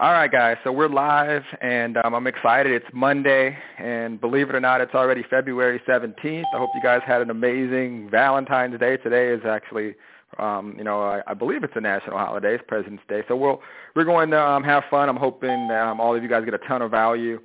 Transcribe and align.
All 0.00 0.12
right, 0.12 0.30
guys. 0.30 0.56
So 0.62 0.70
we're 0.70 0.88
live, 0.88 1.42
and 1.60 1.96
um, 1.96 2.14
I'm 2.14 2.28
excited. 2.28 2.70
It's 2.70 2.86
Monday, 2.92 3.58
and 3.78 4.20
believe 4.20 4.48
it 4.48 4.54
or 4.54 4.60
not, 4.60 4.80
it's 4.80 4.94
already 4.94 5.24
February 5.28 5.82
17th. 5.88 6.44
I 6.54 6.56
hope 6.56 6.70
you 6.76 6.80
guys 6.80 7.00
had 7.04 7.20
an 7.20 7.30
amazing 7.30 8.08
Valentine's 8.08 8.78
Day. 8.78 8.96
Today 8.98 9.30
is 9.30 9.40
actually, 9.44 9.96
um, 10.38 10.76
you 10.78 10.84
know, 10.84 11.02
I, 11.02 11.22
I 11.26 11.34
believe 11.34 11.64
it's 11.64 11.72
a 11.74 11.80
national 11.80 12.16
holiday. 12.16 12.54
It's 12.54 12.62
President's 12.68 13.02
Day. 13.08 13.22
So 13.26 13.34
we'll 13.34 13.60
we're 13.96 14.04
going 14.04 14.30
to 14.30 14.40
um, 14.40 14.62
have 14.62 14.84
fun. 14.88 15.08
I'm 15.08 15.16
hoping 15.16 15.68
um, 15.72 16.00
all 16.00 16.14
of 16.14 16.22
you 16.22 16.28
guys 16.28 16.44
get 16.44 16.54
a 16.54 16.58
ton 16.58 16.80
of 16.80 16.92
value, 16.92 17.40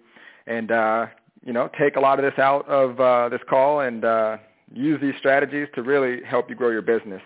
and 0.45 0.70
uh, 0.70 1.07
you 1.43 1.54
know, 1.54 1.71
take 1.79 1.95
a 1.95 1.99
lot 1.99 2.20
of 2.20 2.23
this 2.23 2.38
out 2.38 2.70
of 2.70 2.99
uh, 2.99 3.29
this 3.29 3.41
call 3.49 3.79
and 3.79 4.05
uh, 4.05 4.38
use 4.71 5.01
these 5.01 5.15
strategies 5.17 5.70
to 5.73 5.81
really 5.81 6.23
help 6.23 6.51
you 6.51 6.55
grow 6.55 6.70
your 6.70 6.83
business. 6.83 7.21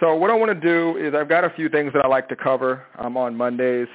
So 0.00 0.14
what 0.16 0.28
I 0.30 0.34
want 0.34 0.52
to 0.52 0.60
do 0.60 0.98
is 0.98 1.14
I've 1.14 1.30
got 1.30 1.44
a 1.44 1.50
few 1.56 1.70
things 1.70 1.94
that 1.94 2.04
I 2.04 2.08
like 2.08 2.28
to 2.28 2.36
cover 2.36 2.84
um, 2.98 3.16
on 3.16 3.34
Mondays 3.34 3.88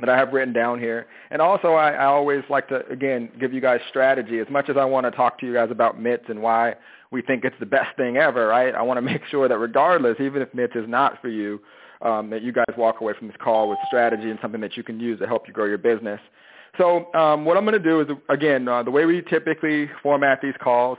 that 0.00 0.08
I 0.08 0.16
have 0.16 0.32
written 0.32 0.52
down 0.52 0.78
here. 0.78 1.06
And 1.30 1.40
also 1.40 1.74
I, 1.74 1.92
I 1.92 2.04
always 2.06 2.42
like 2.48 2.68
to, 2.68 2.86
again, 2.88 3.30
give 3.38 3.52
you 3.52 3.60
guys 3.60 3.80
strategy. 3.88 4.38
As 4.38 4.48
much 4.50 4.68
as 4.68 4.76
I 4.76 4.84
want 4.84 5.04
to 5.06 5.10
talk 5.10 5.38
to 5.40 5.46
you 5.46 5.52
guys 5.52 5.70
about 5.70 6.00
MITS 6.00 6.24
and 6.28 6.42
why 6.42 6.74
we 7.10 7.22
think 7.22 7.44
it's 7.44 7.56
the 7.60 7.66
best 7.66 7.96
thing 7.96 8.16
ever, 8.16 8.46
right? 8.46 8.74
I 8.74 8.82
want 8.82 8.98
to 8.98 9.02
make 9.12 9.22
sure 9.30 9.48
that 9.48 9.58
regardless, 9.58 10.16
even 10.20 10.42
if 10.42 10.52
MITS 10.54 10.76
is 10.76 10.88
not 10.88 11.20
for 11.20 11.28
you, 11.28 11.60
um, 12.02 12.30
that 12.30 12.42
you 12.42 12.52
guys 12.52 12.72
walk 12.76 13.00
away 13.00 13.12
from 13.18 13.28
this 13.28 13.36
call 13.42 13.68
with 13.68 13.78
strategy 13.86 14.30
and 14.30 14.38
something 14.40 14.60
that 14.60 14.76
you 14.76 14.82
can 14.82 14.98
use 14.98 15.18
to 15.18 15.26
help 15.26 15.46
you 15.46 15.52
grow 15.52 15.66
your 15.66 15.78
business. 15.78 16.20
So 16.78 17.12
um, 17.14 17.44
what 17.44 17.56
I'm 17.56 17.64
going 17.64 17.80
to 17.80 17.88
do 17.88 18.00
is, 18.00 18.08
again, 18.28 18.68
uh, 18.68 18.82
the 18.82 18.90
way 18.90 19.04
we 19.04 19.22
typically 19.22 19.90
format 20.02 20.40
these 20.40 20.54
calls 20.62 20.98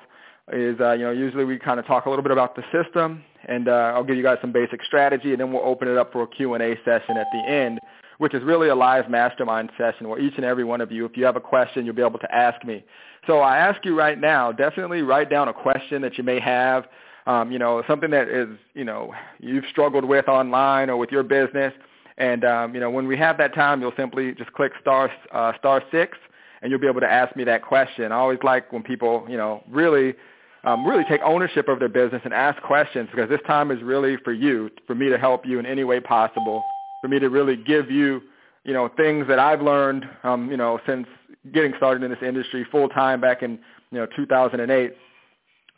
is, 0.52 0.80
uh, 0.80 0.92
you 0.92 1.04
know, 1.04 1.12
usually 1.12 1.46
we 1.46 1.58
kind 1.58 1.80
of 1.80 1.86
talk 1.86 2.06
a 2.06 2.10
little 2.10 2.24
bit 2.24 2.32
about 2.32 2.56
the 2.56 2.64
system, 2.72 3.24
and 3.48 3.68
uh, 3.68 3.94
I'll 3.96 4.04
give 4.04 4.18
you 4.18 4.24
guys 4.24 4.38
some 4.42 4.52
basic 4.52 4.84
strategy, 4.84 5.32
and 5.32 5.40
then 5.40 5.54
we'll 5.54 5.64
open 5.64 5.88
it 5.88 5.98
up 5.98 6.12
for 6.12 6.24
a 6.24 6.28
Q&A 6.28 6.76
session 6.84 7.18
at 7.18 7.28
the 7.32 7.44
end, 7.48 7.80
which 8.22 8.36
is 8.36 8.44
really 8.44 8.70
a 8.70 8.76
live 8.76 9.10
mastermind 9.10 9.72
session 9.80 10.08
where 10.08 10.20
each 10.20 10.36
and 10.36 10.46
every 10.46 10.64
one 10.64 10.80
of 10.80 10.92
you, 10.92 11.06
if 11.06 11.18
you 11.18 11.26
have 11.26 11.38
a 11.38 11.42
question, 11.42 11.88
you'll 11.88 11.96
be 11.96 12.04
able 12.04 12.20
to 12.20 12.32
ask 12.32 12.64
me. 12.64 12.84
So 13.26 13.40
I 13.40 13.58
ask 13.58 13.84
you 13.84 13.98
right 13.98 14.22
now, 14.22 14.52
definitely 14.52 15.02
write 15.02 15.28
down 15.28 15.48
a 15.48 15.54
question 15.54 16.04
that 16.04 16.20
you 16.20 16.24
may 16.24 16.40
have, 16.40 16.86
um, 17.26 17.52
you 17.52 17.58
know, 17.58 17.82
something 17.88 18.12
that 18.12 18.28
is, 18.28 18.50
you 18.76 18.86
know, 18.86 19.12
you've 19.40 19.64
struggled 19.72 20.06
with 20.06 20.28
online 20.28 20.92
or 20.92 20.98
with 20.98 21.10
your 21.10 21.24
business. 21.24 21.74
And, 22.20 22.46
um, 22.46 22.76
you 22.76 22.80
know, 22.80 22.92
when 22.92 23.08
we 23.08 23.18
have 23.18 23.40
that 23.40 23.56
time, 23.56 23.82
you'll 23.82 23.92
simply 23.98 24.36
just 24.36 24.54
click 24.54 24.74
star, 24.80 25.10
uh, 25.32 25.54
star 25.58 25.82
six, 25.90 26.16
and 26.62 26.70
you'll 26.70 26.80
be 26.80 26.86
able 26.86 27.02
to 27.02 27.12
ask 27.12 27.36
me 27.36 27.44
that 27.46 27.64
question. 27.64 28.12
I 28.12 28.18
always 28.18 28.38
like 28.44 28.72
when 28.72 28.84
people, 28.84 29.26
you 29.28 29.38
know, 29.38 29.64
really 29.68 30.14
um, 30.64 30.86
really 30.86 31.06
take 31.06 31.22
ownership 31.24 31.68
of 31.70 31.80
their 31.80 31.90
business 31.90 32.22
and 32.24 32.36
ask 32.36 32.62
questions 32.62 33.10
because 33.10 33.30
this 33.30 33.42
time 33.48 33.72
is 33.72 33.82
really 33.82 34.18
for 34.18 34.32
you, 34.32 34.70
for 34.86 34.94
me 34.94 35.10
to 35.10 35.18
help 35.18 35.44
you 35.44 35.58
in 35.58 35.66
any 35.66 35.84
way 35.84 36.00
possible, 36.00 36.62
for 37.02 37.08
me 37.08 37.20
to 37.20 37.30
really 37.30 37.58
give 37.58 37.90
you, 37.90 38.22
you 38.64 38.74
know, 38.74 38.90
things 38.96 39.28
that 39.28 39.40
I've 39.40 39.62
learned, 39.62 40.06
um, 40.24 40.50
you 40.50 40.58
know, 40.58 40.80
since 40.86 41.08
getting 41.54 41.74
started 41.78 42.04
in 42.04 42.12
this 42.12 42.20
industry 42.22 42.66
full 42.72 42.88
time 42.90 43.20
back 43.20 43.42
in, 43.44 43.60
you 43.92 43.98
know, 43.98 44.08
2008, 44.16 44.96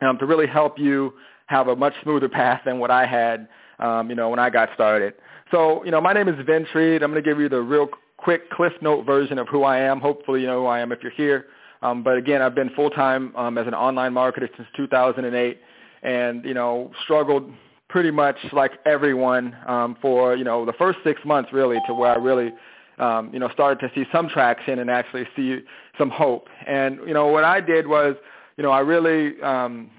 um, 0.02 0.18
to 0.18 0.26
really 0.26 0.46
help 0.46 0.78
you 0.78 1.14
have 1.46 1.68
a 1.68 1.76
much 1.76 1.94
smoother 2.02 2.28
path 2.28 2.60
than 2.64 2.78
what 2.78 2.90
I 2.90 3.06
had, 3.06 3.48
um, 3.78 4.08
you 4.10 4.16
know, 4.16 4.28
when 4.28 4.38
I 4.38 4.50
got 4.50 4.68
started. 4.74 5.14
So, 5.50 5.84
you 5.84 5.90
know, 5.90 6.00
my 6.00 6.12
name 6.12 6.28
is 6.28 6.34
Vince 6.46 6.68
Reed. 6.74 7.02
I'm 7.02 7.10
going 7.10 7.22
to 7.22 7.28
give 7.28 7.40
you 7.40 7.48
the 7.48 7.60
real 7.60 7.88
quick 8.16 8.50
Cliff 8.50 8.72
Note 8.80 9.04
version 9.04 9.38
of 9.38 9.48
who 9.48 9.64
I 9.64 9.78
am. 9.78 10.00
Hopefully 10.00 10.40
you 10.40 10.46
know 10.46 10.60
who 10.62 10.66
I 10.66 10.80
am 10.80 10.92
if 10.92 11.02
you're 11.02 11.12
here. 11.12 11.46
Um, 11.82 12.02
but 12.02 12.16
again, 12.16 12.40
I've 12.40 12.54
been 12.54 12.70
full-time 12.70 13.34
um, 13.36 13.58
as 13.58 13.66
an 13.66 13.74
online 13.74 14.12
marketer 14.12 14.48
since 14.56 14.68
2008 14.76 15.60
and, 16.02 16.44
you 16.44 16.54
know, 16.54 16.90
struggled 17.02 17.50
pretty 17.94 18.10
much 18.10 18.36
like 18.52 18.72
everyone 18.86 19.56
um, 19.68 19.96
for, 20.02 20.34
you 20.34 20.42
know, 20.42 20.66
the 20.66 20.72
first 20.72 20.98
six 21.04 21.20
months 21.24 21.52
really 21.52 21.78
to 21.86 21.94
where 21.94 22.10
I 22.10 22.16
really, 22.16 22.52
um, 22.98 23.30
you 23.32 23.38
know, 23.38 23.48
started 23.50 23.78
to 23.86 23.94
see 23.94 24.04
some 24.10 24.28
traction 24.28 24.80
and 24.80 24.90
actually 24.90 25.28
see 25.36 25.60
some 25.96 26.10
hope. 26.10 26.48
And, 26.66 26.98
you 27.06 27.14
know, 27.14 27.28
what 27.28 27.44
I 27.44 27.60
did 27.60 27.86
was, 27.86 28.16
you 28.56 28.64
know, 28.64 28.72
I 28.72 28.80
really, 28.80 29.40
um, 29.42 29.92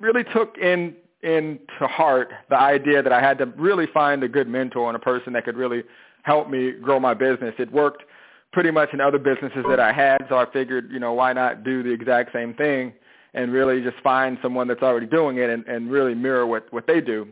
really 0.00 0.24
took 0.32 0.56
in 0.56 0.96
into 1.22 1.86
heart 1.86 2.30
the 2.48 2.58
idea 2.58 3.02
that 3.02 3.12
I 3.12 3.20
had 3.20 3.36
to 3.36 3.44
really 3.58 3.86
find 3.92 4.24
a 4.24 4.28
good 4.28 4.48
mentor 4.48 4.88
and 4.88 4.96
a 4.96 4.98
person 4.98 5.34
that 5.34 5.44
could 5.44 5.58
really 5.58 5.82
help 6.22 6.48
me 6.48 6.72
grow 6.72 6.98
my 6.98 7.12
business. 7.12 7.54
It 7.58 7.70
worked 7.70 8.02
pretty 8.50 8.70
much 8.70 8.94
in 8.94 9.00
other 9.02 9.18
businesses 9.18 9.66
that 9.68 9.78
I 9.78 9.92
had, 9.92 10.24
so 10.30 10.38
I 10.38 10.50
figured, 10.50 10.90
you 10.90 10.98
know, 10.98 11.12
why 11.12 11.34
not 11.34 11.64
do 11.64 11.82
the 11.82 11.90
exact 11.90 12.32
same 12.32 12.54
thing 12.54 12.94
and 13.34 13.52
really 13.52 13.82
just 13.82 13.96
find 14.02 14.38
someone 14.42 14.68
that's 14.68 14.82
already 14.82 15.06
doing 15.06 15.38
it 15.38 15.50
and, 15.50 15.64
and 15.66 15.90
really 15.90 16.14
mirror 16.14 16.46
what, 16.46 16.72
what 16.72 16.86
they 16.86 17.00
do. 17.00 17.28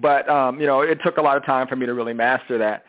But, 0.00 0.28
um, 0.28 0.60
you 0.60 0.66
know, 0.66 0.82
it 0.82 0.98
took 1.04 1.16
a 1.16 1.22
lot 1.22 1.36
of 1.36 1.44
time 1.44 1.66
for 1.66 1.76
me 1.76 1.86
to 1.86 1.94
really 1.94 2.12
master 2.12 2.58
that. 2.58 2.84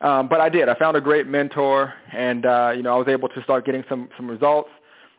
Um, 0.00 0.28
but 0.28 0.40
I 0.40 0.48
did. 0.48 0.68
I 0.68 0.74
found 0.74 0.96
a 0.96 1.00
great 1.00 1.26
mentor, 1.26 1.92
and, 2.12 2.46
uh, 2.46 2.72
you 2.74 2.82
know, 2.82 2.94
I 2.94 2.98
was 2.98 3.08
able 3.08 3.28
to 3.28 3.42
start 3.42 3.64
getting 3.64 3.84
some, 3.88 4.08
some 4.16 4.28
results 4.28 4.70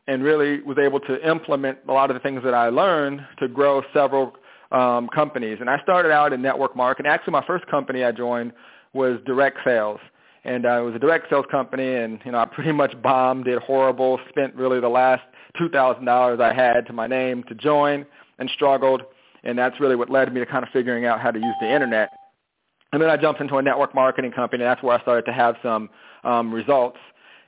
and 0.08 0.24
really 0.24 0.62
was 0.62 0.78
able 0.78 1.00
to 1.02 1.30
implement 1.30 1.80
a 1.88 1.92
lot 1.92 2.10
of 2.10 2.16
the 2.16 2.20
things 2.22 2.44
that 2.44 2.54
I 2.54 2.70
learned 2.70 3.22
to 3.40 3.48
grow 3.48 3.82
several 3.94 4.34
um, 4.72 5.08
companies. 5.10 5.58
And 5.60 5.70
I 5.70 5.82
started 5.82 6.12
out 6.12 6.34
in 6.34 6.42
network 6.42 6.76
marketing. 6.76 7.12
Actually, 7.12 7.34
my 7.34 7.46
first 7.46 7.68
company 7.68 8.04
I 8.04 8.12
joined 8.12 8.54
was 8.94 9.20
direct 9.26 9.60
sales 9.64 10.00
and 10.44 10.66
uh, 10.66 10.82
it 10.82 10.86
was 10.86 10.96
a 10.96 11.00
direct 11.00 11.30
sales 11.30 11.46
company, 11.52 11.96
and 11.96 12.20
you 12.26 12.32
know 12.32 12.40
I 12.40 12.46
pretty 12.46 12.72
much 12.72 13.00
bombed, 13.02 13.46
did 13.46 13.60
horrible, 13.60 14.20
spent 14.30 14.56
really 14.56 14.80
the 14.80 14.90
last 14.90 15.24
two 15.58 15.70
thousand 15.70 16.06
dollars 16.06 16.40
I 16.40 16.54
had 16.54 16.86
to 16.88 16.94
my 16.94 17.08
name 17.08 17.44
to 17.44 17.56
join, 17.56 18.06
and 18.38 18.50
struggled, 18.54 19.02
and 19.44 19.58
that's 19.58 19.80
really 19.80 19.96
what 19.96 20.10
led 20.10 20.34
me 20.34 20.40
to 20.40 20.46
kind 20.46 20.64
of 20.64 20.70
figuring 20.72 21.06
out 21.06 21.20
how 21.20 21.32
to 21.32 21.40
use 21.40 21.56
the 21.62 21.72
internet. 21.72 22.12
And 22.92 23.02
then 23.02 23.10
I 23.10 23.18
jumped 23.18 23.42
into 23.42 23.58
a 23.58 23.62
network 23.62 23.94
marketing 23.94 24.32
company, 24.32 24.64
and 24.64 24.72
that's 24.72 24.82
where 24.82 24.98
I 24.98 25.02
started 25.02 25.26
to 25.26 25.34
have 25.34 25.56
some 25.62 25.90
um, 26.24 26.52
results. 26.54 26.98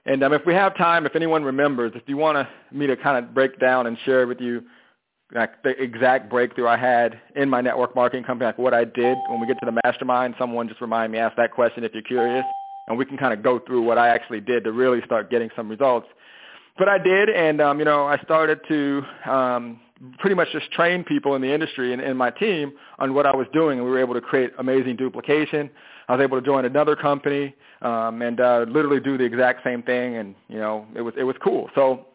And 0.05 0.23
um, 0.23 0.33
if 0.33 0.45
we 0.45 0.53
have 0.53 0.75
time, 0.77 1.05
if 1.05 1.15
anyone 1.15 1.43
remembers, 1.43 1.91
if 1.95 2.03
you 2.07 2.17
want 2.17 2.47
me 2.71 2.87
to 2.87 2.95
kind 2.95 3.23
of 3.23 3.33
break 3.33 3.59
down 3.59 3.87
and 3.87 3.97
share 4.05 4.25
with 4.27 4.39
you 4.39 4.63
like 5.33 5.63
the 5.63 5.69
exact 5.81 6.29
breakthrough 6.29 6.67
I 6.67 6.77
had 6.77 7.19
in 7.35 7.49
my 7.49 7.61
network 7.61 7.95
marketing 7.95 8.23
company, 8.23 8.47
like 8.47 8.57
what 8.57 8.73
I 8.73 8.83
did 8.83 9.17
when 9.29 9.39
we 9.39 9.47
get 9.47 9.59
to 9.59 9.65
the 9.65 9.79
mastermind, 9.83 10.35
someone 10.37 10.67
just 10.67 10.81
remind 10.81 11.11
me, 11.11 11.19
ask 11.19 11.35
that 11.37 11.51
question 11.51 11.83
if 11.83 11.93
you're 11.93 12.03
curious 12.03 12.45
and 12.87 12.97
we 12.97 13.05
can 13.05 13.17
kind 13.17 13.33
of 13.33 13.41
go 13.43 13.59
through 13.59 13.81
what 13.83 13.97
I 13.97 14.09
actually 14.09 14.41
did 14.41 14.63
to 14.65 14.71
really 14.71 15.01
start 15.05 15.29
getting 15.29 15.49
some 15.55 15.69
results. 15.69 16.07
But 16.77 16.89
I 16.89 16.97
did, 16.97 17.29
and 17.29 17.61
um, 17.61 17.79
you 17.79 17.85
know, 17.85 18.05
I 18.05 18.17
started 18.19 18.59
to 18.67 19.03
um, 19.25 19.79
pretty 20.19 20.35
much 20.35 20.47
just 20.51 20.71
train 20.71 21.03
people 21.03 21.35
in 21.35 21.41
the 21.41 21.53
industry 21.53 21.93
and, 21.93 22.01
in 22.01 22.17
my 22.17 22.31
team 22.31 22.73
on 22.99 23.13
what 23.13 23.25
I 23.25 23.35
was 23.35 23.47
doing, 23.53 23.77
and 23.77 23.85
we 23.85 23.91
were 23.91 23.99
able 23.99 24.13
to 24.13 24.21
create 24.21 24.51
amazing 24.57 24.95
duplication. 24.95 25.69
I 26.07 26.15
was 26.15 26.23
able 26.23 26.39
to 26.39 26.45
join 26.45 26.65
another 26.65 26.95
company 26.95 27.55
um, 27.81 28.21
and 28.21 28.39
uh, 28.39 28.65
literally 28.67 28.99
do 28.99 29.17
the 29.17 29.23
exact 29.23 29.63
same 29.63 29.83
thing, 29.83 30.17
and 30.17 30.35
you 30.47 30.57
know, 30.57 30.85
it 30.95 31.01
was 31.01 31.13
it 31.17 31.23
was 31.23 31.35
cool. 31.43 31.69
So 31.75 32.07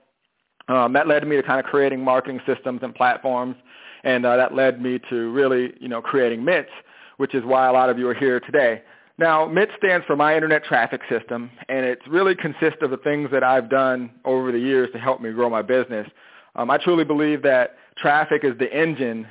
um, 0.69 0.93
that 0.94 1.06
led 1.06 1.27
me 1.27 1.37
to 1.37 1.43
kind 1.43 1.61
of 1.61 1.67
creating 1.67 2.03
marketing 2.03 2.41
systems 2.47 2.81
and 2.83 2.94
platforms, 2.94 3.56
and 4.05 4.27
uh, 4.27 4.37
that 4.37 4.55
led 4.55 4.81
me 4.83 5.00
to 5.11 5.31
really, 5.33 5.73
you 5.81 5.88
know, 5.88 6.03
creating 6.03 6.44
MITS, 6.44 6.71
which 7.19 7.34
is 7.34 7.44
why 7.44 7.69
a 7.69 7.73
lot 7.73 7.88
of 7.88 7.99
you 7.99 8.09
are 8.09 8.15
here 8.15 8.41
today. 8.41 8.83
Now, 9.19 9.49
MIT 9.49 9.72
stands 9.78 10.04
for 10.06 10.15
My 10.15 10.34
Internet 10.34 10.65
Traffic 10.65 11.00
System, 11.09 11.50
and 11.71 11.87
it 11.87 12.00
really 12.06 12.34
consists 12.34 12.82
of 12.82 12.91
the 12.91 12.99
things 12.99 13.31
that 13.32 13.43
I've 13.43 13.71
done 13.71 14.10
over 14.27 14.53
the 14.53 14.59
years 14.59 14.91
to 14.93 14.99
help 14.99 15.22
me 15.22 15.32
grow 15.32 15.49
my 15.49 15.62
business. 15.62 16.06
Um, 16.54 16.71
I 16.71 16.77
truly 16.77 17.04
believe 17.04 17.43
that 17.43 17.76
traffic 17.97 18.44
is 18.44 18.53
the 18.59 18.71
engine 18.71 19.26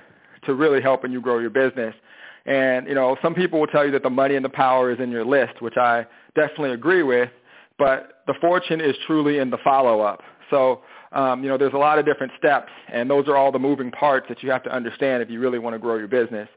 to 0.45 0.55
really 0.55 0.81
helping 0.81 1.11
you 1.11 1.21
grow 1.21 1.37
your 1.37 1.51
business. 1.51 1.93
And, 2.47 2.87
you 2.87 2.95
know, 2.95 3.15
some 3.21 3.35
people 3.35 3.59
will 3.59 3.67
tell 3.67 3.85
you 3.85 3.91
that 3.91 4.01
the 4.01 4.09
money 4.09 4.35
and 4.35 4.43
the 4.43 4.49
power 4.49 4.91
is 4.91 4.99
in 4.99 5.11
your 5.11 5.25
list, 5.25 5.61
which 5.61 5.77
I 5.77 6.07
definitely 6.35 6.71
agree 6.71 7.03
with, 7.03 7.29
but 7.77 8.23
the 8.25 8.33
fortune 8.41 8.81
is 8.81 8.95
truly 9.05 9.37
in 9.37 9.51
the 9.51 9.57
follow-up. 9.63 10.21
So, 10.49 10.81
um, 11.11 11.43
you 11.43 11.49
know, 11.49 11.57
there's 11.57 11.73
a 11.73 11.77
lot 11.77 11.99
of 11.99 12.05
different 12.05 12.31
steps, 12.37 12.71
and 12.91 13.09
those 13.09 13.27
are 13.27 13.35
all 13.35 13.51
the 13.51 13.59
moving 13.59 13.91
parts 13.91 14.25
that 14.29 14.41
you 14.41 14.49
have 14.49 14.63
to 14.63 14.73
understand 14.73 15.21
if 15.21 15.29
you 15.29 15.39
really 15.39 15.59
want 15.59 15.75
to 15.75 15.79
grow 15.79 15.97
your 15.97 16.07
business. 16.07 16.49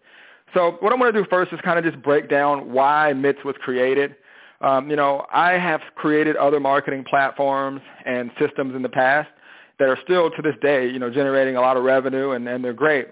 So 0.55 0.77
what 0.81 0.93
I'm 0.93 0.99
going 0.99 1.13
to 1.13 1.23
do 1.23 1.27
first 1.29 1.53
is 1.53 1.61
kind 1.63 1.79
of 1.79 1.85
just 1.85 2.03
break 2.03 2.29
down 2.29 2.73
why 2.73 3.13
MITS 3.13 3.45
was 3.45 3.55
created. 3.61 4.17
Um, 4.61 4.91
you 4.91 4.97
know, 4.97 5.27
I 5.33 5.53
have 5.53 5.81
created 5.95 6.37
other 6.37 6.59
marketing 6.59 7.05
platforms 7.09 7.81
and 8.05 8.31
systems 8.41 8.75
in 8.75 8.83
the 8.83 8.89
past 8.89 9.29
that 9.79 9.89
are 9.89 9.99
still 10.03 10.31
to 10.31 10.43
this 10.43 10.57
day, 10.61 10.89
you 10.89 10.99
know, 10.99 11.11
generating 11.11 11.57
a 11.57 11.61
lot 11.61 11.77
of 11.77 11.85
revenue 11.85 12.33
and, 12.33 12.49
and 12.49 12.65
they're 12.65 12.73
great. 12.73 13.09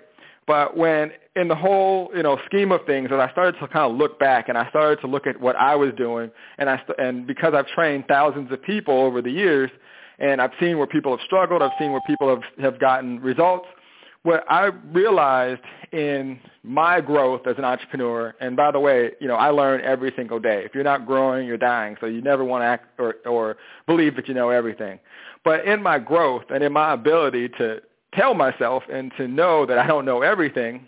But 0.47 0.77
when 0.77 1.13
in 1.35 1.49
the 1.49 1.55
whole, 1.55 2.11
you 2.15 2.23
know, 2.23 2.39
scheme 2.47 2.73
of 2.73 2.85
things, 2.87 3.11
as 3.13 3.19
I 3.19 3.31
started 3.33 3.59
to 3.61 3.69
kind 3.69 3.91
of 3.91 3.97
look 3.97 4.19
back 4.19 4.49
and 4.49 4.57
I 4.57 4.69
started 4.71 5.01
to 5.01 5.07
look 5.07 5.27
at 5.27 5.41
what 5.41 5.57
I 5.57 5.75
was 5.75 5.93
doing, 5.97 6.31
and 6.59 6.71
I 6.71 6.81
and 6.99 7.27
because 7.27 7.53
I've 7.55 7.67
trained 7.69 8.05
thousands 8.07 8.51
of 8.53 8.63
people 8.63 8.95
over 9.03 9.21
the 9.21 9.31
years, 9.31 9.71
and 10.19 10.41
I've 10.41 10.53
seen 10.61 10.79
where 10.79 10.87
people 10.87 11.11
have 11.17 11.25
struggled, 11.25 11.63
I've 11.63 11.73
seen 11.79 11.91
where 11.91 12.01
people 12.07 12.29
have 12.29 12.43
have 12.61 12.81
gotten 12.81 13.21
results 13.21 13.67
what 14.27 14.45
I 14.51 14.71
realized 14.93 15.63
in 15.93 16.41
my 16.65 17.01
growth 17.01 17.47
as 17.47 17.55
an 17.59 17.65
entrepreneur, 17.65 18.35
and 18.41 18.57
by 18.57 18.73
the 18.73 18.81
way, 18.81 19.13
you 19.21 19.29
know, 19.29 19.37
I 19.37 19.51
learn 19.51 19.81
every 19.83 20.13
single 20.17 20.41
day. 20.41 20.65
If 20.65 20.75
you're 20.75 20.83
not 20.83 21.07
growing, 21.07 21.47
you're 21.47 21.57
dying. 21.57 21.97
So 22.01 22.07
you 22.07 22.21
never 22.21 22.43
want 22.43 22.63
to 22.63 22.67
act 22.67 22.99
or, 22.99 23.15
or 23.25 23.57
believe 23.87 24.17
that 24.17 24.27
you 24.27 24.35
know 24.35 24.51
everything. 24.51 24.99
But 25.45 25.65
in 25.65 25.81
my 25.81 26.01
growth 26.01 26.43
and 26.53 26.65
in 26.65 26.73
my 26.73 26.93
ability 26.93 27.51
to 27.51 27.81
tell 28.15 28.35
myself 28.35 28.83
and 28.93 29.13
to 29.17 29.29
know 29.29 29.65
that 29.65 29.79
I 29.79 29.87
don't 29.87 30.05
know 30.05 30.23
everything, 30.23 30.85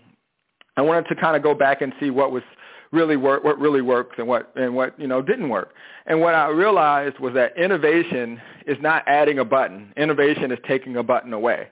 I 0.76 0.82
wanted 0.82 1.06
to 1.08 1.14
kind 1.14 1.36
of 1.36 1.42
go 1.44 1.54
back 1.54 1.80
and 1.80 1.92
see 2.00 2.10
what 2.10 2.32
was 2.32 2.42
really 2.90 3.16
work, 3.16 3.44
what 3.44 3.56
really 3.60 3.82
works 3.82 4.16
and 4.18 4.26
what 4.26 4.52
and 4.56 4.74
what 4.74 4.98
you 4.98 5.06
know 5.06 5.22
didn't 5.22 5.48
work. 5.48 5.74
And 6.06 6.20
what 6.20 6.34
I 6.34 6.48
realized 6.48 7.20
was 7.20 7.34
that 7.34 7.56
innovation 7.56 8.40
is 8.66 8.78
not 8.80 9.04
adding 9.06 9.38
a 9.38 9.44
button. 9.44 9.92
Innovation 9.96 10.50
is 10.50 10.58
taking 10.66 10.96
a 10.96 11.04
button 11.04 11.32
away. 11.32 11.68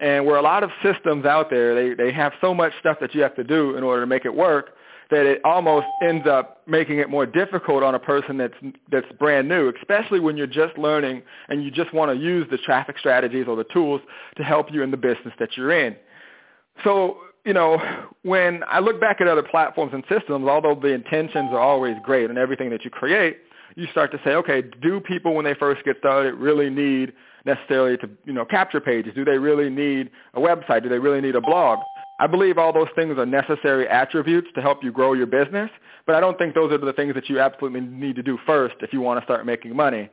And 0.00 0.26
where 0.26 0.36
a 0.36 0.42
lot 0.42 0.64
of 0.64 0.70
systems 0.82 1.24
out 1.24 1.50
there, 1.50 1.74
they, 1.74 1.94
they 1.94 2.12
have 2.12 2.32
so 2.40 2.52
much 2.52 2.72
stuff 2.80 2.98
that 3.00 3.14
you 3.14 3.22
have 3.22 3.36
to 3.36 3.44
do 3.44 3.76
in 3.76 3.84
order 3.84 4.02
to 4.02 4.06
make 4.06 4.24
it 4.24 4.34
work 4.34 4.70
that 5.10 5.26
it 5.26 5.40
almost 5.44 5.86
ends 6.02 6.26
up 6.26 6.62
making 6.66 6.98
it 6.98 7.08
more 7.10 7.26
difficult 7.26 7.82
on 7.82 7.94
a 7.94 7.98
person 7.98 8.36
that's 8.36 8.54
that's 8.90 9.06
brand 9.18 9.48
new, 9.48 9.72
especially 9.80 10.18
when 10.18 10.36
you're 10.36 10.46
just 10.46 10.76
learning 10.78 11.22
and 11.48 11.62
you 11.62 11.70
just 11.70 11.92
want 11.92 12.10
to 12.10 12.24
use 12.24 12.46
the 12.50 12.58
traffic 12.58 12.98
strategies 12.98 13.46
or 13.46 13.56
the 13.56 13.64
tools 13.64 14.00
to 14.36 14.42
help 14.42 14.72
you 14.72 14.82
in 14.82 14.90
the 14.90 14.96
business 14.96 15.34
that 15.38 15.56
you're 15.56 15.72
in. 15.72 15.94
So, 16.82 17.18
you 17.44 17.52
know, 17.52 17.78
when 18.22 18.62
I 18.66 18.80
look 18.80 19.00
back 19.00 19.20
at 19.20 19.28
other 19.28 19.42
platforms 19.42 19.92
and 19.94 20.02
systems, 20.08 20.48
although 20.48 20.74
the 20.74 20.88
intentions 20.88 21.50
are 21.52 21.60
always 21.60 21.94
great 22.02 22.30
and 22.30 22.38
everything 22.38 22.70
that 22.70 22.84
you 22.84 22.90
create, 22.90 23.38
you 23.76 23.86
start 23.92 24.10
to 24.12 24.20
say, 24.24 24.30
okay, 24.30 24.62
do 24.82 25.00
people 25.00 25.34
when 25.34 25.44
they 25.44 25.54
first 25.54 25.84
get 25.84 25.98
started 25.98 26.34
really 26.34 26.70
need 26.70 27.12
necessarily 27.44 27.96
to, 27.98 28.08
you 28.24 28.32
know, 28.32 28.44
capture 28.44 28.80
pages? 28.80 29.12
Do 29.14 29.24
they 29.24 29.38
really 29.38 29.70
need 29.70 30.10
a 30.34 30.40
website? 30.40 30.82
Do 30.82 30.88
they 30.88 30.98
really 30.98 31.20
need 31.20 31.36
a 31.36 31.40
blog? 31.40 31.78
I 32.20 32.26
believe 32.26 32.58
all 32.58 32.72
those 32.72 32.88
things 32.94 33.18
are 33.18 33.26
necessary 33.26 33.88
attributes 33.88 34.48
to 34.54 34.62
help 34.62 34.84
you 34.84 34.92
grow 34.92 35.14
your 35.14 35.26
business, 35.26 35.70
but 36.06 36.14
I 36.14 36.20
don't 36.20 36.38
think 36.38 36.54
those 36.54 36.72
are 36.72 36.78
the 36.78 36.92
things 36.92 37.14
that 37.14 37.28
you 37.28 37.40
absolutely 37.40 37.80
need 37.80 38.16
to 38.16 38.22
do 38.22 38.38
first 38.46 38.76
if 38.80 38.92
you 38.92 39.00
want 39.00 39.20
to 39.20 39.24
start 39.24 39.44
making 39.46 39.74
money. 39.74 40.08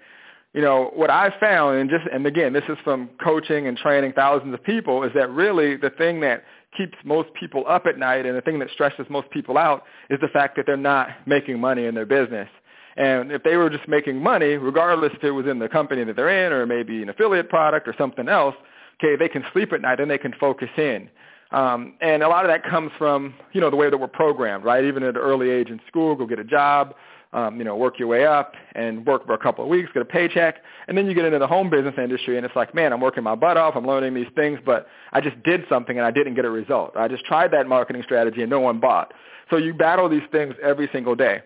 You 0.54 0.62
know, 0.62 0.92
what 0.94 1.10
I 1.10 1.34
found, 1.40 1.78
and 1.78 1.90
just, 1.90 2.06
and 2.12 2.26
again, 2.26 2.54
this 2.54 2.64
is 2.68 2.78
from 2.84 3.10
coaching 3.24 3.68
and 3.68 3.78
training 3.78 4.14
thousands 4.14 4.54
of 4.54 4.64
people, 4.64 5.04
is 5.04 5.12
that 5.14 5.30
really 5.30 5.78
the 5.78 5.92
thing 5.92 6.20
that 6.22 6.44
keeps 6.76 6.98
most 7.06 7.30
people 7.40 7.64
up 7.68 7.86
at 7.86 7.98
night 7.98 8.26
and 8.26 8.36
the 8.36 8.42
thing 8.42 8.60
that 8.60 8.70
stresses 8.72 9.06
most 9.10 9.30
people 9.30 9.58
out 9.58 9.84
is 10.10 10.20
the 10.22 10.28
fact 10.28 10.56
that 10.56 10.66
they're 10.66 10.76
not 10.76 11.10
making 11.26 11.60
money 11.60 11.86
in 11.86 11.96
their 11.96 12.06
business. 12.06 12.50
And 12.98 13.32
if 13.32 13.44
they 13.44 13.56
were 13.56 13.70
just 13.70 13.88
making 13.88 14.22
money, 14.22 14.58
regardless 14.58 15.12
if 15.16 15.24
it 15.24 15.32
was 15.32 15.48
in 15.48 15.60
the 15.60 15.70
company 15.70 16.04
that 16.04 16.16
they're 16.16 16.46
in 16.46 16.52
or 16.52 16.66
maybe 16.66 17.02
an 17.02 17.10
affiliate 17.10 17.50
product 17.50 17.88
or 17.88 17.96
something 17.98 18.28
else, 18.28 18.56
okay, 19.02 19.16
they 19.16 19.30
can 19.30 19.44
sleep 19.54 19.74
at 19.74 19.82
night 19.82 20.00
and 20.00 20.12
they 20.12 20.18
can 20.18 20.34
focus 20.40 20.70
in. 20.78 21.10
Um, 21.52 21.96
and 22.02 22.24
a 22.24 22.30
lot 22.30 22.46
of 22.46 22.52
that 22.52 22.64
comes 22.70 22.92
from, 22.98 23.34
you 23.52 23.60
know, 23.60 23.70
the 23.70 23.76
way 23.76 23.90
that 23.90 23.98
we're 23.98 24.08
programmed, 24.08 24.64
right? 24.64 24.86
Even 24.86 25.04
at 25.04 25.16
an 25.16 25.18
early 25.18 25.50
age 25.50 25.70
in 25.70 25.82
school, 25.88 26.16
go 26.16 26.26
get 26.26 26.40
a 26.40 26.46
job, 26.46 26.96
um, 27.34 27.58
you 27.58 27.64
know, 27.64 27.76
work 27.76 28.00
your 28.00 28.08
way 28.08 28.26
up 28.26 28.54
and 28.76 29.06
work 29.06 29.26
for 29.26 29.34
a 29.34 29.38
couple 29.38 29.64
of 29.64 29.70
weeks, 29.70 29.90
get 29.94 30.02
a 30.02 30.06
paycheck, 30.06 30.58
and 30.88 30.98
then 30.98 31.08
you 31.08 31.14
get 31.14 31.26
into 31.26 31.40
the 31.40 31.48
home 31.48 31.70
business 31.70 31.96
industry 31.98 32.38
and 32.38 32.46
it's 32.46 32.56
like, 32.56 32.74
man, 32.74 32.94
I'm 32.94 33.02
working 33.02 33.24
my 33.24 33.36
butt 33.36 33.58
off, 33.58 33.76
I'm 33.76 33.86
learning 33.86 34.14
these 34.14 34.28
things, 34.36 34.60
but 34.66 34.88
I 35.12 35.22
just 35.22 35.42
did 35.44 35.64
something 35.70 35.98
and 35.98 36.06
I 36.06 36.12
didn't 36.12 36.36
get 36.36 36.46
a 36.46 36.50
result. 36.50 36.96
I 36.96 37.08
just 37.08 37.26
tried 37.26 37.52
that 37.52 37.68
marketing 37.68 38.04
strategy 38.04 38.42
and 38.42 38.50
no 38.50 38.60
one 38.60 38.80
bought. 38.80 39.14
So 39.50 39.58
you 39.58 39.74
battle 39.74 40.08
these 40.10 40.24
things 40.32 40.56
every 40.64 40.90
single 40.94 41.16
day. 41.16 41.42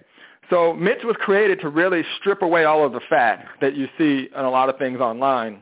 So 0.49 0.73
MITS 0.73 1.03
was 1.03 1.15
created 1.19 1.59
to 1.61 1.69
really 1.69 2.03
strip 2.19 2.41
away 2.41 2.65
all 2.65 2.85
of 2.85 2.93
the 2.93 3.01
fat 3.09 3.45
that 3.61 3.75
you 3.75 3.87
see 3.97 4.29
in 4.35 4.45
a 4.45 4.49
lot 4.49 4.69
of 4.69 4.77
things 4.77 4.99
online. 4.99 5.61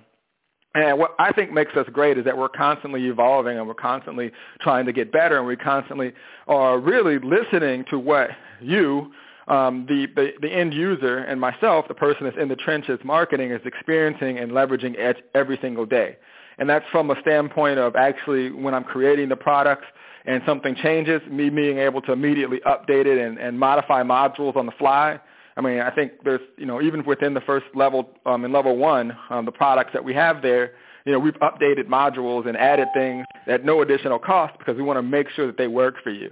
And 0.75 0.97
what 0.97 1.15
I 1.19 1.31
think 1.31 1.51
makes 1.51 1.75
us 1.75 1.85
great 1.94 2.18
is 2.18 2.25
that 2.25 2.38
we're 2.38 2.50
constantly 2.50 3.06
evolving 3.06 3.57
and 3.57 3.68
we're 3.68 3.75
constantly 3.75 4.31
trying 4.59 4.85
to 4.88 4.94
get 4.94 5.12
better 5.12 5.38
and 5.38 5.45
we 5.45 5.56
constantly 5.56 6.13
are 6.47 6.80
really 6.80 7.19
listening 7.19 7.85
to 7.91 8.00
what 8.00 8.31
you, 8.59 9.12
um, 9.47 9.85
the, 9.88 10.07
the, 10.15 10.31
the 10.41 10.51
end 10.51 10.74
user 10.74 11.19
and 11.19 11.39
myself, 11.39 11.88
the 11.88 11.94
person 11.94 12.24
that's 12.24 12.38
in 12.38 12.47
the 12.47 12.56
trenches 12.56 13.00
marketing, 13.03 13.51
is 13.51 13.62
experiencing 13.65 14.39
and 14.39 14.51
leveraging 14.51 14.95
every 15.36 15.59
single 15.62 15.86
day. 15.86 16.18
And 16.57 16.68
that's 16.68 16.86
from 16.91 17.12
a 17.12 17.21
standpoint 17.21 17.77
of 17.77 17.95
actually 17.95 18.51
when 18.51 18.74
I'm 18.74 18.83
creating 18.83 19.29
the 19.29 19.36
products, 19.36 19.86
and 20.25 20.42
something 20.46 20.75
changes, 20.75 21.22
me 21.30 21.50
being 21.50 21.78
able 21.78 22.02
to 22.02 22.12
immediately 22.12 22.60
update 22.66 23.06
it 23.06 23.18
and, 23.18 23.38
and 23.38 23.60
modify 23.60 24.04
modules 24.04 24.56
on 24.56 24.66
the 24.66 24.72
fly. 24.74 25.20
I 25.56 25.62
mean, 25.62 25.80
I 25.80 25.92
think 25.92 26.14
there's, 26.24 26.42
you 26.58 26.66
know, 26.66 26.81
even 26.81 27.06
within 27.06 27.34
the 27.34 27.42
first 27.42 27.66
level, 27.75 28.10
um, 28.25 28.44
in 28.46 28.52
level 28.52 28.78
one, 28.78 29.16
um, 29.30 29.46
the 29.46 29.52
products 29.52 29.92
that 29.94 30.04
we 30.04 30.14
have 30.14 30.42
there, 30.42 30.74
you 31.06 31.12
know, 31.12 31.20
we've 31.20 31.34
updated 31.36 31.88
modules 31.88 32.48
and 32.48 32.58
added 32.58 32.88
things 32.94 33.25
at 33.48 33.66
no 33.66 33.81
additional 33.81 34.18
cost 34.18 34.58
because 34.58 34.78
we 34.78 34.84
want 34.84 34.98
to 34.98 35.04
make 35.04 35.30
sure 35.30 35.46
that 35.46 35.58
they 35.58 35.68
work 35.68 35.96
for 36.04 36.12
you. 36.12 36.31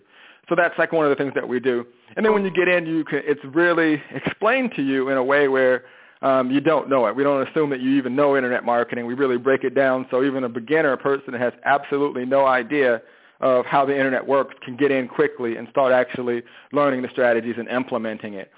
So 0.49 0.55
that's 0.55 0.77
like 0.77 0.91
one 0.91 1.05
of 1.05 1.09
the 1.09 1.15
things 1.15 1.33
that 1.35 1.47
we 1.47 1.59
do. 1.59 1.85
And 2.15 2.25
then 2.25 2.33
when 2.33 2.43
you 2.43 2.51
get 2.51 2.67
in, 2.67 2.85
you 2.85 3.03
can, 3.03 3.21
it's 3.23 3.41
really 3.53 4.01
explained 4.13 4.71
to 4.75 4.81
you 4.81 5.09
in 5.09 5.17
a 5.17 5.23
way 5.23 5.47
where 5.47 5.83
um, 6.21 6.51
you 6.51 6.61
don't 6.61 6.89
know 6.89 7.05
it. 7.07 7.15
We 7.15 7.23
don't 7.23 7.47
assume 7.47 7.69
that 7.71 7.81
you 7.81 7.91
even 7.97 8.15
know 8.15 8.35
internet 8.35 8.63
marketing. 8.63 9.05
We 9.05 9.13
really 9.13 9.37
break 9.37 9.63
it 9.63 9.75
down 9.75 10.07
so 10.09 10.23
even 10.23 10.43
a 10.43 10.49
beginner, 10.49 10.93
a 10.93 10.97
person 10.97 11.33
that 11.33 11.41
has 11.41 11.53
absolutely 11.65 12.25
no 12.25 12.45
idea 12.45 13.01
of 13.41 13.65
how 13.65 13.85
the 13.85 13.95
internet 13.95 14.25
works 14.25 14.55
can 14.63 14.77
get 14.77 14.91
in 14.91 15.07
quickly 15.07 15.57
and 15.57 15.67
start 15.69 15.91
actually 15.91 16.43
learning 16.71 17.01
the 17.01 17.09
strategies 17.09 17.55
and 17.57 17.67
implementing 17.67 18.35
it. 18.35 18.51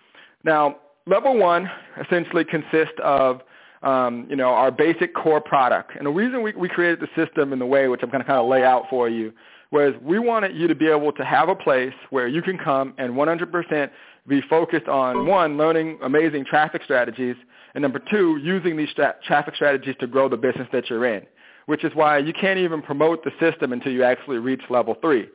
Now, 0.44 0.78
level 1.08 1.38
one 1.38 1.70
essentially 2.00 2.44
consists 2.44 3.00
of 3.02 3.42
um, 3.82 4.26
you 4.30 4.36
know, 4.38 4.50
our 4.50 4.72
basic 4.72 5.14
core 5.14 5.42
product. 5.42 5.92
And 5.98 6.06
the 6.06 6.12
reason 6.12 6.42
we, 6.42 6.54
we 6.54 6.70
created 6.70 7.02
the 7.02 7.10
system 7.22 7.52
in 7.52 7.60
the 7.60 7.66
way 7.66 7.90
which 7.90 8.02
I'm 8.02 8.10
going 8.10 8.22
to 8.22 8.28
kind 8.28 8.40
of 8.40 8.48
lay 8.48 8.64
out 8.64 8.86
for 8.90 9.10
you 9.10 9.34
was 9.72 9.94
we 10.02 10.20
wanted 10.20 10.56
you 10.56 10.68
to 10.68 10.76
be 10.76 10.88
able 10.88 11.12
to 11.12 11.26
have 11.26 11.50
a 11.50 11.56
place 11.56 11.94
where 12.10 12.28
you 12.28 12.42
can 12.42 12.58
come 12.58 12.94
and 12.98 13.14
100% 13.14 13.90
be 14.28 14.42
focused 14.50 14.88
on, 14.88 15.26
one, 15.26 15.58
learning 15.58 16.00
amazing 16.02 16.46
traffic 16.46 16.82
strategies, 16.84 17.36
and 17.76 17.82
number 17.82 18.00
two, 18.00 18.38
using 18.38 18.78
these 18.78 18.90
stra- 18.92 19.16
traffic 19.26 19.56
strategies 19.56 19.96
to 20.00 20.08
grow 20.08 20.30
the 20.30 20.38
business 20.38 20.68
that 20.72 20.90
you're 20.90 21.06
in 21.06 21.26
which 21.66 21.84
is 21.84 21.92
why 21.96 22.18
you 22.18 22.34
can't 22.34 22.60
even 22.60 22.82
promote 22.82 23.24
the 23.24 23.32
system 23.40 23.74
until 23.74 23.92
you 23.92 24.04
actually 24.04 24.38
reach 24.38 24.62
level 24.70 24.96
three. 25.02 25.28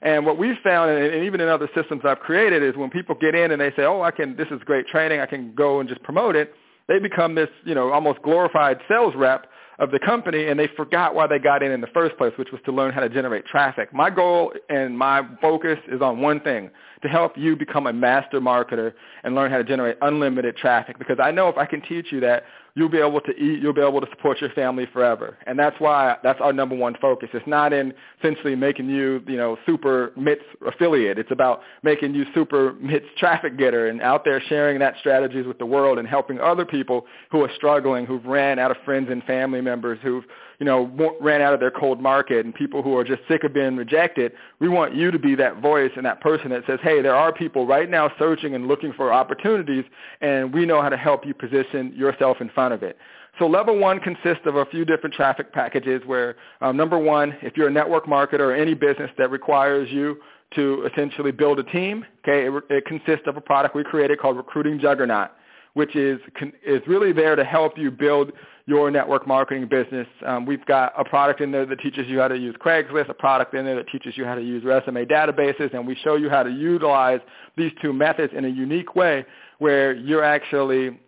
And 0.00 0.24
what 0.24 0.38
we've 0.38 0.56
found, 0.62 0.90
and 0.90 1.24
even 1.24 1.40
in 1.40 1.48
other 1.48 1.68
systems 1.74 2.02
I've 2.04 2.20
created, 2.20 2.62
is 2.62 2.76
when 2.76 2.90
people 2.90 3.16
get 3.16 3.34
in 3.34 3.50
and 3.50 3.60
they 3.60 3.70
say, 3.70 3.82
oh, 3.82 4.02
I 4.02 4.12
can, 4.12 4.36
this 4.36 4.48
is 4.50 4.60
great 4.64 4.86
training, 4.86 5.20
I 5.20 5.26
can 5.26 5.54
go 5.54 5.80
and 5.80 5.88
just 5.88 6.02
promote 6.02 6.36
it, 6.36 6.54
they 6.86 6.98
become 6.98 7.34
this, 7.34 7.48
you 7.64 7.74
know, 7.74 7.90
almost 7.90 8.22
glorified 8.22 8.78
sales 8.88 9.14
rep 9.16 9.48
of 9.78 9.90
the 9.90 9.98
company 9.98 10.46
and 10.48 10.58
they 10.58 10.68
forgot 10.76 11.14
why 11.14 11.26
they 11.26 11.38
got 11.38 11.62
in 11.62 11.70
in 11.70 11.80
the 11.80 11.88
first 11.88 12.16
place, 12.16 12.32
which 12.36 12.50
was 12.50 12.60
to 12.64 12.72
learn 12.72 12.92
how 12.92 13.00
to 13.00 13.08
generate 13.08 13.44
traffic. 13.46 13.92
My 13.92 14.10
goal 14.10 14.52
and 14.68 14.96
my 14.96 15.22
focus 15.40 15.78
is 15.88 16.00
on 16.00 16.20
one 16.20 16.40
thing, 16.40 16.70
to 17.02 17.08
help 17.08 17.36
you 17.36 17.56
become 17.56 17.86
a 17.86 17.92
master 17.92 18.40
marketer 18.40 18.92
and 19.22 19.34
learn 19.34 19.50
how 19.50 19.58
to 19.58 19.64
generate 19.64 19.96
unlimited 20.02 20.56
traffic 20.56 20.98
because 20.98 21.18
I 21.22 21.30
know 21.30 21.48
if 21.48 21.56
I 21.56 21.66
can 21.66 21.80
teach 21.82 22.06
you 22.10 22.20
that, 22.20 22.44
you'll 22.74 22.88
be 22.88 22.98
able 22.98 23.20
to 23.20 23.32
eat, 23.32 23.60
you'll 23.60 23.72
be 23.72 23.80
able 23.80 24.00
to 24.00 24.06
support 24.10 24.40
your 24.40 24.50
family 24.50 24.86
forever. 24.92 25.36
And 25.46 25.58
that's 25.58 25.78
why 25.78 26.16
that's 26.22 26.40
our 26.40 26.52
number 26.52 26.76
one 26.76 26.94
focus. 27.00 27.28
It's 27.32 27.46
not 27.46 27.72
in 27.72 27.92
essentially 28.20 28.54
making 28.54 28.88
you, 28.88 29.22
you 29.26 29.36
know, 29.36 29.56
super 29.66 30.12
MITS 30.16 30.42
affiliate. 30.66 31.18
It's 31.18 31.30
about 31.30 31.62
making 31.82 32.14
you 32.14 32.24
super 32.34 32.74
MITS 32.74 33.06
traffic 33.18 33.58
getter 33.58 33.88
and 33.88 34.00
out 34.00 34.24
there 34.24 34.40
sharing 34.48 34.78
that 34.80 34.94
strategies 35.00 35.46
with 35.46 35.58
the 35.58 35.66
world 35.66 35.98
and 35.98 36.06
helping 36.06 36.40
other 36.40 36.64
people 36.64 37.06
who 37.30 37.42
are 37.42 37.50
struggling, 37.56 38.06
who've 38.06 38.24
ran 38.24 38.58
out 38.58 38.70
of 38.70 38.76
friends 38.84 39.08
and 39.10 39.22
family 39.24 39.60
members, 39.60 39.98
who've 40.02 40.24
you 40.58 40.66
know, 40.66 41.14
ran 41.20 41.40
out 41.40 41.54
of 41.54 41.60
their 41.60 41.70
cold 41.70 42.00
market 42.00 42.44
and 42.44 42.54
people 42.54 42.82
who 42.82 42.96
are 42.96 43.04
just 43.04 43.20
sick 43.28 43.44
of 43.44 43.54
being 43.54 43.76
rejected, 43.76 44.32
we 44.58 44.68
want 44.68 44.94
you 44.94 45.10
to 45.10 45.18
be 45.18 45.34
that 45.36 45.60
voice 45.60 45.92
and 45.96 46.04
that 46.04 46.20
person 46.20 46.50
that 46.50 46.64
says, 46.66 46.80
hey, 46.82 47.00
there 47.00 47.14
are 47.14 47.32
people 47.32 47.66
right 47.66 47.88
now 47.88 48.10
searching 48.18 48.54
and 48.54 48.66
looking 48.66 48.92
for 48.92 49.12
opportunities, 49.12 49.84
and 50.20 50.52
we 50.52 50.66
know 50.66 50.82
how 50.82 50.88
to 50.88 50.96
help 50.96 51.24
you 51.24 51.32
position 51.32 51.92
yourself 51.96 52.38
in 52.40 52.48
front 52.50 52.74
of 52.74 52.82
it. 52.82 52.98
So 53.38 53.46
level 53.46 53.78
one 53.78 54.00
consists 54.00 54.46
of 54.46 54.56
a 54.56 54.64
few 54.66 54.84
different 54.84 55.14
traffic 55.14 55.52
packages 55.52 56.02
where, 56.06 56.34
um, 56.60 56.76
number 56.76 56.98
one, 56.98 57.36
if 57.40 57.56
you're 57.56 57.68
a 57.68 57.72
network 57.72 58.06
marketer 58.06 58.40
or 58.40 58.54
any 58.54 58.74
business 58.74 59.10
that 59.16 59.30
requires 59.30 59.88
you 59.90 60.18
to 60.56 60.88
essentially 60.90 61.30
build 61.30 61.60
a 61.60 61.62
team, 61.64 62.04
okay, 62.24 62.48
it, 62.48 62.64
it 62.68 62.84
consists 62.86 63.28
of 63.28 63.36
a 63.36 63.40
product 63.40 63.76
we 63.76 63.84
created 63.84 64.18
called 64.18 64.36
Recruiting 64.36 64.80
Juggernaut 64.80 65.30
which 65.78 65.94
is 65.94 66.18
is 66.66 66.82
really 66.88 67.12
there 67.12 67.36
to 67.36 67.44
help 67.44 67.78
you 67.78 67.88
build 67.88 68.32
your 68.66 68.90
network 68.90 69.28
marketing 69.28 69.68
business. 69.68 70.08
Um, 70.26 70.44
we've 70.44 70.66
got 70.66 70.92
a 70.98 71.04
product 71.04 71.40
in 71.40 71.52
there 71.52 71.64
that 71.64 71.78
teaches 71.78 72.08
you 72.08 72.18
how 72.18 72.26
to 72.26 72.36
use 72.36 72.56
Craigslist, 72.60 73.08
a 73.08 73.14
product 73.14 73.54
in 73.54 73.64
there 73.64 73.76
that 73.76 73.86
teaches 73.86 74.16
you 74.16 74.24
how 74.24 74.34
to 74.34 74.42
use 74.42 74.64
resume 74.64 75.04
databases, 75.04 75.72
and 75.72 75.86
we 75.86 75.94
show 75.94 76.16
you 76.16 76.28
how 76.28 76.42
to 76.42 76.50
utilize 76.50 77.20
these 77.56 77.70
two 77.80 77.92
methods 77.92 78.32
in 78.36 78.44
a 78.44 78.48
unique 78.48 78.96
way 78.96 79.24
where 79.60 79.94
you're 79.94 80.24
actually 80.24 80.98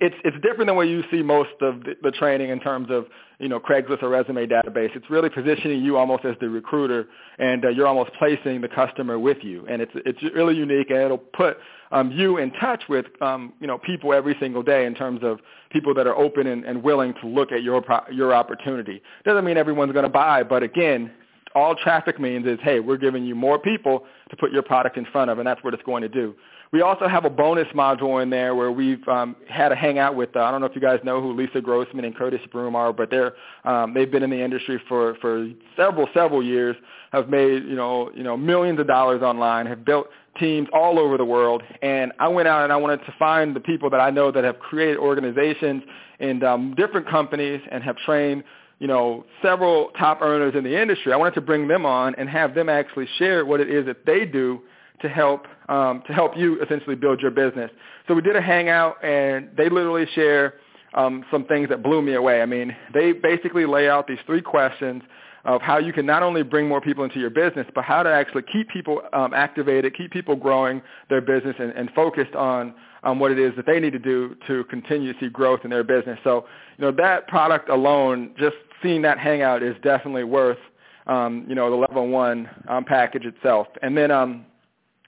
it's 0.00 0.14
it's 0.24 0.36
different 0.36 0.66
than 0.66 0.76
what 0.76 0.88
you 0.88 1.02
see 1.10 1.22
most 1.22 1.50
of 1.60 1.80
the, 1.84 1.94
the 2.02 2.10
training 2.10 2.50
in 2.50 2.60
terms 2.60 2.88
of 2.90 3.06
you 3.38 3.48
know 3.48 3.60
Craigslist 3.60 4.02
or 4.02 4.08
resume 4.08 4.46
database. 4.46 4.94
It's 4.96 5.08
really 5.10 5.28
positioning 5.28 5.82
you 5.82 5.96
almost 5.96 6.24
as 6.24 6.36
the 6.40 6.48
recruiter, 6.48 7.08
and 7.38 7.64
uh, 7.64 7.68
you're 7.68 7.86
almost 7.86 8.10
placing 8.18 8.60
the 8.60 8.68
customer 8.68 9.18
with 9.18 9.38
you, 9.42 9.66
and 9.68 9.82
it's 9.82 9.92
it's 9.94 10.22
really 10.34 10.56
unique, 10.56 10.90
and 10.90 10.98
it'll 11.00 11.18
put 11.18 11.58
um, 11.92 12.10
you 12.10 12.38
in 12.38 12.52
touch 12.52 12.84
with 12.88 13.06
um, 13.20 13.52
you 13.60 13.66
know 13.66 13.78
people 13.78 14.12
every 14.12 14.36
single 14.40 14.62
day 14.62 14.86
in 14.86 14.94
terms 14.94 15.20
of 15.22 15.40
people 15.70 15.94
that 15.94 16.06
are 16.06 16.16
open 16.16 16.46
and, 16.46 16.64
and 16.64 16.82
willing 16.82 17.14
to 17.20 17.26
look 17.28 17.52
at 17.52 17.62
your 17.62 17.84
your 18.10 18.34
opportunity. 18.34 19.02
Doesn't 19.24 19.44
mean 19.44 19.56
everyone's 19.56 19.92
going 19.92 20.04
to 20.04 20.08
buy, 20.08 20.42
but 20.42 20.62
again, 20.62 21.12
all 21.54 21.74
traffic 21.74 22.20
means 22.20 22.46
is, 22.46 22.58
hey, 22.62 22.80
we're 22.80 22.98
giving 22.98 23.24
you 23.24 23.34
more 23.34 23.58
people 23.58 24.04
to 24.30 24.36
put 24.36 24.52
your 24.52 24.62
product 24.62 24.96
in 24.96 25.06
front 25.06 25.30
of, 25.30 25.38
and 25.38 25.46
that's 25.46 25.62
what 25.64 25.74
it's 25.74 25.82
going 25.84 26.02
to 26.02 26.08
do. 26.08 26.34
We 26.72 26.82
also 26.82 27.06
have 27.06 27.24
a 27.24 27.30
bonus 27.30 27.68
module 27.74 28.22
in 28.22 28.30
there 28.30 28.54
where 28.54 28.72
we've 28.72 29.06
um, 29.08 29.36
had 29.48 29.72
a 29.72 29.76
hangout 29.76 30.16
with, 30.16 30.34
uh, 30.34 30.40
I 30.40 30.50
don't 30.50 30.60
know 30.60 30.66
if 30.66 30.74
you 30.74 30.80
guys 30.80 30.98
know 31.04 31.20
who 31.20 31.32
Lisa 31.32 31.60
Grossman 31.60 32.04
and 32.04 32.14
Curtis 32.14 32.40
Broom 32.50 32.74
are, 32.74 32.92
but 32.92 33.10
they're, 33.10 33.34
um, 33.64 33.94
they've 33.94 34.10
been 34.10 34.22
in 34.22 34.30
the 34.30 34.42
industry 34.42 34.80
for, 34.88 35.16
for 35.20 35.48
several, 35.76 36.08
several 36.12 36.42
years, 36.42 36.76
have 37.12 37.28
made, 37.28 37.64
you 37.64 37.76
know, 37.76 38.10
you 38.14 38.22
know, 38.22 38.36
millions 38.36 38.80
of 38.80 38.86
dollars 38.86 39.22
online, 39.22 39.66
have 39.66 39.84
built 39.84 40.08
teams 40.40 40.68
all 40.72 40.98
over 40.98 41.16
the 41.16 41.24
world. 41.24 41.62
And 41.82 42.12
I 42.18 42.28
went 42.28 42.48
out 42.48 42.64
and 42.64 42.72
I 42.72 42.76
wanted 42.76 42.98
to 43.06 43.14
find 43.18 43.54
the 43.54 43.60
people 43.60 43.88
that 43.90 44.00
I 44.00 44.10
know 44.10 44.30
that 44.32 44.44
have 44.44 44.58
created 44.58 44.98
organizations 44.98 45.82
and 46.20 46.42
um, 46.44 46.74
different 46.74 47.08
companies 47.08 47.60
and 47.70 47.82
have 47.82 47.96
trained 47.98 48.44
you 48.78 48.86
know, 48.86 49.24
several 49.40 49.88
top 49.98 50.20
earners 50.20 50.54
in 50.54 50.62
the 50.62 50.78
industry. 50.78 51.12
I 51.12 51.16
wanted 51.16 51.34
to 51.34 51.40
bring 51.40 51.66
them 51.66 51.86
on 51.86 52.14
and 52.16 52.28
have 52.28 52.54
them 52.54 52.68
actually 52.68 53.08
share 53.18 53.46
what 53.46 53.60
it 53.60 53.70
is 53.70 53.86
that 53.86 54.04
they 54.04 54.26
do 54.26 54.60
to 55.00 55.08
help 55.08 55.46
um, 55.68 56.02
to 56.06 56.12
help 56.12 56.36
you 56.36 56.62
essentially 56.62 56.94
build 56.94 57.20
your 57.20 57.30
business. 57.30 57.70
So 58.06 58.14
we 58.14 58.22
did 58.22 58.36
a 58.36 58.40
hangout, 58.40 59.02
and 59.04 59.50
they 59.56 59.68
literally 59.68 60.06
share 60.14 60.54
um, 60.94 61.24
some 61.30 61.44
things 61.44 61.68
that 61.68 61.82
blew 61.82 62.02
me 62.02 62.14
away. 62.14 62.40
I 62.40 62.46
mean, 62.46 62.74
they 62.94 63.12
basically 63.12 63.66
lay 63.66 63.88
out 63.88 64.06
these 64.06 64.18
three 64.26 64.42
questions 64.42 65.02
of 65.44 65.62
how 65.62 65.78
you 65.78 65.92
can 65.92 66.04
not 66.04 66.22
only 66.22 66.42
bring 66.42 66.68
more 66.68 66.80
people 66.80 67.04
into 67.04 67.20
your 67.20 67.30
business, 67.30 67.66
but 67.74 67.84
how 67.84 68.02
to 68.02 68.10
actually 68.10 68.42
keep 68.52 68.68
people 68.68 69.00
um, 69.12 69.32
activated, 69.32 69.96
keep 69.96 70.10
people 70.10 70.34
growing 70.34 70.82
their 71.08 71.20
business 71.20 71.54
and, 71.58 71.70
and 71.72 71.90
focused 71.92 72.34
on 72.34 72.74
um, 73.04 73.20
what 73.20 73.30
it 73.30 73.38
is 73.38 73.54
that 73.56 73.64
they 73.64 73.78
need 73.78 73.92
to 73.92 73.98
do 73.98 74.34
to 74.48 74.64
continue 74.64 75.12
to 75.12 75.18
see 75.20 75.28
growth 75.28 75.60
in 75.62 75.70
their 75.70 75.84
business. 75.84 76.18
So, 76.24 76.46
you 76.76 76.84
know, 76.84 76.90
that 76.92 77.28
product 77.28 77.68
alone, 77.68 78.32
just 78.36 78.56
seeing 78.82 79.02
that 79.02 79.18
hangout 79.18 79.62
is 79.62 79.76
definitely 79.82 80.24
worth, 80.24 80.58
um, 81.06 81.46
you 81.48 81.54
know, 81.54 81.70
the 81.70 81.76
level 81.76 82.08
one 82.08 82.50
um, 82.68 82.84
package 82.84 83.24
itself. 83.24 83.68
And 83.82 83.96
then 83.96 84.10
um, 84.10 84.46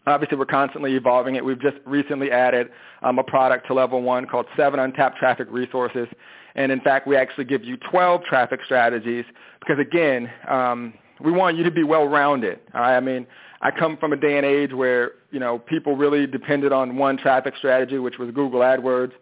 Obviously, 0.09 0.37
we're 0.37 0.47
constantly 0.47 0.95
evolving 0.95 1.37
it. 1.37 1.45
We've 1.45 1.61
just 1.61 1.77
recently 1.85 2.31
added 2.31 2.71
um, 3.03 3.19
a 3.19 3.25
product 3.25 3.67
to 3.69 3.75
level 3.75 4.03
one 4.03 4.27
called 4.27 4.47
Seven 4.57 4.81
Untapped 4.81 5.19
Traffic 5.19 5.49
Resources. 5.51 6.09
And 6.55 6.73
in 6.73 6.81
fact, 6.81 7.07
we 7.07 7.17
actually 7.17 7.45
give 7.45 7.65
you 7.65 7.77
12 7.91 8.25
traffic 8.25 8.61
strategies 8.65 9.25
because, 9.61 9.79
again, 9.79 10.31
um, 10.49 10.95
we 11.21 11.33
want 11.33 11.57
you 11.57 11.65
to 11.65 11.71
be 11.71 11.85
well-rounded. 11.85 12.61
I 12.75 13.01
mean, 13.01 13.27
I 13.61 13.71
come 13.71 13.97
from 13.97 14.13
a 14.13 14.17
day 14.17 14.37
and 14.37 14.47
age 14.47 14.73
where, 14.73 15.13
you 15.31 15.41
know, 15.41 15.59
people 15.59 15.97
really 15.97 16.27
depended 16.27 16.73
on 16.73 16.97
one 16.97 17.17
traffic 17.17 17.55
strategy, 17.59 17.99
which 17.99 18.19
was 18.19 18.31
Google 18.31 18.61
AdWords. 18.61 19.13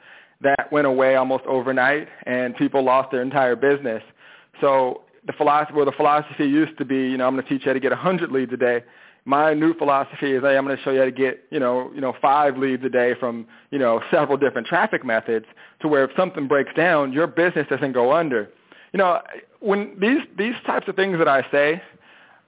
That 0.43 0.71
went 0.71 0.87
away 0.87 1.17
almost 1.17 1.45
overnight, 1.47 2.09
and 2.27 2.55
people 2.57 2.83
lost 2.83 3.11
their 3.11 3.23
entire 3.23 3.57
business. 3.57 4.03
So 4.61 5.03
the 5.27 5.33
philosophy, 5.33 5.75
well, 5.75 5.87
the 5.87 5.93
philosophy 5.93 6.45
used 6.45 6.77
to 6.79 6.85
be, 6.85 6.97
you 6.97 7.17
know, 7.17 7.27
I'm 7.27 7.35
going 7.35 7.45
to 7.45 7.49
teach 7.49 7.65
you 7.65 7.71
how 7.71 7.75
to 7.75 7.81
get 7.81 7.93
100 7.93 8.31
leads 8.31 8.53
a 8.53 8.57
day 8.57 8.85
my 9.27 9.53
new 9.53 9.75
philosophy 9.75 10.33
is 10.33 10.43
hey, 10.43 10.57
I'm 10.57 10.65
going 10.65 10.77
to 10.77 10.83
show 10.83 10.93
you 10.93 11.01
how 11.01 11.05
to 11.05 11.11
get 11.11 11.45
you 11.51 11.61
know 11.61 11.91
you 11.95 12.01
know 12.01 12.15
five 12.23 12.57
leads 12.57 12.83
a 12.85 12.89
day 12.89 13.15
from 13.19 13.47
you 13.71 13.79
know 13.79 14.01
several 14.11 14.39
different 14.39 14.67
traffic 14.67 15.05
methods 15.05 15.45
to 15.81 15.89
where 15.89 16.05
if 16.05 16.11
something 16.17 16.49
breaks 16.49 16.73
down, 16.75 17.13
your 17.13 17.27
business 17.27 17.67
doesn't 17.69 17.93
go 17.93 18.13
under. 18.13 18.49
You 18.93 18.99
know, 18.99 19.21
when 19.61 19.97
these 20.01 20.21
these 20.39 20.55
types 20.65 20.89
of 20.89 20.97
things 20.97 21.19
that 21.19 21.29
I 21.29 21.45
say, 21.51 21.83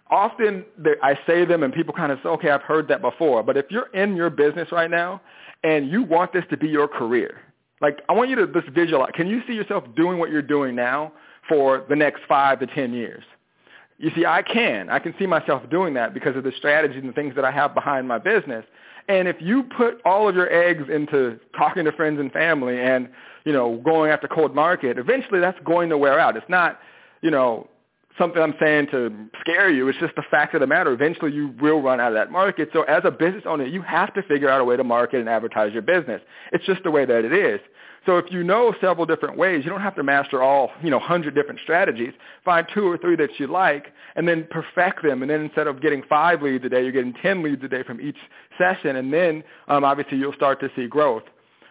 often 0.09 0.65
I 1.03 1.19
say 1.27 1.45
them 1.45 1.65
and 1.65 1.75
people 1.75 1.93
kind 1.93 2.13
of 2.13 2.21
say, 2.23 2.29
okay, 2.31 2.51
I've 2.51 2.63
heard 2.63 2.89
that 2.89 3.03
before. 3.03 3.43
But 3.43 3.57
if 3.57 3.67
you're 3.71 3.89
in 3.93 4.17
your 4.17 4.31
business 4.31 4.71
right 4.73 4.91
now 4.91 5.21
and 5.65 5.91
you 5.91 6.05
want 6.05 6.33
this 6.33 6.45
to 6.51 6.57
be 6.57 6.69
your 6.69 6.89
career, 6.89 7.41
like 7.81 8.01
I 8.09 8.13
want 8.13 8.31
you 8.31 8.37
to 8.37 8.47
just 8.47 8.69
visualize. 8.69 9.11
Can 9.15 9.27
you 9.27 9.43
see 9.49 9.53
yourself 9.53 9.85
doing 9.97 10.19
what 10.19 10.31
you're 10.31 10.43
doing 10.43 10.77
now 10.77 11.13
for 11.49 11.85
the 11.89 11.97
next 11.97 12.23
five 12.29 12.61
to 12.61 12.67
ten 12.69 12.93
years? 12.93 13.25
You 13.99 14.11
see, 14.15 14.25
I 14.25 14.43
can. 14.43 14.89
I 14.89 15.01
can 15.01 15.15
see 15.19 15.27
myself 15.27 15.69
doing 15.71 15.95
that 15.95 16.15
because 16.15 16.37
of 16.37 16.45
the 16.45 16.53
strategies 16.57 17.03
and 17.03 17.15
things 17.15 17.35
that 17.35 17.45
I 17.45 17.51
have 17.51 17.75
behind 17.75 18.07
my 18.07 18.19
business. 18.19 18.65
And 19.09 19.27
if 19.27 19.37
you 19.41 19.65
put 19.65 20.01
all 20.05 20.29
of 20.29 20.37
your 20.37 20.53
eggs 20.53 20.85
into 20.93 21.39
talking 21.57 21.85
to 21.85 21.93
friends 21.93 22.21
and 22.21 22.31
family 22.31 22.81
and, 22.81 23.09
you 23.45 23.53
know, 23.53 23.81
going 23.85 24.11
after 24.11 24.29
cold 24.29 24.55
market, 24.55 24.99
eventually 24.99 25.41
that's 25.41 25.59
going 25.65 25.89
to 25.89 25.99
wear 25.99 26.21
out. 26.21 26.37
It's 26.37 26.49
not, 26.49 26.79
you 27.23 27.31
know, 27.31 27.69
something 28.19 28.41
I'm 28.41 28.55
saying 28.61 28.89
to 28.91 29.11
scare 29.41 29.71
you. 29.71 29.89
It's 29.89 29.99
just 29.99 30.15
the 30.15 30.25
fact 30.31 30.55
of 30.55 30.61
the 30.61 30.67
matter. 30.67 30.93
Eventually 30.93 31.33
you 31.33 31.55
will 31.61 31.81
run 31.81 32.01
out 32.01 32.09
of 32.09 32.15
that 32.15 32.31
market. 32.31 32.69
So 32.73 32.83
as 32.83 33.03
a 33.05 33.11
business 33.11 33.45
owner, 33.47 33.65
you 33.65 33.83
have 33.83 34.13
to 34.15 34.23
figure 34.23 34.51
out 34.51 34.61
a 34.61 34.65
way 34.65 34.77
to 34.77 34.85
market 34.85 35.21
and 35.21 35.29
advertise 35.29 35.73
your 35.73 35.83
business. 35.83 36.21
It's 36.53 36.67
just 36.67 36.83
the 36.85 36.91
way 36.91 37.05
that 37.05 37.25
it 37.25 37.33
is. 37.33 37.61
So 38.07 38.17
if 38.17 38.27
you 38.31 38.43
know 38.43 38.75
several 38.81 39.07
different 39.07 39.37
ways, 39.37 39.65
you 39.65 39.71
don't 39.71 39.81
have 39.81 39.97
to 39.97 40.03
master 40.03 40.43
all, 40.43 40.71
you 40.83 40.91
know, 40.91 40.99
100 40.99 41.35
different 41.35 41.61
strategies. 41.61 42.13
Find 42.45 42.67
two 42.73 42.87
or 42.87 42.97
three 42.97 43.17
that 43.17 43.39
you 43.39 43.47
like 43.47 43.93
and 44.17 44.27
then 44.27 44.47
perfect 44.51 45.03
them. 45.03 45.23
And 45.23 45.31
then 45.31 45.43
instead 45.43 45.67
of 45.67 45.83
getting 45.83 46.03
five 46.09 46.43
leads 46.43 46.65
a 46.65 46.69
day, 46.69 46.83
you're 46.83 46.93
getting 46.93 47.15
10 47.15 47.43
leads 47.43 47.63
a 47.65 47.69
day 47.69 47.83
from 47.83 48.01
each 48.01 48.17
session. 48.57 48.97
And 48.97 49.13
then 49.13 49.45
um, 49.69 49.85
obviously 49.85 50.19
you'll 50.19 50.33
start 50.33 50.61
to 50.61 50.71
see 50.75 50.87
growth. 50.87 51.25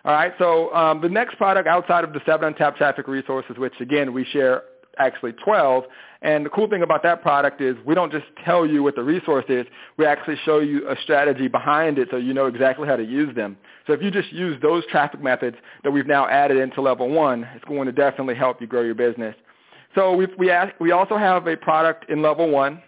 All 0.06 0.14
right, 0.14 0.32
so 0.38 0.74
um, 0.74 1.02
the 1.02 1.10
next 1.10 1.36
product 1.36 1.68
outside 1.68 2.06
of 2.06 2.14
the 2.14 2.22
seven 2.26 2.48
untapped 2.48 2.78
traffic 2.78 3.08
resources, 3.08 3.58
which 3.58 3.74
again 3.82 4.14
we 4.14 4.24
share 4.24 4.64
actually 5.00 5.34
12. 5.34 5.84
And 6.22 6.46
the 6.46 6.50
cool 6.50 6.68
thing 6.68 6.82
about 6.82 7.04
that 7.04 7.22
product 7.22 7.62
is 7.62 7.76
we 7.86 7.94
don't 7.94 8.12
just 8.12 8.26
tell 8.44 8.66
you 8.66 8.82
what 8.82 8.96
the 8.96 9.04
resource 9.04 9.46
is. 9.50 9.66
We 9.98 10.06
actually 10.06 10.38
show 10.46 10.60
you 10.60 10.90
a 10.90 10.96
strategy 11.04 11.48
behind 11.48 12.00
it 12.00 12.08
so 12.10 12.18
you 12.18 12.34
know 12.34 12.48
exactly 12.48 12.88
how 12.88 12.96
to 12.96 13.04
use 13.04 13.36
them. 13.36 13.58
So 13.86 13.94
if 13.94 14.02
you 14.02 14.10
just 14.10 14.32
use 14.32 14.60
those 14.62 14.84
traffic 14.88 15.22
methods 15.22 15.58
that 15.84 15.92
we've 15.92 16.08
now 16.08 16.28
added 16.28 16.58
into 16.58 16.82
level 16.82 17.10
one, 17.10 17.48
it's 17.56 17.66
going 17.66 17.86
to 17.86 17.92
definitely 17.92 18.36
help 18.36 18.60
you 18.62 18.68
grow 18.68 18.82
your 18.82 18.96
business. 18.96 19.36
So 19.96 20.16
we 20.16 20.28
we, 20.38 20.50
ask, 20.50 20.74
we 20.80 20.92
also 20.92 21.18
have 21.18 21.48
a 21.48 21.56
product 21.56 22.10
in 22.10 22.22
level 22.22 22.50
one. 22.50 22.82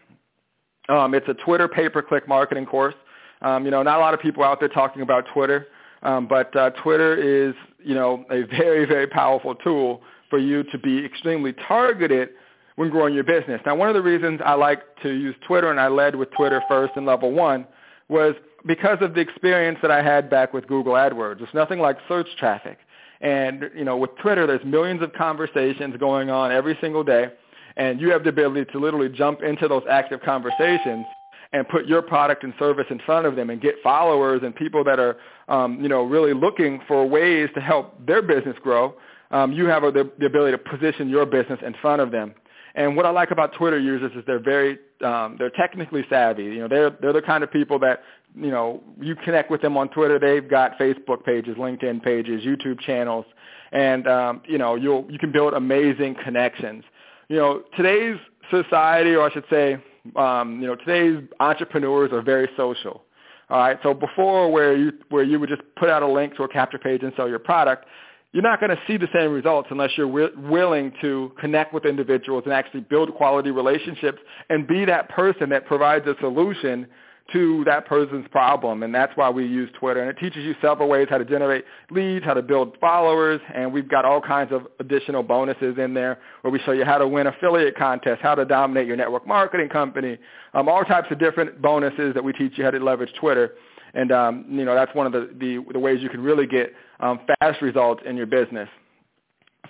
Um, 0.89 1.13
it's 1.13 1.27
a 1.27 1.35
Twitter 1.35 1.67
pay-per-click 1.67 2.27
marketing 2.27 2.65
course. 2.65 2.95
Um, 3.41 3.63
you 3.63 3.71
know, 3.71 3.83
not 3.83 3.97
a 3.97 4.01
lot 4.01 4.13
of 4.13 4.19
people 4.19 4.43
out 4.43 4.59
there 4.59 4.69
talking 4.69 5.01
about 5.01 5.25
Twitter, 5.33 5.67
um, 6.03 6.27
but 6.27 6.53
uh, 6.55 6.71
Twitter 6.71 7.15
is, 7.15 7.53
you 7.83 7.93
know, 7.93 8.25
a 8.31 8.41
very, 8.57 8.85
very 8.85 9.07
powerful 9.07 9.55
tool 9.55 10.01
for 10.29 10.39
you 10.39 10.63
to 10.63 10.77
be 10.77 11.03
extremely 11.05 11.53
targeted 11.67 12.29
when 12.75 12.89
growing 12.89 13.13
your 13.13 13.23
business. 13.23 13.61
Now, 13.65 13.75
one 13.75 13.89
of 13.89 13.93
the 13.93 14.01
reasons 14.01 14.39
I 14.45 14.53
like 14.53 14.81
to 15.03 15.09
use 15.09 15.35
Twitter, 15.45 15.69
and 15.69 15.79
I 15.79 15.89
led 15.89 16.15
with 16.15 16.31
Twitter 16.31 16.61
first 16.69 16.93
in 16.95 17.05
level 17.05 17.31
one, 17.31 17.67
was 18.07 18.35
because 18.65 18.97
of 19.01 19.13
the 19.13 19.19
experience 19.19 19.79
that 19.81 19.91
I 19.91 20.01
had 20.01 20.29
back 20.29 20.53
with 20.53 20.67
Google 20.67 20.93
AdWords. 20.93 21.41
It's 21.41 21.53
nothing 21.53 21.79
like 21.79 21.97
search 22.07 22.27
traffic. 22.37 22.77
And, 23.21 23.69
you 23.75 23.83
know, 23.83 23.97
with 23.97 24.11
Twitter, 24.21 24.47
there's 24.47 24.63
millions 24.63 25.01
of 25.01 25.11
conversations 25.13 25.95
going 25.97 26.29
on 26.29 26.51
every 26.51 26.77
single 26.79 27.03
day, 27.03 27.27
and 27.75 27.99
you 27.99 28.11
have 28.11 28.23
the 28.23 28.29
ability 28.29 28.71
to 28.71 28.79
literally 28.79 29.09
jump 29.09 29.41
into 29.43 29.67
those 29.67 29.83
active 29.89 30.21
conversations 30.21 31.05
and 31.51 31.67
put 31.67 31.85
your 31.85 32.01
product 32.01 32.43
and 32.43 32.53
service 32.59 32.85
in 32.89 32.99
front 33.05 33.25
of 33.25 33.35
them 33.35 33.49
and 33.49 33.59
get 33.61 33.75
followers 33.83 34.41
and 34.43 34.55
people 34.55 34.83
that 34.83 34.99
are, 34.99 35.17
um, 35.47 35.81
you 35.81 35.89
know, 35.89 36.03
really 36.03 36.33
looking 36.33 36.79
for 36.87 37.05
ways 37.05 37.49
to 37.55 37.59
help 37.59 38.05
their 38.05 38.21
business 38.21 38.55
grow 38.61 38.95
um, 39.31 39.51
you 39.51 39.65
have 39.65 39.83
the, 39.83 40.11
the 40.19 40.25
ability 40.25 40.51
to 40.51 40.57
position 40.57 41.09
your 41.09 41.25
business 41.25 41.59
in 41.65 41.73
front 41.81 42.01
of 42.01 42.11
them. 42.11 42.33
And 42.75 42.95
what 42.95 43.05
I 43.05 43.09
like 43.09 43.31
about 43.31 43.53
Twitter 43.53 43.79
users 43.79 44.11
is 44.15 44.23
they're 44.25 44.39
very 44.39 44.77
um, 45.03 45.37
they're 45.39 45.49
technically 45.49 46.05
savvy. 46.09 46.43
You 46.43 46.59
know, 46.59 46.67
they're 46.67 46.91
they're 47.01 47.13
the 47.13 47.21
kind 47.21 47.43
of 47.43 47.51
people 47.51 47.79
that 47.79 48.03
you 48.35 48.51
know 48.51 48.81
you 48.99 49.15
connect 49.15 49.49
with 49.49 49.61
them 49.61 49.75
on 49.75 49.89
Twitter. 49.89 50.19
They've 50.19 50.47
got 50.47 50.77
Facebook 50.77 51.23
pages, 51.23 51.57
LinkedIn 51.57 52.03
pages, 52.03 52.43
YouTube 52.43 52.79
channels, 52.81 53.25
and 53.71 54.07
um, 54.07 54.41
you 54.47 54.57
know 54.57 54.75
you'll 54.75 55.05
you 55.09 55.17
can 55.17 55.31
build 55.31 55.53
amazing 55.53 56.15
connections. 56.23 56.83
You 57.27 57.37
know, 57.37 57.63
today's 57.75 58.17
society, 58.51 59.15
or 59.15 59.29
I 59.29 59.31
should 59.31 59.45
say, 59.49 59.77
um, 60.15 60.61
you 60.61 60.67
know, 60.67 60.75
today's 60.75 61.23
entrepreneurs 61.39 62.11
are 62.11 62.21
very 62.21 62.49
social. 62.55 63.03
All 63.49 63.57
right, 63.57 63.79
so 63.81 63.95
before 63.95 64.51
where 64.51 64.77
you 64.77 64.93
where 65.09 65.23
you 65.23 65.39
would 65.39 65.49
just 65.49 65.63
put 65.75 65.89
out 65.89 66.03
a 66.03 66.07
link 66.07 66.35
to 66.35 66.43
a 66.43 66.47
capture 66.47 66.77
page 66.77 67.01
and 67.01 67.11
sell 67.15 67.27
your 67.27 67.39
product, 67.39 67.85
you're 68.31 68.43
not 68.43 68.59
going 68.59 68.69
to 68.69 68.79
see 68.87 68.97
the 68.97 69.07
same 69.13 69.31
results 69.31 69.69
unless 69.71 69.91
you're 69.97 70.07
wi- 70.07 70.49
willing 70.49 70.93
to 71.01 71.31
connect 71.39 71.73
with 71.73 71.85
individuals 71.85 72.43
and 72.45 72.53
actually 72.53 72.81
build 72.81 73.13
quality 73.15 73.51
relationships 73.51 74.19
and 74.49 74.67
be 74.67 74.85
that 74.85 75.09
person 75.09 75.49
that 75.49 75.65
provides 75.65 76.05
a 76.05 76.15
solution 76.19 76.87
to 77.33 77.63
that 77.65 77.85
person's 77.85 78.27
problem. 78.29 78.83
And 78.83 78.93
that's 78.93 79.15
why 79.15 79.29
we 79.29 79.45
use 79.45 79.69
Twitter. 79.79 80.01
And 80.01 80.09
it 80.09 80.19
teaches 80.19 80.43
you 80.43 80.55
several 80.61 80.89
ways 80.89 81.07
how 81.09 81.17
to 81.17 81.25
generate 81.25 81.65
leads, 81.91 82.25
how 82.25 82.33
to 82.33 82.41
build 82.41 82.77
followers, 82.79 83.39
and 83.53 83.71
we've 83.71 83.87
got 83.87 84.05
all 84.05 84.21
kinds 84.21 84.51
of 84.51 84.67
additional 84.79 85.23
bonuses 85.23 85.77
in 85.77 85.93
there 85.93 86.19
where 86.41 86.51
we 86.51 86.59
show 86.59 86.71
you 86.71 86.85
how 86.85 86.97
to 86.97 87.07
win 87.07 87.27
affiliate 87.27 87.77
contests, 87.77 88.19
how 88.21 88.35
to 88.35 88.45
dominate 88.45 88.87
your 88.87 88.95
network 88.95 89.27
marketing 89.27 89.69
company, 89.69 90.17
um, 90.53 90.67
all 90.67 90.83
types 90.83 91.07
of 91.11 91.19
different 91.19 91.61
bonuses 91.61 92.13
that 92.13 92.23
we 92.23 92.33
teach 92.33 92.57
you 92.57 92.63
how 92.63 92.71
to 92.71 92.79
leverage 92.79 93.13
Twitter. 93.19 93.53
And 93.93 94.11
um, 94.11 94.45
you 94.49 94.65
know 94.65 94.75
that's 94.75 94.93
one 94.95 95.05
of 95.05 95.11
the, 95.11 95.29
the, 95.39 95.63
the 95.73 95.79
ways 95.79 96.01
you 96.01 96.09
can 96.09 96.21
really 96.21 96.45
get 96.45 96.73
um, 96.99 97.19
fast 97.39 97.61
results 97.61 98.03
in 98.05 98.15
your 98.17 98.25
business. 98.25 98.69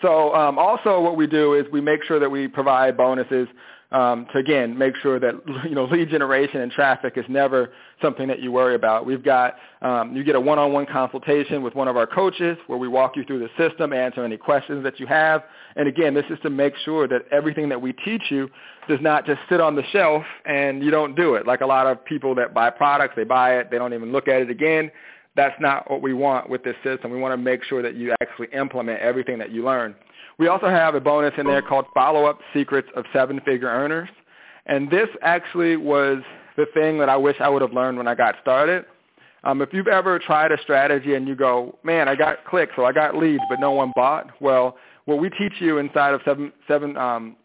So 0.01 0.33
um, 0.33 0.57
also 0.57 1.01
what 1.01 1.17
we 1.17 1.27
do 1.27 1.55
is 1.55 1.65
we 1.71 1.81
make 1.81 2.03
sure 2.03 2.19
that 2.19 2.29
we 2.29 2.47
provide 2.47 2.95
bonuses 2.95 3.47
um, 3.91 4.27
to 4.31 4.37
again 4.37 4.77
make 4.77 4.95
sure 4.97 5.19
that 5.19 5.33
you 5.63 5.75
know 5.75 5.85
lead 5.85 6.09
generation 6.09 6.61
and 6.61 6.71
traffic 6.71 7.13
is 7.17 7.25
never 7.27 7.71
something 8.01 8.27
that 8.27 8.39
you 8.39 8.51
worry 8.51 8.75
about. 8.75 9.05
We've 9.05 9.23
got 9.23 9.55
um, 9.81 10.15
you 10.15 10.23
get 10.23 10.35
a 10.35 10.39
one-on-one 10.39 10.85
consultation 10.85 11.63
with 11.63 11.75
one 11.75 11.87
of 11.87 11.97
our 11.97 12.07
coaches 12.07 12.57
where 12.67 12.77
we 12.77 12.87
walk 12.87 13.15
you 13.15 13.23
through 13.23 13.39
the 13.39 13.49
system, 13.57 13.93
answer 13.93 14.23
any 14.23 14.37
questions 14.37 14.83
that 14.83 14.99
you 14.99 15.07
have, 15.07 15.43
and 15.75 15.87
again, 15.87 16.13
this 16.13 16.25
is 16.29 16.37
to 16.43 16.49
make 16.49 16.75
sure 16.83 17.07
that 17.07 17.23
everything 17.31 17.69
that 17.69 17.81
we 17.81 17.93
teach 17.93 18.23
you 18.29 18.49
does 18.87 18.99
not 19.01 19.25
just 19.25 19.39
sit 19.49 19.61
on 19.61 19.75
the 19.75 19.83
shelf 19.91 20.23
and 20.45 20.83
you 20.83 20.91
don't 20.91 21.15
do 21.15 21.35
it. 21.35 21.47
Like 21.47 21.61
a 21.61 21.65
lot 21.65 21.87
of 21.87 22.03
people 22.03 22.35
that 22.35 22.53
buy 22.53 22.69
products, 22.69 23.13
they 23.15 23.23
buy 23.23 23.57
it, 23.57 23.71
they 23.71 23.77
don't 23.77 23.93
even 23.93 24.11
look 24.11 24.27
at 24.27 24.41
it 24.41 24.49
again. 24.49 24.91
that's 25.35 25.59
not 25.59 25.89
what 25.89 26.01
we 26.01 26.13
want 26.13 26.49
with 26.49 26.63
this 26.63 26.75
system. 26.83 27.11
We 27.11 27.19
want 27.19 27.33
to 27.33 27.37
make 27.37 27.63
sure 27.63 27.81
that 27.81 27.95
you 27.95 28.13
actually 28.21 28.47
implement 28.51 28.99
everything 28.99 29.37
that 29.39 29.51
you 29.51 29.63
learn. 29.63 29.95
We 30.39 30.47
also 30.47 30.69
have 30.69 30.95
a 30.95 31.01
bonus 31.01 31.33
in 31.37 31.45
there 31.45 31.61
called 31.61 31.85
Follow-Up 31.93 32.39
Secrets 32.53 32.87
of 32.95 33.03
Seven-Figure 33.11 33.67
Earners. 33.67 34.09
And 34.65 34.89
this 34.89 35.09
actually 35.21 35.75
was 35.75 36.19
the 36.55 36.65
thing 36.73 36.97
that 36.99 37.09
I 37.09 37.17
wish 37.17 37.35
I 37.41 37.49
would 37.49 37.61
have 37.61 37.73
learned 37.73 37.97
when 37.97 38.07
I 38.07 38.15
got 38.15 38.35
started. 38.41 38.85
Um, 39.43 39.61
if 39.61 39.73
you've 39.73 39.87
ever 39.87 40.17
tried 40.17 40.53
a 40.53 40.61
strategy 40.61 41.15
and 41.15 41.27
you 41.27 41.35
go, 41.35 41.77
man, 41.83 42.07
I 42.07 42.15
got 42.15 42.45
clicks 42.45 42.73
or 42.77 42.85
I 42.85 42.93
got 42.93 43.15
leads, 43.15 43.43
but 43.49 43.59
no 43.59 43.71
one 43.71 43.91
bought, 43.95 44.29
well, 44.41 44.77
what 45.05 45.19
we 45.19 45.29
teach 45.29 45.53
you 45.59 45.77
inside 45.77 46.13
of 46.13 46.21
seven, 46.23 46.53
seven 46.67 46.95
um, 46.95 47.35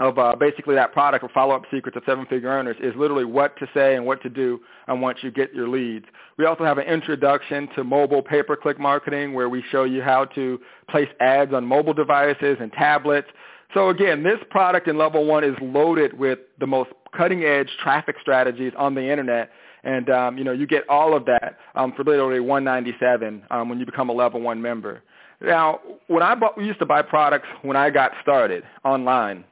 of 0.00 0.18
uh, 0.18 0.34
basically 0.34 0.74
that 0.74 0.92
product 0.92 1.22
or 1.22 1.28
follow-up 1.28 1.62
secrets 1.70 1.94
of 1.94 2.02
seven-figure 2.06 2.48
earners 2.48 2.76
is 2.80 2.94
literally 2.96 3.26
what 3.26 3.56
to 3.58 3.68
say 3.74 3.94
and 3.94 4.04
what 4.04 4.20
to 4.22 4.30
do 4.30 4.58
and 4.88 5.00
once 5.00 5.18
you 5.22 5.30
get 5.30 5.54
your 5.54 5.68
leads. 5.68 6.06
We 6.38 6.46
also 6.46 6.64
have 6.64 6.78
an 6.78 6.86
introduction 6.86 7.68
to 7.76 7.84
mobile 7.84 8.22
pay-per-click 8.22 8.80
marketing 8.80 9.34
where 9.34 9.50
we 9.50 9.62
show 9.70 9.84
you 9.84 10.00
how 10.00 10.24
to 10.24 10.58
place 10.88 11.08
ads 11.20 11.52
on 11.52 11.66
mobile 11.66 11.92
devices 11.92 12.56
and 12.60 12.72
tablets. 12.72 13.28
So 13.74 13.90
again, 13.90 14.22
this 14.22 14.38
product 14.48 14.88
in 14.88 14.96
level 14.96 15.26
one 15.26 15.44
is 15.44 15.54
loaded 15.60 16.18
with 16.18 16.38
the 16.58 16.66
most 16.66 16.90
cutting-edge 17.14 17.68
traffic 17.82 18.16
strategies 18.22 18.72
on 18.78 18.94
the 18.94 19.02
internet. 19.02 19.50
And 19.84 20.10
um, 20.10 20.36
you 20.36 20.44
know 20.44 20.52
you 20.52 20.66
get 20.66 20.88
all 20.90 21.16
of 21.16 21.24
that 21.26 21.58
um, 21.74 21.92
for 21.96 22.04
literally 22.04 22.40
197 22.40 23.42
um, 23.50 23.68
when 23.68 23.78
you 23.78 23.86
become 23.86 24.10
a 24.10 24.12
level 24.12 24.40
one 24.40 24.60
member. 24.60 25.02
Now, 25.42 25.80
when 26.08 26.22
I 26.22 26.34
bought, 26.34 26.58
we 26.58 26.66
used 26.66 26.80
to 26.80 26.86
buy 26.86 27.00
products 27.00 27.48
when 27.62 27.74
I 27.74 27.88
got 27.88 28.12
started 28.20 28.62
online 28.84 29.44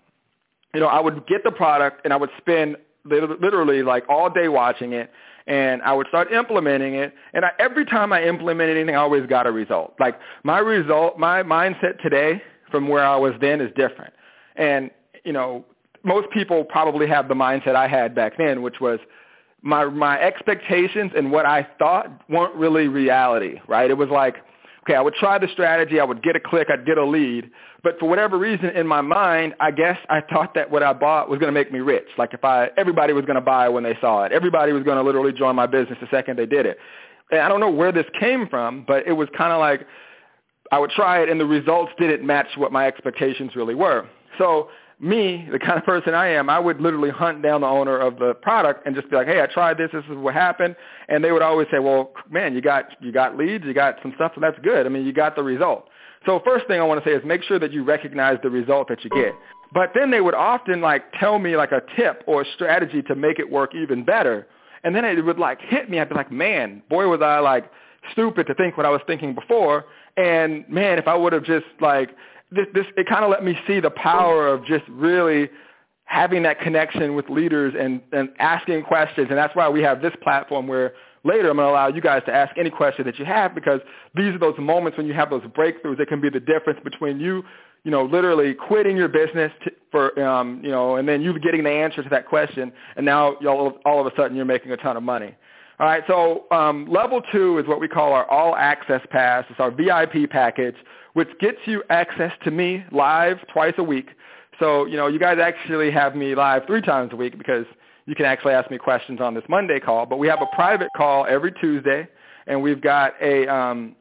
you 0.75 0.80
know, 0.80 0.87
I 0.87 1.00
would 1.00 1.26
get 1.26 1.44
the 1.44 1.50
product 1.50 2.02
and 2.04 2.12
I 2.12 2.16
would 2.16 2.30
spend 2.38 2.76
literally 3.04 3.82
like 3.82 4.04
all 4.08 4.28
day 4.28 4.48
watching 4.48 4.92
it 4.92 5.10
and 5.46 5.80
I 5.82 5.94
would 5.94 6.06
start 6.08 6.30
implementing 6.30 6.94
it. 6.94 7.14
And 7.32 7.44
I, 7.44 7.50
every 7.58 7.87
time 7.87 8.12
I 8.12 8.22
implemented 8.25 8.76
anything, 8.76 8.94
I 8.94 8.98
always 8.98 9.26
got 9.26 9.46
a 9.46 9.50
result. 9.50 9.94
Like 9.98 10.18
my 10.44 10.58
result, 10.58 11.18
my 11.18 11.42
mindset 11.42 12.00
today 12.02 12.42
from 12.70 12.87
where 12.87 13.04
I 13.04 13.16
was 13.16 13.32
then 13.40 13.60
is 13.60 13.72
different. 13.75 14.12
And, 14.56 14.90
you 15.25 15.32
know, 15.32 15.64
most 16.04 16.30
people 16.30 16.64
probably 16.64 17.06
have 17.06 17.28
the 17.28 17.34
mindset 17.34 17.75
I 17.75 17.88
had 17.88 18.14
back 18.14 18.37
then, 18.37 18.60
which 18.60 18.80
was 18.80 19.00
my, 19.62 19.87
my 19.87 20.20
expectations 20.20 21.12
and 21.16 21.32
what 21.32 21.46
I 21.46 21.66
thought 21.78 22.22
weren't 22.28 22.54
really 22.54 22.88
reality, 22.88 23.60
right? 23.66 23.90
It 23.90 23.96
was 23.96 24.10
like, 24.10 24.37
okay, 24.88 24.97
I 24.97 25.02
would 25.02 25.14
try 25.14 25.38
the 25.38 25.49
strategy, 25.52 26.00
I 26.00 26.04
would 26.04 26.23
get 26.23 26.35
a 26.35 26.40
click, 26.40 26.68
I'd 26.71 26.87
get 26.87 26.97
a 26.97 27.04
lead, 27.04 27.50
but 27.83 27.99
for 27.99 28.09
whatever 28.09 28.38
reason 28.38 28.71
in 28.71 28.87
my 28.87 29.02
mind, 29.02 29.54
I 29.61 29.71
guess 29.71 29.99
I 30.09 30.23
thought 30.23 30.54
that 30.54 30.71
what 30.71 30.83
I 30.83 30.95
bought 30.95 31.28
was 31.28 31.38
going 31.38 31.49
to 31.49 31.52
make 31.52 31.71
me 31.71 31.80
rich. 31.80 32.07
Like 32.16 32.33
if 32.33 32.42
I, 32.42 32.71
everybody 32.78 33.12
was 33.12 33.26
going 33.26 33.37
to 33.37 33.42
buy 33.42 33.68
when 33.68 33.85
they 33.85 33.97
saw 34.00 34.25
it. 34.25 34.33
Everybody 34.33 34.73
was 34.73 34.83
going 34.85 34.97
to 34.97 35.02
literally 35.02 35.33
join 35.33 35.54
my 35.57 35.66
business 35.66 35.99
the 36.00 36.09
second 36.11 36.38
they 36.38 36.47
did 36.47 36.64
it. 36.64 36.78
And 37.30 37.40
I 37.40 37.49
don't 37.49 37.61
know 37.61 37.71
where 37.71 37.92
this 37.92 38.07
came 38.18 38.49
from, 38.49 38.85
but 38.87 39.07
it 39.07 39.12
was 39.12 39.28
kind 39.37 39.52
of 39.52 39.61
like 39.61 39.87
I 40.73 40.78
would 40.78 40.90
try 40.90 41.23
it 41.23 41.28
and 41.28 41.38
the 41.38 41.47
results 41.47 41.92
didn't 41.99 42.26
match 42.26 42.49
what 42.57 42.73
my 42.73 42.87
expectations 42.87 43.54
really 43.54 43.75
were. 43.75 44.09
So 44.38 44.71
me, 45.00 45.49
the 45.52 45.59
kind 45.59 45.78
of 45.78 45.85
person 45.85 46.14
I 46.14 46.28
am, 46.28 46.50
I 46.50 46.59
would 46.59 46.81
literally 46.81 47.11
hunt 47.11 47.43
down 47.43 47.61
the 47.61 47.69
owner 47.69 47.99
of 47.99 48.19
the 48.19 48.35
product 48.35 48.87
and 48.87 48.97
just 48.97 49.09
be 49.11 49.17
like, 49.17 49.28
hey, 49.28 49.40
I 49.40 49.47
tried 49.47 49.78
this. 49.78 49.90
This 49.93 50.05
is 50.11 50.17
what 50.17 50.35
happened. 50.35 50.75
And 51.09 51.23
they 51.23 51.31
would 51.31 51.43
always 51.43 51.69
say, 51.71 51.78
well, 51.78 52.12
man, 52.31 52.55
you 52.55 52.61
got, 52.61 52.87
you 53.00 53.12
got 53.12 53.37
leads, 53.37 53.64
you 53.64 53.75
got 53.75 53.97
some 54.02 54.12
stuff, 54.17 54.33
and 54.35 54.43
that's 54.43 54.59
good. 54.61 54.87
I 54.87 54.88
mean, 54.88 55.07
you 55.07 55.12
got 55.12 55.37
the 55.37 55.43
result. 55.43 55.88
So 56.26 56.40
first 56.45 56.67
thing 56.67 56.81
I 56.81 56.85
want 56.85 57.02
to 57.02 57.09
say 57.09 57.14
is 57.14 57.23
make 57.25 57.45
sure 57.45 57.59
that 57.61 57.73
you 57.73 57.85
recognize 57.85 58.38
the 58.43 58.50
result 58.50 58.88
that 58.88 59.05
you 59.05 59.11
get. 59.11 59.35
But 59.73 59.93
then 59.95 60.11
they 60.11 60.21
would 60.21 60.35
often 60.35 60.81
like 60.81 61.05
tell 61.21 61.38
me 61.38 61.57
like 61.57 61.73
a 61.73 61.83
tip 61.97 62.25
or 62.26 62.43
a 62.43 62.45
strategy 62.55 63.02
to 63.02 63.14
make 63.14 63.38
it 63.38 63.49
work 63.49 63.75
even 63.75 64.05
better. 64.05 64.49
And 64.83 64.95
then 64.95 65.05
it 65.05 65.25
would 65.25 65.38
like 65.38 65.61
hit 65.61 65.88
me. 65.88 66.00
I'd 66.00 66.09
be 66.09 66.14
like, 66.14 66.33
man, 66.33 66.83
boy, 66.88 67.07
was 67.07 67.21
I 67.23 67.38
like 67.38 67.71
stupid 68.12 68.47
to 68.47 68.55
think 68.55 68.76
what 68.76 68.87
I 68.87 68.90
was 68.90 69.00
thinking 69.07 69.35
before. 69.35 69.85
And 70.17 70.69
man, 70.69 70.99
if 70.99 71.07
I 71.07 71.14
would 71.14 71.33
have 71.33 71.45
just 71.45 71.67
like 71.81 72.11
this, 72.50 72.67
this 72.75 72.87
it 72.97 73.09
kind 73.09 73.25
of 73.25 73.31
let 73.31 73.45
me 73.45 73.59
see 73.67 73.81
the 73.81 73.90
power 73.90 74.49
of 74.49 74.64
just 74.64 74.85
really 74.88 75.50
having 76.05 76.43
that 76.43 76.61
connection 76.61 77.14
with 77.14 77.28
leaders 77.28 77.75
and, 77.78 78.00
and 78.12 78.31
asking 78.38 78.83
questions. 78.83 79.26
And 79.28 79.37
that's 79.37 79.55
why 79.55 79.69
we 79.69 79.83
have 79.83 80.00
this 80.00 80.14
platform 80.23 80.67
where 80.67 80.95
later 81.23 81.50
I'm 81.50 81.57
going 81.57 81.67
to 81.67 81.71
allow 81.71 81.88
you 81.88 82.00
guys 82.00 82.23
to 82.26 82.35
ask 82.35 82.57
any 82.57 82.71
question 82.71 83.05
that 83.05 83.19
you 83.19 83.26
have 83.26 83.55
because 83.55 83.81
these 84.14 84.35
are 84.35 84.38
those 84.38 84.59
moments 84.59 84.97
when 84.97 85.07
you 85.07 85.12
have 85.12 85.28
those 85.28 85.43
breakthroughs 85.43 85.99
that 85.99 86.09
can 86.09 86.21
be 86.21 86.31
the 86.31 86.40
difference 86.40 86.81
between 86.83 87.21
you, 87.21 87.45
you 87.85 87.90
know, 87.90 88.05
literally 88.05 88.55
quitting 88.55 88.97
your 88.97 89.08
business 89.08 89.52
to, 89.65 89.71
for, 89.91 90.19
um, 90.26 90.61
you 90.65 90.71
know, 90.71 90.97
and 90.97 91.06
then 91.06 91.21
you 91.21 91.39
getting 91.41 91.63
the 91.63 91.71
answer 91.71 92.02
to 92.02 92.08
that 92.08 92.26
question, 92.26 92.73
and 92.97 93.04
now 93.04 93.34
all, 93.47 93.78
all 93.84 94.00
of 94.00 94.11
a 94.11 94.17
sudden 94.17 94.37
you're 94.37 94.47
making 94.47 94.73
a 94.73 94.76
ton 94.78 94.97
of 94.97 95.02
money. 95.02 95.34
All 95.80 95.87
right, 95.87 96.02
so 96.08 96.47
um, 96.50 96.89
level 96.91 97.23
two 97.30 97.58
is 97.58 97.67
what 97.69 97.80
we 97.80 97.87
call 97.87 98.13
our 98.13 98.28
all 98.30 98.56
access 98.56 99.00
pass. 99.11 99.45
It's 99.49 99.61
our 99.61 99.71
VIP 99.71 100.28
package, 100.28 100.75
which 101.19 101.37
gets 101.41 101.59
you 101.65 101.83
access 101.91 102.31
to 102.45 102.52
me 102.52 102.85
live 102.93 103.39
twice 103.52 103.75
a 103.78 103.83
week. 103.83 104.11
So, 104.61 104.87
you 104.87 104.97
know, 104.97 105.09
you 105.09 105.19
guys 105.19 105.39
actually 105.43 105.91
have 105.91 106.15
me 106.15 106.37
live 106.37 106.63
three 106.65 106.81
times 106.81 107.11
a 107.13 107.17
week 107.17 107.37
because 107.37 107.67
you 108.07 108.15
can 108.15 108.25
actually 108.25 108.52
ask 108.52 108.71
me 108.71 108.78
questions 108.78 109.21
on 109.21 109.35
this 109.35 109.43
Monday 109.49 109.81
call. 109.81 110.07
But 110.07 110.21
we 110.21 110.28
have 110.28 110.41
a 110.41 110.47
private 110.54 110.91
call 110.97 111.26
every 111.28 111.50
Tuesday, 111.50 112.07
and 112.47 112.63
we've 112.63 112.81
got 112.81 113.15
a 113.21 113.52
um, 113.52 113.97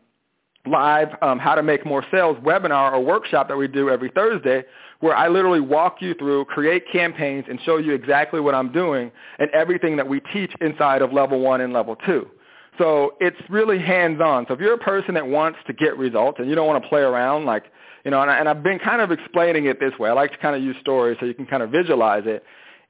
live 0.67 1.07
um, 1.23 1.39
How 1.39 1.55
to 1.55 1.63
Make 1.63 1.87
More 1.87 2.05
Sales 2.11 2.37
webinar 2.43 2.93
or 2.93 3.03
workshop 3.03 3.47
that 3.47 3.57
we 3.57 3.67
do 3.67 3.89
every 3.89 4.11
Thursday 4.11 4.63
where 4.99 5.15
I 5.15 5.27
literally 5.27 5.59
walk 5.59 5.97
you 6.01 6.13
through, 6.13 6.45
create 6.45 6.83
campaigns, 6.91 7.45
and 7.49 7.59
show 7.61 7.77
you 7.77 7.93
exactly 7.95 8.39
what 8.39 8.53
I'm 8.53 8.71
doing 8.71 9.11
and 9.39 9.49
everything 9.55 9.97
that 9.97 10.07
we 10.07 10.19
teach 10.31 10.53
inside 10.61 11.01
of 11.01 11.11
level 11.11 11.39
one 11.39 11.61
and 11.61 11.73
level 11.73 11.95
two. 11.95 12.29
So 12.77 13.15
it's 13.19 13.37
really 13.49 13.79
hands-on. 13.79 14.45
So 14.47 14.53
if 14.53 14.59
you're 14.59 14.73
a 14.73 14.77
person 14.77 15.13
that 15.15 15.27
wants 15.27 15.59
to 15.67 15.73
get 15.73 15.97
results 15.97 16.39
and 16.39 16.47
you 16.49 16.55
don't 16.55 16.67
want 16.67 16.81
to 16.83 16.89
play 16.89 17.01
around, 17.01 17.45
like, 17.45 17.65
you 18.05 18.11
know, 18.11 18.21
and, 18.21 18.29
I, 18.29 18.37
and 18.37 18.47
I've 18.47 18.63
been 18.63 18.79
kind 18.79 19.01
of 19.01 19.11
explaining 19.11 19.65
it 19.65 19.79
this 19.79 19.93
way. 19.99 20.09
I 20.09 20.13
like 20.13 20.31
to 20.31 20.37
kind 20.37 20.55
of 20.55 20.61
use 20.61 20.75
stories 20.81 21.17
so 21.19 21.25
you 21.25 21.33
can 21.33 21.45
kind 21.45 21.63
of 21.63 21.71
visualize 21.71 22.23
it. 22.25 22.43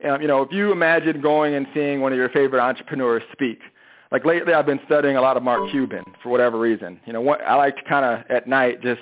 Um, 0.08 0.22
you 0.22 0.28
know, 0.28 0.42
if 0.44 0.52
you 0.52 0.72
imagine 0.72 1.22
going 1.22 1.56
and 1.56 1.66
seeing 1.74 2.02
one 2.02 2.12
of 2.12 2.18
your 2.18 2.30
favorite 2.30 2.62
entrepreneurs 2.62 3.24
speak, 3.32 3.60
like 4.12 4.26
lately 4.26 4.54
I've 4.54 4.66
been 4.66 4.80
studying 4.86 5.18
a 5.18 5.22
lot 5.22 5.38
of 5.38 5.44
Mark 5.44 5.72
Cuban 5.72 6.04
for 6.22 6.30
whatever 6.30 6.60
reason. 6.60 7.00
You 7.06 7.14
know, 7.14 7.22
what, 7.22 7.42
I 7.42 7.56
like 7.56 7.76
to 7.78 7.84
kind 7.90 8.06
of 8.06 8.30
at 8.30 8.48
night 8.48 8.82
just, 8.82 9.02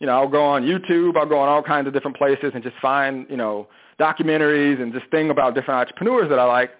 you 0.00 0.06
know, 0.06 0.12
I'll 0.12 0.28
go 0.28 0.44
on 0.44 0.64
YouTube, 0.64 1.16
I'll 1.16 1.26
go 1.26 1.38
on 1.38 1.48
all 1.48 1.62
kinds 1.62 1.86
of 1.86 1.92
different 1.94 2.16
places 2.16 2.52
and 2.54 2.62
just 2.62 2.76
find, 2.82 3.26
you 3.30 3.36
know, 3.36 3.68
documentaries 3.98 4.82
and 4.82 4.92
just 4.92 5.06
think 5.10 5.30
about 5.30 5.54
different 5.54 5.80
entrepreneurs 5.80 6.28
that 6.28 6.38
I 6.38 6.44
like. 6.44 6.72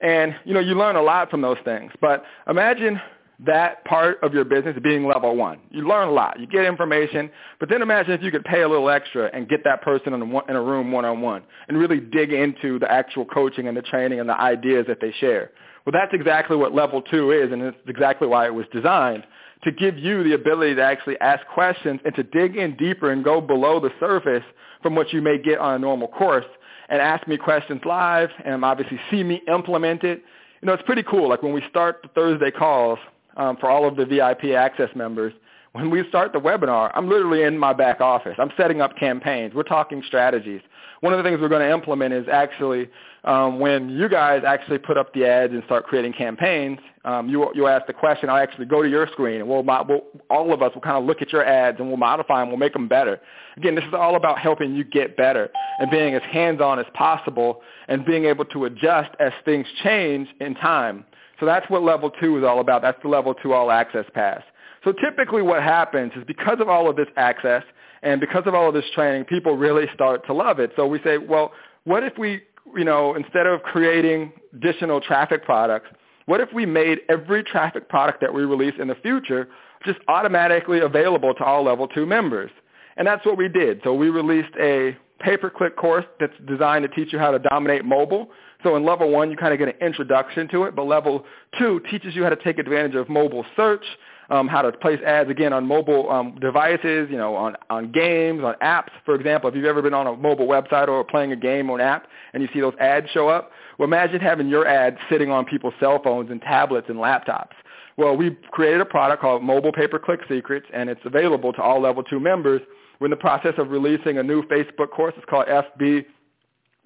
And, 0.00 0.34
you 0.44 0.54
know, 0.54 0.60
you 0.60 0.74
learn 0.74 0.96
a 0.96 1.02
lot 1.02 1.30
from 1.30 1.42
those 1.42 1.58
things. 1.64 1.92
But 2.00 2.24
imagine 2.48 3.00
that 3.46 3.84
part 3.84 4.18
of 4.22 4.34
your 4.34 4.44
business 4.44 4.76
being 4.82 5.06
level 5.06 5.34
one. 5.34 5.58
You 5.70 5.86
learn 5.86 6.08
a 6.08 6.12
lot. 6.12 6.38
You 6.38 6.46
get 6.46 6.64
information. 6.64 7.30
But 7.58 7.68
then 7.68 7.82
imagine 7.82 8.12
if 8.12 8.22
you 8.22 8.30
could 8.30 8.44
pay 8.44 8.62
a 8.62 8.68
little 8.68 8.90
extra 8.90 9.30
and 9.32 9.48
get 9.48 9.64
that 9.64 9.82
person 9.82 10.12
in 10.12 10.22
a, 10.22 10.50
in 10.50 10.56
a 10.56 10.62
room 10.62 10.92
one-on-one 10.92 11.42
and 11.68 11.78
really 11.78 12.00
dig 12.00 12.32
into 12.32 12.78
the 12.78 12.90
actual 12.90 13.24
coaching 13.24 13.68
and 13.68 13.76
the 13.76 13.82
training 13.82 14.20
and 14.20 14.28
the 14.28 14.38
ideas 14.38 14.86
that 14.88 15.00
they 15.00 15.12
share. 15.20 15.50
Well, 15.84 15.92
that's 15.92 16.12
exactly 16.12 16.56
what 16.56 16.74
level 16.74 17.00
two 17.00 17.30
is, 17.30 17.50
and 17.50 17.62
it's 17.62 17.76
exactly 17.88 18.28
why 18.28 18.46
it 18.46 18.54
was 18.54 18.66
designed 18.72 19.24
to 19.64 19.72
give 19.72 19.98
you 19.98 20.22
the 20.22 20.34
ability 20.34 20.74
to 20.74 20.82
actually 20.82 21.18
ask 21.20 21.46
questions 21.46 22.00
and 22.04 22.14
to 22.14 22.22
dig 22.22 22.56
in 22.56 22.76
deeper 22.76 23.10
and 23.10 23.24
go 23.24 23.40
below 23.40 23.80
the 23.80 23.90
surface 23.98 24.44
from 24.82 24.94
what 24.94 25.12
you 25.12 25.20
may 25.20 25.38
get 25.38 25.58
on 25.58 25.74
a 25.74 25.78
normal 25.78 26.08
course 26.08 26.46
and 26.90 27.00
ask 27.00 27.26
me 27.26 27.36
questions 27.36 27.80
live 27.84 28.28
and 28.44 28.64
obviously 28.64 29.00
see 29.10 29.22
me 29.22 29.42
implement 29.48 30.04
it. 30.04 30.22
You 30.60 30.66
know, 30.66 30.74
it's 30.74 30.82
pretty 30.82 31.04
cool. 31.04 31.28
Like 31.28 31.42
when 31.42 31.54
we 31.54 31.62
start 31.70 32.00
the 32.02 32.08
Thursday 32.08 32.50
calls 32.50 32.98
um, 33.36 33.56
for 33.56 33.70
all 33.70 33.88
of 33.88 33.96
the 33.96 34.04
VIP 34.04 34.56
access 34.56 34.90
members, 34.94 35.32
when 35.72 35.88
we 35.88 36.06
start 36.08 36.32
the 36.32 36.40
webinar, 36.40 36.90
I'm 36.94 37.08
literally 37.08 37.44
in 37.44 37.56
my 37.56 37.72
back 37.72 38.00
office. 38.00 38.34
I'm 38.38 38.50
setting 38.56 38.80
up 38.80 38.96
campaigns. 38.96 39.54
We're 39.54 39.62
talking 39.62 40.02
strategies. 40.06 40.60
One 41.00 41.12
of 41.12 41.22
the 41.22 41.22
things 41.22 41.40
we're 41.40 41.48
going 41.48 41.66
to 41.66 41.72
implement 41.72 42.12
is 42.12 42.26
actually 42.30 42.90
um, 43.24 43.58
when 43.60 43.90
you 43.90 44.08
guys 44.08 44.42
actually 44.46 44.78
put 44.78 44.96
up 44.96 45.12
the 45.12 45.26
ads 45.26 45.52
and 45.52 45.62
start 45.64 45.86
creating 45.86 46.12
campaigns, 46.12 46.78
um, 47.04 47.28
you, 47.28 47.50
you'll 47.54 47.68
ask 47.68 47.86
the 47.86 47.92
question, 47.92 48.28
I'll 48.28 48.36
actually 48.36 48.66
go 48.66 48.82
to 48.82 48.88
your 48.88 49.06
screen, 49.08 49.40
and 49.40 49.48
we'll, 49.48 49.62
we'll, 49.62 50.02
all 50.30 50.52
of 50.52 50.62
us 50.62 50.72
will 50.74 50.82
kind 50.82 50.96
of 50.96 51.04
look 51.04 51.20
at 51.20 51.32
your 51.32 51.44
ads, 51.44 51.78
and 51.78 51.88
we'll 51.88 51.96
modify 51.96 52.40
them, 52.40 52.48
we'll 52.48 52.58
make 52.58 52.72
them 52.72 52.88
better. 52.88 53.20
Again, 53.56 53.74
this 53.74 53.84
is 53.84 53.94
all 53.94 54.16
about 54.16 54.38
helping 54.38 54.74
you 54.74 54.84
get 54.84 55.16
better 55.16 55.50
and 55.78 55.90
being 55.90 56.14
as 56.14 56.22
hands-on 56.30 56.78
as 56.78 56.86
possible 56.94 57.62
and 57.88 58.04
being 58.04 58.24
able 58.24 58.44
to 58.46 58.64
adjust 58.64 59.10
as 59.20 59.32
things 59.44 59.66
change 59.82 60.28
in 60.40 60.54
time. 60.54 61.04
So 61.40 61.46
that's 61.46 61.68
what 61.70 61.82
level 61.82 62.10
two 62.10 62.38
is 62.38 62.44
all 62.44 62.60
about. 62.60 62.82
That's 62.82 63.00
the 63.02 63.08
level 63.08 63.34
two 63.34 63.52
all 63.52 63.70
access 63.70 64.04
pass. 64.14 64.42
So 64.84 64.92
typically 64.92 65.42
what 65.42 65.62
happens 65.62 66.12
is 66.16 66.24
because 66.26 66.58
of 66.60 66.68
all 66.68 66.88
of 66.88 66.96
this 66.96 67.08
access 67.16 67.62
and 68.02 68.20
because 68.20 68.44
of 68.46 68.54
all 68.54 68.68
of 68.68 68.74
this 68.74 68.84
training, 68.94 69.24
people 69.24 69.56
really 69.56 69.86
start 69.94 70.24
to 70.26 70.32
love 70.34 70.58
it. 70.58 70.72
So 70.76 70.86
we 70.86 71.00
say, 71.02 71.18
well, 71.18 71.52
what 71.84 72.02
if 72.02 72.16
we, 72.18 72.42
you 72.76 72.84
know, 72.84 73.14
instead 73.14 73.46
of 73.46 73.62
creating 73.62 74.32
additional 74.54 75.00
traffic 75.00 75.44
products, 75.44 75.88
what 76.26 76.40
if 76.40 76.52
we 76.52 76.66
made 76.66 77.00
every 77.08 77.42
traffic 77.42 77.88
product 77.88 78.20
that 78.20 78.32
we 78.32 78.44
release 78.44 78.74
in 78.78 78.88
the 78.88 78.94
future 78.96 79.48
just 79.84 79.98
automatically 80.08 80.80
available 80.80 81.34
to 81.34 81.44
all 81.44 81.64
level 81.64 81.88
two 81.88 82.06
members? 82.06 82.50
And 82.96 83.06
that's 83.06 83.24
what 83.24 83.36
we 83.36 83.48
did. 83.48 83.80
So 83.82 83.94
we 83.94 84.10
released 84.10 84.54
a 84.60 84.96
pay-per-click 85.20 85.76
course 85.76 86.04
that's 86.18 86.32
designed 86.46 86.82
to 86.82 86.88
teach 86.88 87.12
you 87.12 87.18
how 87.18 87.30
to 87.30 87.38
dominate 87.38 87.84
mobile. 87.84 88.30
So 88.62 88.76
in 88.76 88.84
level 88.84 89.10
one, 89.10 89.30
you 89.30 89.36
kind 89.36 89.52
of 89.52 89.58
get 89.58 89.68
an 89.68 89.86
introduction 89.86 90.48
to 90.48 90.64
it, 90.64 90.76
but 90.76 90.86
level 90.86 91.24
two 91.58 91.80
teaches 91.90 92.14
you 92.14 92.22
how 92.22 92.30
to 92.30 92.36
take 92.36 92.58
advantage 92.58 92.94
of 92.94 93.08
mobile 93.08 93.44
search, 93.56 93.84
um, 94.30 94.46
how 94.46 94.62
to 94.62 94.72
place 94.72 95.00
ads 95.04 95.28
again 95.28 95.52
on 95.52 95.66
mobile 95.66 96.08
um, 96.10 96.36
devices, 96.40 97.08
you 97.10 97.16
know, 97.16 97.34
on, 97.34 97.56
on 97.68 97.90
games, 97.90 98.42
on 98.44 98.54
apps. 98.62 98.90
For 99.04 99.14
example, 99.14 99.50
if 99.50 99.56
you've 99.56 99.64
ever 99.64 99.82
been 99.82 99.94
on 99.94 100.06
a 100.06 100.16
mobile 100.16 100.46
website 100.46 100.88
or 100.88 101.02
playing 101.04 101.32
a 101.32 101.36
game 101.36 101.68
or 101.68 101.78
an 101.78 101.84
app 101.84 102.06
and 102.32 102.42
you 102.42 102.48
see 102.52 102.60
those 102.60 102.74
ads 102.78 103.10
show 103.10 103.28
up, 103.28 103.50
well, 103.78 103.86
imagine 103.86 104.20
having 104.20 104.48
your 104.48 104.66
ads 104.66 104.98
sitting 105.10 105.30
on 105.30 105.44
people's 105.44 105.74
cell 105.80 106.00
phones 106.02 106.30
and 106.30 106.40
tablets 106.42 106.88
and 106.88 106.98
laptops. 106.98 107.52
Well, 107.96 108.16
we 108.16 108.36
created 108.50 108.80
a 108.80 108.84
product 108.84 109.20
called 109.20 109.42
Mobile 109.42 109.72
Pay-Per-Click 109.72 110.20
Secrets, 110.28 110.66
and 110.72 110.88
it's 110.88 111.00
available 111.04 111.52
to 111.52 111.60
all 111.60 111.82
Level 111.82 112.02
2 112.02 112.20
members. 112.20 112.62
We're 112.98 113.08
in 113.08 113.10
the 113.10 113.16
process 113.16 113.54
of 113.58 113.70
releasing 113.70 114.18
a 114.18 114.22
new 114.22 114.42
Facebook 114.44 114.90
course. 114.90 115.14
It's 115.16 115.26
called 115.28 115.46
FB 115.48 116.04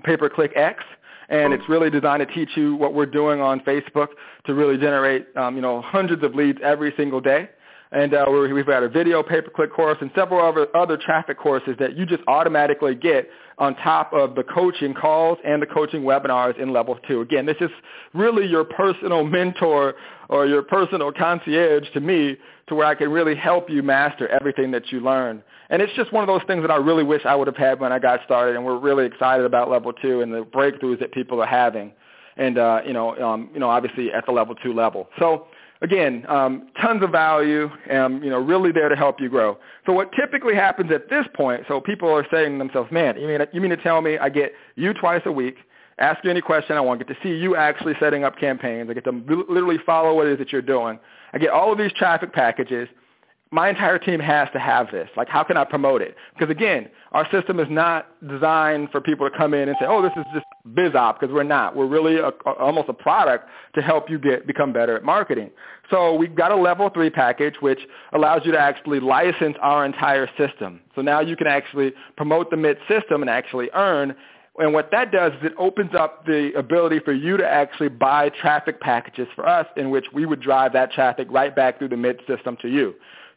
Pay-Per-Click 0.05 0.53
X 0.57 0.83
and 1.29 1.53
it's 1.53 1.69
really 1.69 1.91
designed 1.91 2.27
to 2.27 2.35
teach 2.35 2.51
you 2.57 2.75
what 2.77 2.95
we're 2.95 3.07
doing 3.07 3.41
on 3.41 3.61
Facebook 3.61 4.09
to 4.47 4.55
really 4.55 4.77
generate 4.77 5.27
um, 5.37 5.57
you 5.57 5.63
know 5.63 5.81
hundreds 5.83 6.23
of 6.23 6.35
leads 6.35 6.59
every 6.63 6.93
single 6.97 7.21
day. 7.21 7.49
And 7.93 8.13
uh, 8.13 8.25
we've 8.29 8.67
got 8.67 8.83
a 8.83 8.89
video 8.89 9.23
pay-per-click 9.23 9.73
course 9.73 9.99
and 10.01 10.11
several 10.17 10.45
other, 10.45 10.67
other 10.77 10.97
traffic 10.97 11.39
courses 11.39 11.77
that 11.79 11.97
you 11.97 12.05
just 12.05 12.25
automatically 12.27 12.97
get 12.97 13.29
on 13.59 13.75
top 13.77 14.13
of 14.13 14.35
the 14.35 14.43
coaching 14.43 14.95
calls 14.95 15.39
and 15.45 15.63
the 15.63 15.67
coaching 15.67 16.03
webinars 16.03 16.59
in 16.59 16.73
level 16.73 16.99
two. 17.07 17.21
Again, 17.21 17.47
this 17.47 17.57
is 17.61 17.71
really 18.13 18.47
your 18.47 18.65
personal 18.65 19.25
mentor 19.25 19.95
or 20.29 20.47
your 20.47 20.63
personal 20.63 21.13
concierge 21.13 21.85
to 21.93 22.01
me 22.01 22.37
to 22.69 22.75
where 22.75 22.87
I 22.87 22.95
can 22.95 23.11
really 23.11 23.35
help 23.35 23.71
you 23.71 23.83
master 23.83 24.29
everything 24.29 24.71
that 24.73 24.91
you 24.91 25.01
learn. 25.01 25.43
And 25.71 25.81
it's 25.81 25.93
just 25.95 26.13
one 26.13 26.23
of 26.23 26.29
those 26.29 26.47
things 26.47 26.63
that 26.63 26.71
I 26.71 26.77
really 26.77 27.05
wish 27.05 27.25
I 27.25 27.35
would 27.35 27.47
have 27.47 27.57
had 27.57 27.81
when 27.81 27.93
I 27.93 27.99
got 27.99 28.21
started, 28.25 28.57
and 28.57 28.65
we're 28.65 28.79
really 28.79 29.07
excited 29.07 29.47
about 29.47 29.71
level 29.71 29.93
two 29.93 30.21
and 30.21 30.33
the 30.33 30.43
breakthroughs 30.45 30.99
that 31.01 31.13
people 31.13 31.41
are 31.41 31.47
having, 31.47 31.93
and 32.37 32.59
uh, 32.59 32.81
you 32.87 32.93
know, 32.93 33.17
um, 33.17 33.51
you 33.55 33.61
know, 33.61 33.71
obviously 33.71 34.13
at 34.13 34.27
the 34.27 34.33
level 34.33 34.55
two 34.55 34.75
level. 34.75 35.09
So 35.19 35.47
again, 35.85 36.25
um, 36.29 36.69
tons 36.81 37.03
of 37.03 37.11
value, 37.11 37.69
and 37.89 38.25
you 38.25 38.31
know, 38.31 38.39
really 38.39 38.73
there 38.73 38.89
to 38.89 38.97
help 38.97 39.21
you 39.21 39.29
grow. 39.29 39.59
So 39.87 39.93
what 39.93 40.11
typically 40.13 40.55
happens 40.55 40.91
at 40.91 41.11
this 41.11 41.27
point, 41.35 41.65
so 41.69 41.81
people 41.81 42.09
are 42.09 42.27
saying 42.31 42.53
to 42.53 42.59
themselves, 42.59 42.91
"Man, 42.91 43.21
you 43.21 43.29
mean 43.29 43.47
you 43.53 43.61
mean 43.61 43.71
to 43.71 43.77
tell 43.77 44.01
me 44.01 44.19
I 44.19 44.31
get 44.31 44.53
you 44.75 44.95
twice 44.95 45.23
a 45.27 45.33
week?" 45.33 45.59
Ask 45.99 46.25
you 46.25 46.31
any 46.31 46.41
question 46.41 46.77
I 46.77 46.81
want. 46.81 46.99
Get 46.99 47.15
to 47.15 47.23
see 47.23 47.37
you 47.37 47.55
actually 47.55 47.95
setting 48.01 48.25
up 48.25 48.37
campaigns. 48.37 48.91
I 48.91 48.95
get 48.95 49.05
to 49.05 49.13
literally 49.49 49.79
follow 49.87 50.15
what 50.15 50.27
it 50.27 50.33
is 50.33 50.39
that 50.39 50.51
you're 50.51 50.63
doing. 50.63 50.99
I 51.33 51.39
get 51.39 51.51
all 51.51 51.71
of 51.71 51.79
these 51.79 51.93
traffic 51.93 52.33
packages 52.33 52.89
my 53.55 53.69
entire 53.69 54.01
team 54.01 54.19
has 54.19 54.49
to 54.53 54.59
have 54.59 54.91
this. 54.91 55.09
Like, 55.17 55.29
how 55.29 55.45
can 55.45 55.57
I 55.57 55.63
promote 55.63 56.03
it? 56.03 56.17
Because 56.37 56.51
again, 56.51 56.89
our 57.13 57.25
system 57.31 57.61
is 57.61 57.69
not 57.71 58.09
designed 58.29 58.91
for 58.91 59.01
people 59.01 59.31
to 59.31 59.37
come 59.37 59.55
in 59.55 59.69
and 59.69 59.77
say, 59.79 59.87
oh, 59.89 60.03
this 60.03 60.11
is 60.17 60.25
just 60.35 60.45
BizOp, 60.71 61.21
because 61.21 61.33
we're 61.33 61.45
not. 61.45 61.77
We're 61.77 61.87
really 61.87 62.17
a, 62.17 62.31
a, 62.31 62.51
almost 62.59 62.89
a 62.89 62.93
product 62.93 63.49
to 63.77 63.81
help 63.81 64.11
you 64.11 64.19
get 64.19 64.49
become 64.49 64.73
better 64.73 64.97
at 64.97 65.05
marketing. 65.05 65.51
So 65.89 66.17
we've 66.17 66.35
got 66.35 66.51
a 66.51 66.57
level 66.57 66.91
three 66.93 67.11
package, 67.11 67.55
which 67.61 67.79
allows 68.13 68.43
you 68.45 68.51
to 68.51 68.59
actually 68.59 68.99
license 68.99 69.57
our 69.63 69.87
entire 69.87 70.29
system. 70.37 70.81
So 70.97 71.03
now 71.03 71.21
you 71.21 71.37
can 71.37 71.47
actually 71.47 71.93
promote 72.17 72.51
the 72.51 72.57
MIT 72.57 72.81
system 72.89 73.23
and 73.23 73.31
actually 73.31 73.71
earn 73.73 74.17
and 74.57 74.73
what 74.73 74.93
that 74.93 75.11
does 75.11 75.33
is 75.33 75.39
it 75.43 75.53
opens 75.59 75.97
up 75.99 76.27
the 76.27 76.53
ability 76.57 77.01
for 77.01 77.13
you 77.13 77.37
to 77.37 77.45
actually 77.45 77.89
buy 77.89 78.29
traffic 78.29 78.81
packages 78.81 79.27
for 79.35 79.49
us 79.49 79.67
in 79.77 79.91
which 79.91 80.05
we 80.13 80.27
would 80.27 80.41
drive 80.41 80.73
that 80.75 80.93
traffic 80.93 81.27
right 81.29 81.55
back 81.57 81.79
through 81.79 81.89
the 81.89 81.97
MIT 81.97 82.21
system 82.29 82.57
to 82.63 82.69
you. 82.69 82.95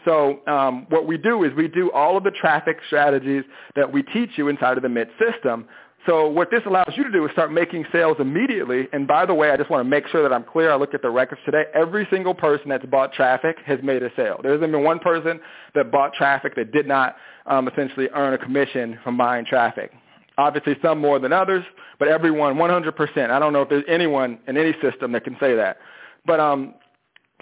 So 0.07 0.39
um, 0.47 0.85
what 0.87 1.05
we 1.05 1.17
do 1.17 1.43
is 1.43 1.53
we 1.53 1.67
do 1.67 1.91
all 1.91 2.15
of 2.15 2.23
the 2.23 2.31
traffic 2.31 2.77
strategies 2.87 3.43
that 3.75 3.91
we 3.91 4.03
teach 4.03 4.29
you 4.37 4.47
inside 4.47 4.77
of 4.77 4.83
the 4.83 4.89
MIT 4.89 5.11
system. 5.19 5.65
So 6.05 6.29
what 6.29 6.49
this 6.49 6.61
allows 6.65 6.93
you 6.95 7.03
to 7.03 7.11
do 7.11 7.25
is 7.25 7.31
start 7.33 7.51
making 7.51 7.83
sales 7.91 8.15
immediately. 8.17 8.87
And 8.93 9.05
by 9.05 9.25
the 9.25 9.33
way, 9.33 9.51
I 9.51 9.57
just 9.57 9.69
want 9.69 9.81
to 9.81 9.89
make 9.89 10.07
sure 10.07 10.23
that 10.23 10.31
I'm 10.31 10.45
clear. 10.45 10.71
I 10.71 10.77
looked 10.77 10.95
at 10.95 11.01
the 11.01 11.09
records 11.09 11.41
today. 11.43 11.65
Every 11.75 12.07
single 12.09 12.33
person 12.33 12.69
that's 12.69 12.85
bought 12.85 13.11
traffic 13.11 13.57
has 13.65 13.79
made 13.83 14.01
a 14.01 14.09
sale. 14.15 14.39
There 14.41 14.53
hasn't 14.53 14.71
been 14.71 14.83
one 14.85 14.99
person 14.99 15.41
that 15.75 15.91
bought 15.91 16.13
traffic 16.13 16.55
that 16.55 16.71
did 16.71 16.87
not 16.87 17.17
um, 17.45 17.67
essentially 17.67 18.07
earn 18.13 18.33
a 18.33 18.37
commission 18.37 18.97
from 19.03 19.17
buying 19.17 19.43
traffic. 19.43 19.91
Obviously, 20.37 20.77
some 20.81 20.99
more 20.99 21.19
than 21.19 21.33
others, 21.33 21.65
but 21.99 22.07
everyone, 22.07 22.55
100%. 22.55 23.29
I 23.29 23.39
don't 23.39 23.51
know 23.51 23.63
if 23.63 23.69
there's 23.69 23.83
anyone 23.89 24.39
in 24.47 24.55
any 24.55 24.73
system 24.81 25.11
that 25.11 25.25
can 25.25 25.35
say 25.41 25.53
that. 25.55 25.79
But 26.25 26.39
um, 26.39 26.75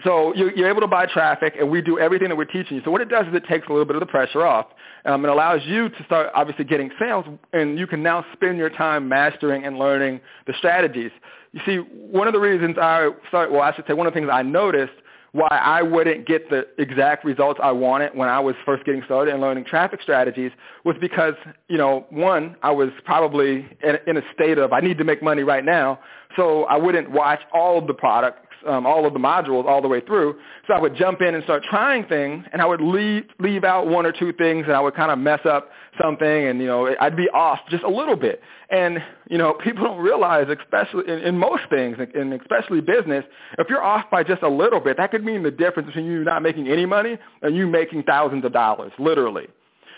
so 0.04 0.36
you're 0.36 0.70
able 0.70 0.82
to 0.82 0.88
buy 0.88 1.06
traffic, 1.06 1.56
and 1.58 1.70
we 1.70 1.82
do 1.82 1.98
everything 1.98 2.28
that 2.28 2.36
we're 2.36 2.44
teaching 2.44 2.76
you. 2.78 2.82
So 2.84 2.92
what 2.92 3.00
it 3.00 3.08
does 3.08 3.28
is 3.28 3.34
it 3.34 3.46
takes 3.48 3.68
a 3.68 3.70
little 3.70 3.86
bit 3.86 3.96
of 3.96 4.02
the 4.02 4.06
pressure 4.06 4.46
off. 4.46 4.68
Um, 5.06 5.24
it 5.24 5.30
allows 5.30 5.62
you 5.66 5.88
to 5.88 6.04
start 6.04 6.32
obviously 6.36 6.66
getting 6.66 6.92
sales, 7.00 7.26
and 7.54 7.80
you 7.80 7.88
can 7.88 8.04
now 8.04 8.26
spend 8.34 8.58
your 8.58 8.70
time 8.70 9.08
mastering 9.08 9.64
and 9.64 9.80
learning 9.80 10.20
the 10.48 10.54
strategies. 10.58 11.12
You 11.54 11.62
see, 11.66 11.78
one 11.78 12.28
of 12.28 12.34
the 12.34 12.40
reasons 12.40 12.76
I 12.78 13.10
started, 13.30 13.54
well, 13.54 13.62
I 13.62 13.74
should 13.74 13.86
say 13.88 13.94
one 13.94 14.06
of 14.06 14.14
the 14.14 14.20
things 14.20 14.30
I 14.32 14.42
noticed 14.42 14.94
why 15.32 15.48
I 15.50 15.82
wouldn't 15.82 16.26
get 16.26 16.50
the 16.50 16.66
exact 16.78 17.26
results 17.26 17.60
I 17.62 17.72
wanted 17.72 18.16
when 18.16 18.30
I 18.30 18.40
was 18.40 18.56
first 18.66 18.86
getting 18.86 19.04
started 19.04 19.34
and 19.34 19.42
learning 19.42 19.66
traffic 19.66 20.02
strategies 20.02 20.52
was 20.86 20.96
because, 21.02 21.34
you 21.68 21.78
know, 21.78 22.06
one, 22.10 22.56
I 22.64 22.72
was 22.72 22.90
probably 23.04 23.68
in 24.08 24.18
a 24.18 24.22
state 24.34 24.58
of 24.58 24.72
I 24.72 24.80
need 24.80 24.98
to 24.98 25.04
make 25.04 25.22
money 25.22 25.44
right 25.44 25.66
now, 25.66 26.00
so 26.38 26.64
I 26.66 26.78
wouldn't 26.78 27.12
watch 27.12 27.42
all 27.54 27.78
of 27.78 27.86
the 27.86 27.94
product 27.94 28.45
um, 28.68 28.86
all 28.86 29.06
of 29.06 29.14
the 29.14 29.20
modules 29.20 29.66
all 29.66 29.82
the 29.82 29.88
way 29.88 30.02
through. 30.02 30.36
So 30.68 30.74
I 30.74 30.80
would 30.80 30.96
jump 30.96 31.22
in 31.22 31.36
and 31.36 31.44
start 31.44 31.64
trying 31.64 32.06
things, 32.06 32.46
and 32.52 32.62
I 32.62 32.66
would 32.66 32.82
leave 32.82 33.26
leave 33.40 33.64
out 33.64 33.88
one 33.88 34.06
or 34.06 34.12
two 34.12 34.34
things, 34.34 34.66
and 34.68 34.76
I 34.76 34.80
would 34.80 34.96
kind 34.96 35.12
of 35.12 35.20
mess 35.20 35.42
up 35.46 35.70
something, 36.02 36.28
and 36.48 36.60
you 36.60 36.68
know 36.68 36.96
I'd 37.00 37.16
be 37.16 37.30
off 37.30 37.60
just 37.70 37.84
a 37.84 37.90
little 37.90 38.16
bit. 38.16 38.42
And 38.70 39.00
you 39.30 39.38
know 39.38 39.54
people 39.64 39.84
don't 39.84 40.02
realize, 40.02 40.48
especially 40.50 41.12
in, 41.12 41.20
in 41.20 41.38
most 41.38 41.64
things, 41.70 41.98
and 42.14 42.34
especially 42.34 42.82
business, 42.82 43.24
if 43.58 43.70
you're 43.70 43.84
off 43.84 44.10
by 44.12 44.24
just 44.24 44.44
a 44.44 44.50
little 44.50 44.80
bit, 44.80 44.98
that 44.98 45.12
could 45.12 45.24
mean 45.24 45.44
the 45.44 45.52
difference 45.52 45.88
between 45.88 46.06
you 46.06 46.24
not 46.24 46.42
making 46.42 46.68
any 46.68 46.86
money 46.86 47.18
and 47.42 47.56
you 47.56 47.68
making 47.68 48.04
thousands 48.04 48.46
of 48.46 48.54
dollars, 48.54 48.92
literally. 49.00 49.48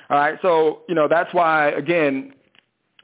All 0.09 0.17
right, 0.17 0.39
so 0.41 0.81
you 0.87 0.95
know 0.95 1.07
that's 1.09 1.33
why 1.33 1.69
again 1.71 2.33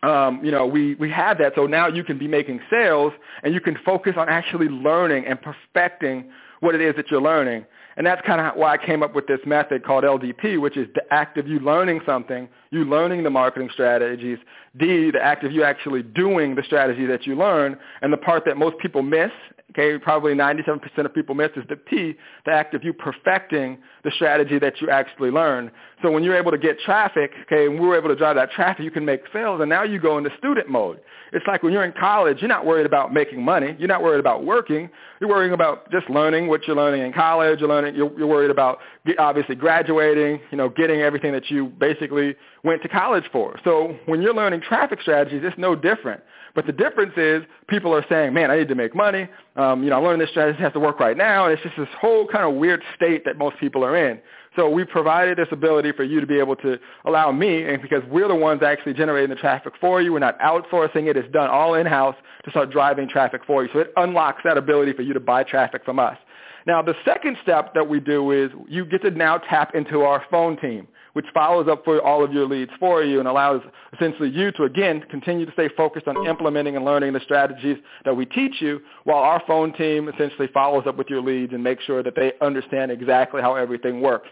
um, 0.04 0.44
you 0.44 0.52
know, 0.52 0.66
we, 0.66 0.96
we 0.96 1.10
have 1.12 1.38
that. 1.40 1.54
So 1.56 1.66
now 1.66 1.88
you 1.88 2.04
can 2.04 2.18
be 2.18 2.28
making 2.28 2.60
sales 2.70 3.14
and 3.42 3.54
you 3.54 3.62
can 3.62 3.78
focus 3.86 4.14
on 4.18 4.30
actually 4.30 4.68
learning 4.68 5.26
and 5.26 5.40
perfecting 5.42 6.30
what 6.60 6.76
it 6.76 6.82
is 6.82 6.96
that 6.98 7.10
you're 7.10 7.22
learning. 7.22 7.66
And 7.96 8.06
that's 8.06 8.22
kind 8.26 8.42
of 8.42 8.56
why 8.56 8.74
I 8.74 8.78
came 8.78 9.04
up 9.04 9.14
with 9.16 9.28
this 9.28 9.40
method 9.46 9.86
called 9.86 10.04
LDP, 10.04 10.60
which 10.60 10.78
is 10.78 10.88
the 10.96 11.04
act 11.12 11.38
of 11.38 11.48
you 11.48 11.60
learning 11.60 12.02
something, 12.06 12.50
you 12.72 12.86
learning 12.86 13.24
the 13.24 13.30
marketing 13.30 13.70
strategies, 13.72 14.40
D, 14.78 15.12
the 15.12 15.22
act 15.22 15.44
of 15.44 15.52
you 15.52 15.64
actually 15.64 16.02
doing 16.02 16.56
the 16.56 16.64
strategy 16.64 17.06
that 17.06 17.28
you 17.28 17.36
learn, 17.36 17.78
and 18.02 18.12
the 18.12 18.18
part 18.18 18.46
that 18.46 18.58
most 18.58 18.78
people 18.80 19.04
miss 19.04 19.32
okay, 19.72 19.98
probably 19.98 20.34
97% 20.34 20.82
of 21.06 21.14
people 21.14 21.36
miss 21.36 21.50
is 21.56 21.64
the 21.70 21.76
P, 21.76 22.16
the 22.46 22.52
act 22.52 22.74
of 22.74 22.84
you 22.84 22.94
perfecting 22.94 23.78
the 24.04 24.12
strategy 24.12 24.60
that 24.60 24.82
you 24.82 24.90
actually 24.90 25.32
learn. 25.32 25.72
So 26.02 26.12
when 26.12 26.24
you're 26.24 26.38
able 26.38 26.52
to 26.52 26.58
get 26.58 26.80
traffic, 26.80 27.32
okay, 27.44 27.66
and 27.66 27.80
we 27.80 27.88
are 27.88 27.98
able 27.98 28.10
to 28.10 28.16
drive 28.16 28.36
that 28.36 28.52
traffic, 28.52 28.84
you 28.84 28.92
can 28.92 29.06
make 29.06 29.22
sales, 29.32 29.62
and 29.62 29.70
now 29.70 29.84
you 29.84 30.00
go 30.00 30.18
into 30.18 30.30
student 30.38 30.70
mode. 30.70 31.00
It's 31.32 31.46
like 31.48 31.64
when 31.64 31.74
you're 31.74 31.86
in 31.86 31.94
college, 31.94 32.38
you're 32.42 32.50
not 32.50 32.66
worried 32.66 32.86
about 32.86 33.14
making 33.14 33.44
money. 33.44 33.76
You're 33.80 33.88
not 33.88 34.04
worried 34.04 34.20
about 34.20 34.46
working. 34.46 34.90
You're 35.24 35.30
worrying 35.30 35.54
about 35.54 35.90
just 35.90 36.10
learning 36.10 36.50
what 36.50 36.68
you're 36.68 36.76
learning 36.76 37.02
in 37.02 37.14
college. 37.14 37.62
You're 37.62 37.70
learning. 37.70 37.96
You're, 37.96 38.12
you're 38.18 38.28
worried 38.28 38.52
about 38.52 38.80
obviously 39.18 39.56
graduating. 39.56 40.42
You 40.52 40.58
know, 40.58 40.68
getting 40.68 41.00
everything 41.00 41.32
that 41.32 41.50
you 41.50 41.68
basically 41.68 42.36
went 42.66 42.82
to 42.82 42.90
college 42.90 43.24
for. 43.32 43.58
So 43.64 43.98
when 44.06 44.22
you're 44.22 44.34
learning 44.34 44.64
traffic 44.68 45.00
strategies, 45.02 45.40
it's 45.46 45.58
no 45.58 45.78
different. 45.78 46.22
But 46.56 46.66
the 46.66 46.74
difference 46.74 47.14
is 47.16 47.42
people 47.70 47.96
are 47.96 48.06
saying, 48.10 48.34
man, 48.34 48.52
I 48.52 48.58
need 48.58 48.68
to 48.68 48.76
make 48.76 48.94
money. 48.94 49.30
Um, 49.56 49.82
you 49.82 49.92
know, 49.92 49.96
I'm 49.96 50.04
learning 50.04 50.20
this 50.20 50.30
strategy 50.30 50.60
has 50.60 50.74
to 50.74 50.82
work 50.82 51.00
right 51.00 51.16
now. 51.16 51.46
And 51.46 51.54
it's 51.54 51.64
just 51.64 51.78
this 51.78 51.88
whole 52.02 52.28
kind 52.28 52.44
of 52.44 52.56
weird 52.56 52.84
state 52.94 53.24
that 53.24 53.38
most 53.38 53.58
people 53.62 53.86
are 53.86 53.96
in. 53.96 54.20
So 54.56 54.70
we 54.70 54.84
provided 54.84 55.38
this 55.38 55.48
ability 55.52 55.94
for 55.94 56.04
you 56.04 56.20
to 56.22 56.28
be 56.28 56.40
able 56.40 56.56
to 56.58 56.78
allow 57.06 57.32
me, 57.32 57.64
and 57.64 57.82
because 57.82 58.04
we're 58.10 58.28
the 58.28 58.36
ones 58.36 58.62
actually 58.62 58.94
generating 58.94 59.30
the 59.30 59.36
traffic 59.36 59.74
for 59.82 60.02
you, 60.02 60.14
we're 60.14 60.20
not 60.20 60.40
outsourcing 60.40 61.08
it. 61.08 61.18
It's 61.18 61.32
done 61.32 61.50
all 61.50 61.74
in-house 61.74 62.16
to 62.46 62.52
start 62.52 62.70
driving 62.72 63.10
traffic 63.10 63.42
for 63.48 63.64
you. 63.64 63.70
So 63.74 63.80
it 63.80 63.94
unlocks 63.98 64.42
that 64.44 64.58
ability 64.58 64.94
for 64.94 65.02
you 65.02 65.14
to 65.14 65.20
buy 65.20 65.44
traffic 65.44 65.84
from 65.84 66.00
us. 66.00 66.18
Now, 66.66 66.82
the 66.82 66.94
second 67.04 67.38
step 67.42 67.74
that 67.74 67.88
we 67.88 68.00
do 68.00 68.32
is 68.32 68.52
you 68.68 68.86
get 68.86 69.02
to 69.02 69.12
now 69.12 69.38
tap 69.38 69.76
into 69.76 70.02
our 70.02 70.24
phone 70.30 70.58
team 70.58 70.88
which 71.14 71.26
follows 71.34 71.68
up 71.70 71.86
for 71.86 72.02
all 72.02 72.24
of 72.24 72.34
your 72.34 72.48
leads 72.48 72.72
for 72.80 73.04
you 73.04 73.20
and 73.20 73.28
allows 73.28 73.62
essentially 73.94 74.30
you 74.30 74.52
to, 74.52 74.64
again, 74.64 75.04
continue 75.10 75.46
to 75.46 75.52
stay 75.54 75.70
focused 75.78 76.08
on 76.08 76.26
implementing 76.28 76.76
and 76.76 76.84
learning 76.84 77.14
the 77.14 77.20
strategies 77.20 77.78
that 78.04 78.16
we 78.16 78.26
teach 78.26 78.62
you 78.62 78.82
while 79.04 79.20
our 79.20 79.42
phone 79.48 79.72
team 79.74 80.10
essentially 80.10 80.48
follows 80.54 80.84
up 80.88 80.98
with 80.98 81.10
your 81.10 81.22
leads 81.22 81.54
and 81.54 81.64
makes 81.64 81.84
sure 81.84 82.04
that 82.04 82.16
they 82.16 82.34
understand 82.42 82.92
exactly 82.92 83.42
how 83.42 83.56
everything 83.56 84.02
works. 84.02 84.28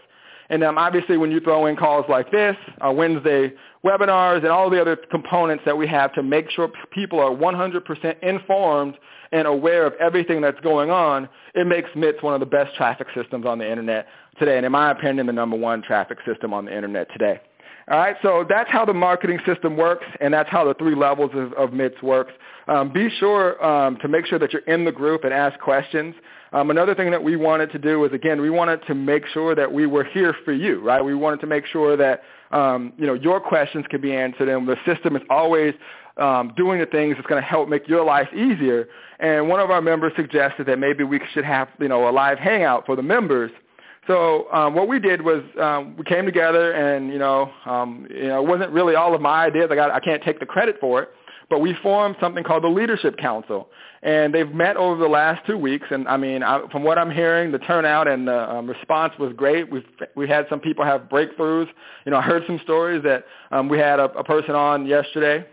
And 0.52 0.62
um, 0.62 0.76
obviously 0.76 1.16
when 1.16 1.30
you 1.30 1.40
throw 1.40 1.64
in 1.64 1.76
calls 1.76 2.04
like 2.10 2.30
this, 2.30 2.54
our 2.82 2.92
Wednesday 2.92 3.54
webinars, 3.82 4.38
and 4.38 4.48
all 4.48 4.68
the 4.68 4.78
other 4.78 4.96
components 4.96 5.64
that 5.64 5.76
we 5.76 5.86
have 5.88 6.12
to 6.12 6.22
make 6.22 6.50
sure 6.50 6.70
people 6.92 7.18
are 7.18 7.30
100% 7.30 8.22
informed 8.22 8.98
and 9.32 9.48
aware 9.48 9.86
of 9.86 9.94
everything 9.94 10.42
that's 10.42 10.60
going 10.60 10.90
on, 10.90 11.26
it 11.54 11.66
makes 11.66 11.88
MITS 11.96 12.22
one 12.22 12.34
of 12.34 12.40
the 12.40 12.46
best 12.46 12.74
traffic 12.76 13.06
systems 13.14 13.46
on 13.46 13.58
the 13.58 13.68
internet 13.68 14.06
today, 14.38 14.58
and 14.58 14.66
in 14.66 14.72
my 14.72 14.90
opinion, 14.90 15.26
the 15.26 15.32
number 15.32 15.56
one 15.56 15.80
traffic 15.80 16.18
system 16.26 16.52
on 16.52 16.66
the 16.66 16.76
internet 16.76 17.10
today. 17.12 17.40
All 17.90 17.98
right, 17.98 18.16
so 18.22 18.44
that's 18.48 18.70
how 18.70 18.84
the 18.84 18.94
marketing 18.94 19.40
system 19.44 19.76
works, 19.76 20.06
and 20.20 20.32
that's 20.32 20.48
how 20.48 20.64
the 20.64 20.74
three 20.74 20.94
levels 20.94 21.32
of, 21.34 21.52
of 21.54 21.72
MITS 21.72 22.00
works. 22.02 22.32
Um, 22.68 22.92
be 22.92 23.10
sure 23.18 23.62
um, 23.64 23.98
to 24.02 24.08
make 24.08 24.26
sure 24.26 24.38
that 24.38 24.52
you're 24.52 24.62
in 24.62 24.84
the 24.84 24.92
group 24.92 25.24
and 25.24 25.34
ask 25.34 25.58
questions. 25.58 26.14
Um, 26.52 26.70
another 26.70 26.94
thing 26.94 27.10
that 27.10 27.22
we 27.22 27.34
wanted 27.34 27.72
to 27.72 27.78
do 27.78 27.98
was, 27.98 28.12
again, 28.12 28.40
we 28.40 28.50
wanted 28.50 28.86
to 28.86 28.94
make 28.94 29.26
sure 29.26 29.56
that 29.56 29.72
we 29.72 29.86
were 29.86 30.04
here 30.04 30.34
for 30.44 30.52
you, 30.52 30.80
right? 30.80 31.04
We 31.04 31.14
wanted 31.14 31.40
to 31.40 31.46
make 31.46 31.66
sure 31.66 31.96
that 31.96 32.22
um, 32.52 32.92
you 32.98 33.06
know 33.06 33.14
your 33.14 33.40
questions 33.40 33.86
could 33.90 34.02
be 34.02 34.14
answered, 34.14 34.48
and 34.48 34.68
the 34.68 34.76
system 34.86 35.16
is 35.16 35.22
always 35.30 35.74
um, 36.18 36.52
doing 36.56 36.78
the 36.78 36.86
things 36.86 37.16
that's 37.16 37.26
going 37.26 37.42
to 37.42 37.48
help 37.48 37.68
make 37.68 37.88
your 37.88 38.04
life 38.04 38.28
easier. 38.32 38.88
And 39.18 39.48
one 39.48 39.58
of 39.58 39.70
our 39.70 39.80
members 39.80 40.12
suggested 40.14 40.66
that 40.66 40.78
maybe 40.78 41.02
we 41.02 41.20
should 41.32 41.44
have 41.44 41.68
you 41.80 41.88
know 41.88 42.08
a 42.08 42.12
live 42.12 42.38
hangout 42.38 42.86
for 42.86 42.94
the 42.94 43.02
members 43.02 43.50
so 44.06 44.50
um, 44.52 44.74
what 44.74 44.88
we 44.88 44.98
did 44.98 45.22
was 45.22 45.42
um, 45.60 45.96
we 45.96 46.04
came 46.04 46.24
together, 46.24 46.72
and 46.72 47.12
you 47.12 47.18
know, 47.18 47.50
um, 47.66 48.06
you 48.10 48.28
know, 48.28 48.42
it 48.42 48.48
wasn't 48.48 48.70
really 48.70 48.96
all 48.96 49.14
of 49.14 49.20
my 49.20 49.44
ideas. 49.44 49.68
I 49.70 49.76
got 49.76 49.90
I 49.90 50.00
can't 50.00 50.22
take 50.22 50.40
the 50.40 50.46
credit 50.46 50.78
for 50.80 51.02
it, 51.02 51.10
but 51.48 51.60
we 51.60 51.74
formed 51.82 52.16
something 52.20 52.42
called 52.42 52.64
the 52.64 52.68
Leadership 52.68 53.16
Council, 53.16 53.68
and 54.02 54.34
they've 54.34 54.52
met 54.52 54.76
over 54.76 55.00
the 55.00 55.08
last 55.08 55.46
two 55.46 55.56
weeks. 55.56 55.86
And 55.90 56.08
I 56.08 56.16
mean, 56.16 56.42
I, 56.42 56.62
from 56.72 56.82
what 56.82 56.98
I'm 56.98 57.12
hearing, 57.12 57.52
the 57.52 57.60
turnout 57.60 58.08
and 58.08 58.26
the 58.26 58.52
um, 58.52 58.66
response 58.66 59.12
was 59.20 59.32
great. 59.36 59.70
We've 59.70 59.86
we 60.16 60.26
had 60.26 60.46
some 60.50 60.58
people 60.58 60.84
have 60.84 61.02
breakthroughs. 61.02 61.68
You 62.04 62.10
know, 62.10 62.18
I 62.18 62.22
heard 62.22 62.42
some 62.48 62.58
stories 62.64 63.04
that 63.04 63.24
um, 63.52 63.68
we 63.68 63.78
had 63.78 64.00
a, 64.00 64.04
a 64.18 64.24
person 64.24 64.56
on 64.56 64.84
yesterday 64.84 65.46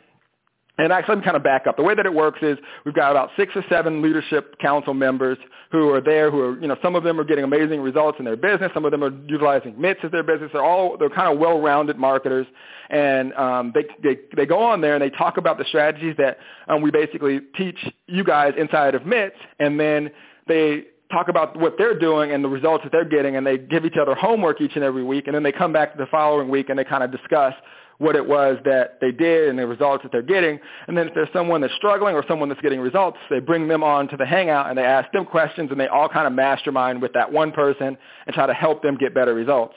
and 0.79 0.93
actually, 0.93 1.17
me 1.17 1.23
kind 1.23 1.35
of 1.35 1.43
back 1.43 1.67
up. 1.67 1.75
The 1.75 1.83
way 1.83 1.93
that 1.93 2.05
it 2.05 2.13
works 2.13 2.39
is 2.41 2.57
we've 2.85 2.95
got 2.95 3.11
about 3.11 3.31
six 3.35 3.51
or 3.55 3.63
seven 3.69 4.01
leadership 4.01 4.57
council 4.59 4.93
members 4.93 5.37
who 5.71 5.89
are 5.89 5.99
there. 5.99 6.31
Who 6.31 6.39
are, 6.39 6.59
you 6.59 6.67
know, 6.67 6.77
some 6.81 6.95
of 6.95 7.03
them 7.03 7.19
are 7.19 7.25
getting 7.25 7.43
amazing 7.43 7.81
results 7.81 8.17
in 8.17 8.25
their 8.25 8.37
business. 8.37 8.71
Some 8.73 8.85
of 8.85 8.91
them 8.91 9.03
are 9.03 9.11
utilizing 9.27 9.79
MITS 9.79 9.99
as 10.03 10.11
their 10.11 10.23
business. 10.23 10.49
They're 10.53 10.63
all 10.63 10.97
they're 10.97 11.09
kind 11.09 11.31
of 11.31 11.37
well-rounded 11.37 11.97
marketers, 11.97 12.47
and 12.89 13.33
um, 13.33 13.73
they 13.75 13.85
they 14.01 14.21
they 14.35 14.45
go 14.45 14.63
on 14.63 14.79
there 14.79 14.95
and 14.95 15.01
they 15.01 15.09
talk 15.09 15.37
about 15.37 15.57
the 15.57 15.65
strategies 15.65 16.15
that 16.17 16.37
um, 16.69 16.81
we 16.81 16.91
basically 16.91 17.41
teach 17.57 17.77
you 18.07 18.23
guys 18.23 18.53
inside 18.57 18.95
of 18.95 19.05
MITS, 19.05 19.35
and 19.59 19.77
then 19.77 20.09
they 20.47 20.85
talk 21.11 21.27
about 21.27 21.57
what 21.57 21.75
they're 21.77 21.97
doing 21.97 22.31
and 22.31 22.43
the 22.43 22.49
results 22.49 22.83
that 22.83 22.91
they're 22.91 23.03
getting, 23.03 23.35
and 23.35 23.45
they 23.45 23.57
give 23.57 23.83
each 23.83 23.97
other 23.99 24.15
homework 24.15 24.61
each 24.61 24.75
and 24.75 24.83
every 24.83 25.03
week, 25.03 25.27
and 25.27 25.35
then 25.35 25.43
they 25.43 25.51
come 25.51 25.73
back 25.73 25.97
the 25.97 26.05
following 26.05 26.49
week 26.49 26.69
and 26.69 26.79
they 26.79 26.83
kind 26.83 27.03
of 27.03 27.11
discuss 27.11 27.53
what 27.99 28.15
it 28.15 28.25
was 28.25 28.57
that 28.65 28.97
they 28.99 29.11
did 29.11 29.49
and 29.49 29.59
the 29.59 29.67
results 29.67 30.03
that 30.03 30.11
they're 30.11 30.21
getting. 30.21 30.59
And 30.87 30.97
then 30.97 31.07
if 31.07 31.13
there's 31.13 31.29
someone 31.31 31.61
that's 31.61 31.73
struggling 31.75 32.15
or 32.15 32.23
someone 32.27 32.49
that's 32.49 32.61
getting 32.61 32.79
results, 32.79 33.17
they 33.29 33.39
bring 33.39 33.67
them 33.67 33.83
on 33.83 34.07
to 34.07 34.17
the 34.17 34.25
hangout 34.25 34.69
and 34.69 34.77
they 34.77 34.83
ask 34.83 35.11
them 35.11 35.25
questions 35.25 35.69
and 35.69 35.79
they 35.79 35.87
all 35.87 36.09
kind 36.09 36.25
of 36.25 36.33
mastermind 36.33 37.01
with 37.01 37.13
that 37.13 37.31
one 37.31 37.51
person 37.51 37.97
and 38.25 38.33
try 38.33 38.47
to 38.47 38.53
help 38.53 38.81
them 38.81 38.97
get 38.97 39.13
better 39.13 39.33
results. 39.33 39.75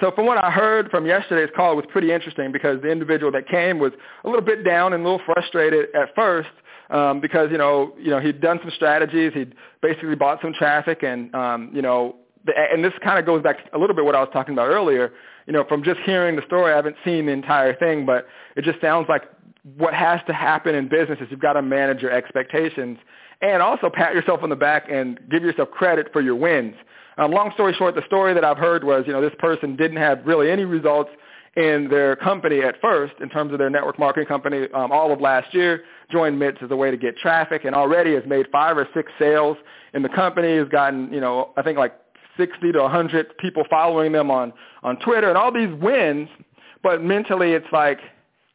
So 0.00 0.10
from 0.12 0.26
what 0.26 0.42
I 0.42 0.50
heard 0.50 0.90
from 0.90 1.06
yesterday's 1.06 1.50
call, 1.54 1.72
it 1.72 1.76
was 1.76 1.84
pretty 1.90 2.10
interesting 2.10 2.52
because 2.52 2.80
the 2.82 2.90
individual 2.90 3.30
that 3.32 3.48
came 3.48 3.78
was 3.78 3.92
a 4.24 4.28
little 4.28 4.44
bit 4.44 4.64
down 4.64 4.92
and 4.92 5.04
a 5.04 5.08
little 5.08 5.24
frustrated 5.24 5.94
at 5.94 6.14
first 6.14 6.48
um, 6.90 7.20
because 7.20 7.50
you 7.50 7.58
know 7.58 7.94
you 7.98 8.10
know 8.10 8.18
he'd 8.18 8.40
done 8.40 8.58
some 8.62 8.70
strategies, 8.74 9.32
he'd 9.34 9.54
basically 9.80 10.16
bought 10.16 10.40
some 10.42 10.52
traffic, 10.52 11.02
and 11.02 11.34
um, 11.34 11.70
you 11.72 11.82
know 11.82 12.16
and 12.46 12.84
this 12.84 12.92
kind 13.02 13.18
of 13.18 13.26
goes 13.26 13.42
back 13.42 13.58
a 13.72 13.78
little 13.78 13.94
bit 13.94 14.04
what 14.04 14.14
I 14.14 14.20
was 14.20 14.30
talking 14.32 14.54
about 14.54 14.68
earlier 14.68 15.12
you 15.50 15.52
know, 15.52 15.64
from 15.64 15.82
just 15.82 15.98
hearing 16.06 16.36
the 16.36 16.42
story, 16.46 16.72
I 16.72 16.76
haven't 16.76 16.94
seen 17.04 17.26
the 17.26 17.32
entire 17.32 17.74
thing, 17.74 18.06
but 18.06 18.28
it 18.54 18.62
just 18.64 18.80
sounds 18.80 19.06
like 19.08 19.22
what 19.76 19.92
has 19.94 20.20
to 20.28 20.32
happen 20.32 20.76
in 20.76 20.88
business 20.88 21.18
is 21.20 21.26
you've 21.28 21.40
got 21.40 21.54
to 21.54 21.62
manage 21.62 22.00
your 22.02 22.12
expectations 22.12 22.98
and 23.42 23.60
also 23.60 23.90
pat 23.90 24.14
yourself 24.14 24.44
on 24.44 24.48
the 24.48 24.54
back 24.54 24.86
and 24.88 25.18
give 25.28 25.42
yourself 25.42 25.68
credit 25.72 26.12
for 26.12 26.20
your 26.20 26.36
wins. 26.36 26.76
Um, 27.18 27.32
long 27.32 27.50
story 27.54 27.74
short, 27.74 27.96
the 27.96 28.06
story 28.06 28.32
that 28.32 28.44
I've 28.44 28.58
heard 28.58 28.84
was, 28.84 29.02
you 29.08 29.12
know, 29.12 29.20
this 29.20 29.34
person 29.40 29.74
didn't 29.74 29.96
have 29.96 30.24
really 30.24 30.52
any 30.52 30.64
results 30.64 31.10
in 31.56 31.88
their 31.90 32.14
company 32.14 32.60
at 32.60 32.80
first 32.80 33.14
in 33.20 33.28
terms 33.28 33.52
of 33.52 33.58
their 33.58 33.70
network 33.70 33.98
marketing 33.98 34.28
company 34.28 34.68
um, 34.72 34.92
all 34.92 35.12
of 35.12 35.20
last 35.20 35.52
year, 35.52 35.82
joined 36.12 36.38
MITS 36.38 36.58
as 36.62 36.70
a 36.70 36.76
way 36.76 36.92
to 36.92 36.96
get 36.96 37.16
traffic 37.16 37.64
and 37.64 37.74
already 37.74 38.14
has 38.14 38.22
made 38.24 38.46
five 38.52 38.78
or 38.78 38.86
six 38.94 39.10
sales 39.18 39.56
in 39.94 40.02
the 40.02 40.08
company, 40.08 40.58
has 40.58 40.68
gotten, 40.68 41.12
you 41.12 41.20
know, 41.20 41.50
I 41.56 41.62
think 41.62 41.76
like 41.76 41.94
60 42.36 42.72
to 42.72 42.80
100 42.80 43.38
people 43.38 43.64
following 43.68 44.12
them 44.12 44.30
on, 44.30 44.52
on 44.82 44.96
Twitter 44.98 45.28
and 45.28 45.36
all 45.36 45.52
these 45.52 45.72
wins, 45.80 46.28
but 46.82 47.02
mentally 47.02 47.52
it's 47.52 47.66
like, 47.72 47.98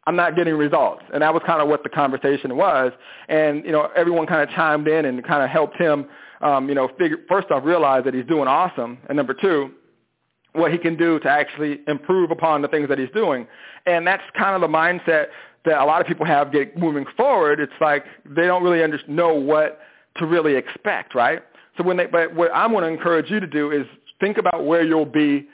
I'm 0.07 0.15
not 0.15 0.35
getting 0.35 0.53
results. 0.53 1.03
And 1.13 1.21
that 1.23 1.33
was 1.33 1.41
kind 1.45 1.61
of 1.61 1.67
what 1.67 1.83
the 1.83 1.89
conversation 1.89 2.55
was. 2.55 2.91
And, 3.27 3.65
you 3.65 3.71
know, 3.71 3.89
everyone 3.95 4.27
kind 4.27 4.47
of 4.47 4.55
chimed 4.55 4.87
in 4.87 5.05
and 5.05 5.23
kind 5.25 5.43
of 5.43 5.49
helped 5.49 5.77
him, 5.77 6.07
um, 6.41 6.69
you 6.69 6.75
know, 6.75 6.89
figure, 6.99 7.17
first 7.27 7.49
off, 7.49 7.63
realize 7.65 8.03
that 8.03 8.13
he's 8.13 8.25
doing 8.25 8.47
awesome. 8.47 8.99
And 9.09 9.15
number 9.17 9.33
two, 9.33 9.71
what 10.53 10.71
he 10.71 10.77
can 10.77 10.95
do 10.95 11.19
to 11.19 11.29
actually 11.29 11.79
improve 11.87 12.31
upon 12.31 12.61
the 12.61 12.67
things 12.67 12.87
that 12.89 12.99
he's 12.99 13.09
doing. 13.13 13.47
And 13.85 14.05
that's 14.05 14.23
kind 14.37 14.55
of 14.55 14.61
the 14.61 14.75
mindset 14.75 15.27
that 15.65 15.81
a 15.81 15.85
lot 15.85 16.01
of 16.01 16.07
people 16.07 16.25
have 16.25 16.51
get 16.51 16.77
moving 16.77 17.05
forward. 17.17 17.59
It's 17.59 17.73
like 17.81 18.05
they 18.25 18.45
don't 18.45 18.63
really 18.63 18.83
under, 18.83 18.99
know 19.07 19.33
what 19.33 19.79
to 20.17 20.25
really 20.25 20.55
expect, 20.55 21.15
right? 21.15 21.41
So 21.77 21.83
when 21.83 21.97
they, 21.97 22.05
but 22.05 22.33
what 22.33 22.51
I 22.51 22.67
want 22.67 22.85
to 22.85 22.87
encourage 22.87 23.29
you 23.29 23.39
to 23.39 23.47
do 23.47 23.71
is 23.71 23.85
think 24.19 24.37
about 24.37 24.65
where 24.65 24.83
you'll 24.83 25.05
be, 25.05 25.47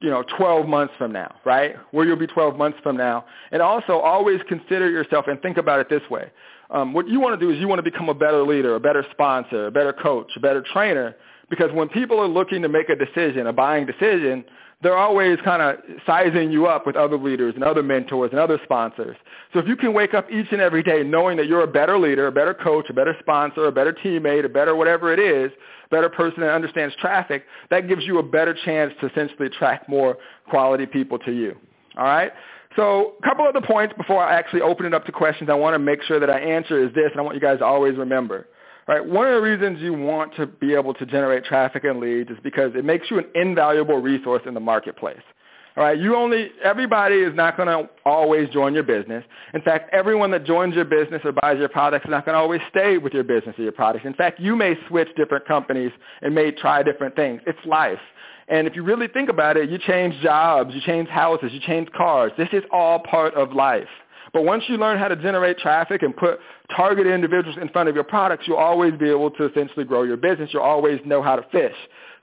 you 0.00 0.10
know, 0.10 0.24
12 0.36 0.66
months 0.66 0.94
from 0.98 1.12
now, 1.12 1.34
right? 1.44 1.76
Where 1.92 2.06
you'll 2.06 2.16
be 2.16 2.26
12 2.26 2.56
months 2.56 2.78
from 2.82 2.96
now. 2.96 3.24
And 3.52 3.62
also 3.62 3.98
always 3.98 4.40
consider 4.48 4.88
yourself 4.88 5.26
and 5.28 5.40
think 5.42 5.58
about 5.58 5.80
it 5.80 5.88
this 5.88 6.02
way. 6.10 6.30
Um, 6.70 6.92
what 6.92 7.08
you 7.08 7.20
want 7.20 7.38
to 7.38 7.44
do 7.44 7.52
is 7.52 7.58
you 7.58 7.68
want 7.68 7.78
to 7.78 7.90
become 7.90 8.08
a 8.08 8.14
better 8.14 8.42
leader, 8.42 8.76
a 8.76 8.80
better 8.80 9.04
sponsor, 9.10 9.66
a 9.66 9.70
better 9.70 9.92
coach, 9.92 10.30
a 10.36 10.40
better 10.40 10.64
trainer. 10.72 11.16
Because 11.50 11.70
when 11.72 11.88
people 11.88 12.18
are 12.20 12.28
looking 12.28 12.62
to 12.62 12.68
make 12.68 12.88
a 12.88 12.96
decision, 12.96 13.48
a 13.48 13.52
buying 13.52 13.84
decision, 13.84 14.44
they're 14.82 14.96
always 14.96 15.38
kind 15.44 15.60
of 15.60 15.76
sizing 16.06 16.50
you 16.50 16.66
up 16.66 16.86
with 16.86 16.96
other 16.96 17.18
leaders 17.18 17.54
and 17.54 17.62
other 17.62 17.82
mentors 17.82 18.30
and 18.30 18.40
other 18.40 18.58
sponsors. 18.64 19.16
So 19.52 19.58
if 19.58 19.68
you 19.68 19.76
can 19.76 19.92
wake 19.92 20.14
up 20.14 20.30
each 20.30 20.46
and 20.52 20.60
every 20.60 20.82
day 20.82 21.02
knowing 21.02 21.36
that 21.36 21.48
you're 21.48 21.62
a 21.62 21.66
better 21.66 21.98
leader, 21.98 22.28
a 22.28 22.32
better 22.32 22.54
coach, 22.54 22.86
a 22.88 22.94
better 22.94 23.14
sponsor, 23.20 23.66
a 23.66 23.72
better 23.72 23.92
teammate, 23.92 24.46
a 24.46 24.48
better 24.48 24.74
whatever 24.74 25.12
it 25.12 25.18
is, 25.18 25.52
better 25.90 26.08
person 26.08 26.40
that 26.40 26.50
understands 26.50 26.94
traffic, 26.96 27.44
that 27.68 27.88
gives 27.88 28.04
you 28.04 28.18
a 28.18 28.22
better 28.22 28.56
chance 28.64 28.92
to 29.00 29.10
essentially 29.10 29.48
attract 29.48 29.88
more 29.88 30.16
quality 30.48 30.86
people 30.86 31.18
to 31.18 31.32
you. 31.32 31.56
All 31.98 32.04
right? 32.04 32.32
So 32.76 33.14
a 33.18 33.22
couple 33.26 33.46
other 33.46 33.60
points 33.60 33.94
before 33.96 34.24
I 34.24 34.34
actually 34.34 34.62
open 34.62 34.86
it 34.86 34.94
up 34.94 35.04
to 35.06 35.12
questions 35.12 35.50
I 35.50 35.54
want 35.54 35.74
to 35.74 35.78
make 35.78 36.02
sure 36.04 36.20
that 36.20 36.30
I 36.30 36.38
answer 36.38 36.82
is 36.82 36.94
this, 36.94 37.10
and 37.10 37.20
I 37.20 37.22
want 37.22 37.34
you 37.34 37.40
guys 37.40 37.58
to 37.58 37.64
always 37.64 37.96
remember. 37.96 38.46
Right? 38.90 39.06
One 39.06 39.28
of 39.28 39.34
the 39.34 39.40
reasons 39.40 39.80
you 39.80 39.94
want 39.94 40.34
to 40.34 40.48
be 40.48 40.74
able 40.74 40.94
to 40.94 41.06
generate 41.06 41.44
traffic 41.44 41.84
and 41.84 42.00
leads 42.00 42.28
is 42.28 42.38
because 42.42 42.72
it 42.74 42.84
makes 42.84 43.08
you 43.08 43.20
an 43.20 43.26
invaluable 43.36 43.98
resource 43.98 44.42
in 44.46 44.52
the 44.52 44.58
marketplace. 44.58 45.22
All 45.76 45.84
right, 45.84 45.96
you 45.96 46.16
only 46.16 46.48
everybody 46.64 47.14
is 47.14 47.32
not 47.36 47.56
going 47.56 47.68
to 47.68 47.88
always 48.04 48.48
join 48.48 48.74
your 48.74 48.82
business. 48.82 49.22
In 49.54 49.62
fact, 49.62 49.90
everyone 49.92 50.32
that 50.32 50.44
joins 50.44 50.74
your 50.74 50.86
business 50.86 51.22
or 51.24 51.30
buys 51.30 51.58
your 51.58 51.68
products 51.68 52.04
is 52.04 52.10
not 52.10 52.24
going 52.24 52.34
to 52.34 52.40
always 52.40 52.60
stay 52.68 52.98
with 52.98 53.12
your 53.12 53.22
business 53.22 53.54
or 53.56 53.62
your 53.62 53.70
products. 53.70 54.06
In 54.06 54.14
fact, 54.14 54.40
you 54.40 54.56
may 54.56 54.74
switch 54.88 55.08
different 55.16 55.46
companies 55.46 55.92
and 56.22 56.34
may 56.34 56.50
try 56.50 56.82
different 56.82 57.14
things. 57.14 57.40
It's 57.46 57.64
life. 57.64 58.00
And 58.48 58.66
if 58.66 58.74
you 58.74 58.82
really 58.82 59.06
think 59.06 59.28
about 59.28 59.56
it, 59.56 59.70
you 59.70 59.78
change 59.78 60.20
jobs, 60.20 60.74
you 60.74 60.80
change 60.80 61.08
houses, 61.08 61.52
you 61.52 61.60
change 61.60 61.88
cars. 61.92 62.32
This 62.36 62.48
is 62.52 62.64
all 62.72 62.98
part 62.98 63.34
of 63.34 63.52
life. 63.52 63.86
But 64.32 64.44
once 64.44 64.64
you 64.68 64.76
learn 64.76 64.98
how 64.98 65.08
to 65.08 65.16
generate 65.16 65.58
traffic 65.58 66.02
and 66.02 66.16
put 66.16 66.38
targeted 66.74 67.12
individuals 67.12 67.58
in 67.60 67.68
front 67.70 67.88
of 67.88 67.94
your 67.94 68.04
products, 68.04 68.44
you'll 68.46 68.58
always 68.58 68.94
be 68.94 69.08
able 69.08 69.30
to 69.32 69.50
essentially 69.50 69.84
grow 69.84 70.04
your 70.04 70.16
business. 70.16 70.50
You'll 70.52 70.62
always 70.62 71.00
know 71.04 71.22
how 71.22 71.36
to 71.36 71.42
fish. 71.50 71.76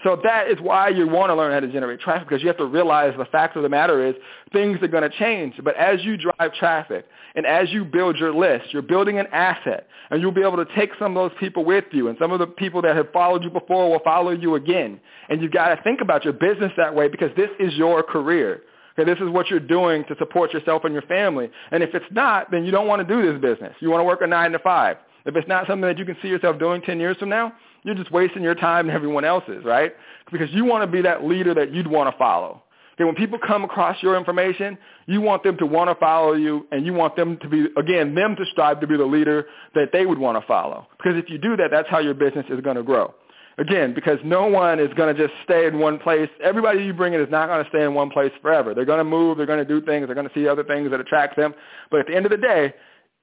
So 0.03 0.19
that 0.23 0.47
is 0.47 0.59
why 0.61 0.89
you 0.89 1.07
want 1.07 1.31
to 1.31 1.35
learn 1.35 1.51
how 1.51 1.59
to 1.59 1.67
generate 1.67 1.99
traffic 1.99 2.29
because 2.29 2.43
you 2.43 2.47
have 2.47 2.57
to 2.57 2.65
realize 2.65 3.13
the 3.17 3.25
fact 3.25 3.57
of 3.57 3.63
the 3.63 3.69
matter 3.69 4.05
is 4.05 4.15
things 4.53 4.77
are 4.81 4.87
going 4.87 5.09
to 5.09 5.17
change. 5.17 5.55
But 5.63 5.75
as 5.75 6.03
you 6.03 6.17
drive 6.17 6.53
traffic 6.53 7.05
and 7.35 7.47
as 7.47 7.71
you 7.71 7.83
build 7.83 8.17
your 8.17 8.33
list, 8.33 8.73
you're 8.73 8.83
building 8.83 9.17
an 9.17 9.25
asset 9.31 9.87
and 10.11 10.21
you'll 10.21 10.31
be 10.31 10.43
able 10.43 10.63
to 10.63 10.67
take 10.75 10.91
some 10.99 11.17
of 11.17 11.31
those 11.31 11.37
people 11.39 11.65
with 11.65 11.85
you 11.91 12.09
and 12.09 12.17
some 12.19 12.31
of 12.31 12.37
the 12.37 12.45
people 12.45 12.81
that 12.83 12.95
have 12.95 13.11
followed 13.11 13.43
you 13.43 13.49
before 13.49 13.89
will 13.89 13.99
follow 14.03 14.31
you 14.31 14.53
again. 14.53 14.99
And 15.29 15.41
you've 15.41 15.51
got 15.51 15.73
to 15.73 15.81
think 15.81 16.01
about 16.01 16.23
your 16.23 16.33
business 16.33 16.71
that 16.77 16.93
way 16.93 17.07
because 17.07 17.31
this 17.35 17.49
is 17.59 17.73
your 17.73 18.03
career. 18.03 18.61
Okay, 18.97 19.10
this 19.10 19.21
is 19.21 19.29
what 19.29 19.49
you're 19.49 19.60
doing 19.60 20.03
to 20.05 20.15
support 20.17 20.53
yourself 20.53 20.83
and 20.83 20.93
your 20.93 21.03
family. 21.03 21.49
And 21.71 21.83
if 21.83 21.93
it's 21.93 22.05
not, 22.12 22.49
then 22.49 22.65
you 22.65 22.71
don't 22.71 22.88
want 22.88 23.07
to 23.07 23.15
do 23.15 23.31
this 23.31 23.39
business. 23.39 23.75
You 23.79 23.91
want 23.91 24.01
to 24.01 24.05
work 24.05 24.21
a 24.21 24.27
nine 24.27 24.51
to 24.53 24.60
five. 24.60 24.97
If 25.25 25.36
it's 25.36 25.47
not 25.47 25.67
something 25.67 25.88
that 25.88 25.97
you 25.97 26.05
can 26.05 26.17
see 26.21 26.29
yourself 26.29 26.57
doing 26.57 26.81
10 26.81 26.99
years 26.99 27.17
from 27.17 27.29
now, 27.29 27.53
you're 27.83 27.95
just 27.95 28.12
wasting 28.12 28.41
your 28.41 28.55
time 28.55 28.88
and 28.88 28.95
everyone 28.95 29.25
else's, 29.25 29.63
right? 29.63 29.93
Because 30.31 30.49
you 30.51 30.65
want 30.65 30.83
to 30.83 30.88
be 30.88 31.01
that 31.01 31.25
leader 31.25 31.53
that 31.53 31.73
you'd 31.73 31.86
want 31.86 32.12
to 32.12 32.17
follow. 32.17 32.63
Okay, 32.95 33.03
when 33.03 33.13
people 33.13 33.38
come 33.45 33.63
across 33.63 34.01
your 34.01 34.17
information, 34.17 34.77
you 35.05 35.21
want 35.21 35.43
them 35.43 35.57
to 35.57 35.65
want 35.67 35.89
to 35.89 35.95
follow 35.95 36.33
you 36.33 36.65
and 36.71 36.86
you 36.86 36.93
want 36.93 37.15
them 37.15 37.38
to 37.41 37.47
be, 37.47 37.67
again, 37.77 38.15
them 38.15 38.36
to 38.36 38.45
strive 38.51 38.79
to 38.79 38.88
be 38.88 38.97
the 38.97 39.05
leader 39.05 39.45
that 39.75 39.89
they 39.93 40.07
would 40.07 40.17
want 40.17 40.41
to 40.41 40.47
follow. 40.47 40.88
Because 40.97 41.15
if 41.15 41.29
you 41.29 41.38
do 41.38 41.55
that, 41.57 41.69
that's 41.69 41.88
how 41.89 41.99
your 41.99 42.15
business 42.15 42.45
is 42.49 42.60
going 42.62 42.77
to 42.77 42.83
grow. 42.83 43.13
Again, 43.59 43.95
because 43.95 44.19
no 44.23 44.45
one 44.45 44.79
is 44.79 44.93
going 44.93 45.15
to 45.15 45.27
just 45.27 45.33
stay 45.43 45.65
in 45.65 45.79
one 45.79 45.97
place. 45.97 46.29
Everybody 46.43 46.83
you 46.83 46.93
bring 46.93 47.13
in 47.13 47.21
is 47.21 47.31
not 47.31 47.47
going 47.47 47.63
to 47.63 47.69
stay 47.69 47.83
in 47.83 47.95
one 47.95 48.11
place 48.11 48.31
forever. 48.39 48.75
They're 48.75 48.85
going 48.85 48.99
to 48.99 49.03
move. 49.03 49.37
They're 49.37 49.47
going 49.47 49.57
to 49.57 49.65
do 49.65 49.83
things. 49.83 50.05
They're 50.05 50.15
going 50.15 50.29
to 50.29 50.33
see 50.33 50.47
other 50.47 50.63
things 50.63 50.91
that 50.91 50.99
attract 50.99 51.35
them. 51.35 51.55
But 51.89 52.01
at 52.01 52.07
the 52.07 52.15
end 52.15 52.27
of 52.27 52.31
the 52.31 52.37
day, 52.37 52.71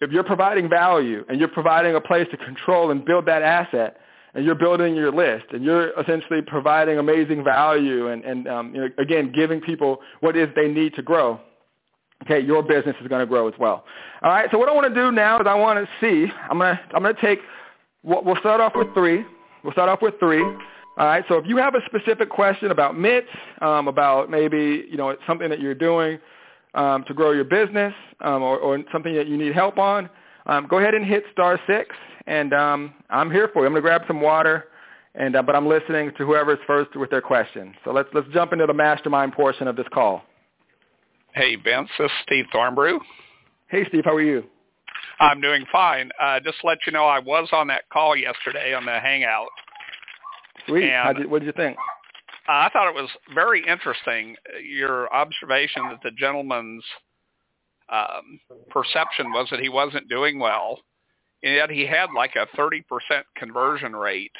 if 0.00 0.10
you're 0.10 0.24
providing 0.24 0.68
value 0.68 1.24
and 1.28 1.38
you're 1.38 1.48
providing 1.48 1.94
a 1.94 2.00
place 2.00 2.26
to 2.32 2.36
control 2.36 2.90
and 2.90 3.04
build 3.04 3.26
that 3.26 3.42
asset, 3.42 3.98
and 4.34 4.44
you're 4.44 4.56
building 4.56 4.96
your 4.96 5.12
list, 5.12 5.44
and 5.52 5.62
you're 5.62 5.98
essentially 6.00 6.42
providing 6.42 6.98
amazing 6.98 7.44
value, 7.44 8.08
and, 8.08 8.24
and 8.24 8.48
um, 8.48 8.74
you 8.74 8.80
know, 8.80 8.88
again, 8.98 9.30
giving 9.32 9.60
people 9.60 9.98
what 10.18 10.36
is 10.36 10.48
they 10.56 10.66
need 10.66 10.92
to 10.94 11.02
grow, 11.02 11.40
okay, 12.24 12.40
your 12.40 12.60
business 12.60 12.96
is 13.00 13.06
going 13.06 13.20
to 13.20 13.26
grow 13.26 13.46
as 13.46 13.54
well. 13.60 13.84
All 14.22 14.30
right. 14.30 14.48
So 14.50 14.58
what 14.58 14.68
I 14.68 14.72
want 14.72 14.92
to 14.92 15.00
do 15.00 15.12
now 15.12 15.40
is 15.40 15.46
I 15.46 15.54
want 15.54 15.78
to 15.78 15.88
see. 16.00 16.32
I'm 16.50 16.58
gonna 16.58 16.80
I'm 16.92 17.02
gonna 17.02 17.14
take. 17.20 17.38
We'll 18.02 18.36
start 18.36 18.60
off 18.60 18.72
with 18.74 18.92
three. 18.92 19.24
We'll 19.64 19.72
start 19.72 19.88
off 19.88 20.03
with 20.03 20.14
three. 20.20 20.42
All 20.42 21.07
right. 21.07 21.24
So 21.29 21.37
if 21.37 21.46
you 21.46 21.57
have 21.57 21.74
a 21.74 21.81
specific 21.87 22.29
question 22.29 22.70
about 22.70 22.96
MITS, 22.96 23.27
um, 23.62 23.88
about 23.88 24.31
maybe 24.31 24.85
you 24.88 24.96
know 24.96 25.16
something 25.27 25.48
that 25.48 25.61
you're 25.61 25.74
doing 25.74 26.18
um, 26.74 27.03
to 27.09 27.14
grow 27.14 27.33
your 27.33 27.44
business, 27.44 27.94
um, 28.20 28.42
or, 28.42 28.59
or, 28.59 28.79
something 28.92 29.14
that 29.14 29.27
you 29.27 29.37
need 29.37 29.55
help 29.55 29.79
on, 29.79 30.09
um, 30.46 30.66
go 30.68 30.79
ahead 30.79 30.94
and 30.94 31.05
hit 31.05 31.24
star 31.33 31.59
six, 31.66 31.96
and 32.27 32.53
um, 32.53 32.94
I'm 33.11 33.31
here 33.31 33.48
for 33.53 33.61
you. 33.61 33.66
I'm 33.66 33.72
going 33.72 33.83
to 33.83 33.88
grab 33.88 34.03
some 34.07 34.20
water, 34.20 34.66
and 35.14 35.35
uh, 35.35 35.42
but 35.42 35.57
I'm 35.57 35.66
listening 35.66 36.12
to 36.18 36.27
whoever's 36.27 36.59
first 36.66 36.94
with 36.94 37.11
their 37.11 37.22
question. 37.22 37.74
So 37.85 37.92
let's 37.92 38.09
let's 38.12 38.29
jump 38.33 38.53
into 38.53 38.66
the 38.66 38.74
mastermind 38.74 39.33
portion 39.33 39.66
of 39.66 39.77
this 39.77 39.87
call. 39.92 40.22
Hey, 41.33 41.57
Vince. 41.57 41.88
This 41.98 42.07
is 42.07 42.12
Steve 42.22 42.44
Thornbrew. 42.53 43.00
Hey, 43.68 43.85
Steve. 43.88 44.05
How 44.05 44.14
are 44.14 44.22
you? 44.22 44.44
I'm 45.20 45.40
doing 45.40 45.64
fine. 45.70 46.11
Uh, 46.20 46.40
just 46.40 46.61
to 46.61 46.66
let 46.66 46.79
you 46.87 46.92
know, 46.92 47.07
I 47.07 47.18
was 47.18 47.48
on 47.53 47.68
that 47.68 47.88
call 47.92 48.16
yesterday 48.16 48.74
on 48.74 48.85
the 48.85 48.98
Hangout. 48.98 49.48
Sweet. 50.66 50.90
Did, 51.16 51.31
what 51.31 51.40
did 51.40 51.46
you 51.46 51.53
think? 51.53 51.77
I 52.46 52.68
thought 52.72 52.88
it 52.88 52.94
was 52.94 53.09
very 53.35 53.64
interesting, 53.66 54.37
your 54.62 55.12
observation 55.14 55.88
that 55.88 56.00
the 56.03 56.11
gentleman's 56.11 56.85
um, 57.88 58.40
perception 58.70 59.33
was 59.33 59.48
that 59.50 59.61
he 59.61 59.68
wasn't 59.68 60.09
doing 60.09 60.38
well, 60.38 60.81
and 61.42 61.55
yet 61.55 61.70
he 61.70 61.87
had 61.87 62.09
like 62.14 62.35
a 62.37 62.46
30% 62.57 62.83
conversion 63.37 63.96
rate 63.96 64.33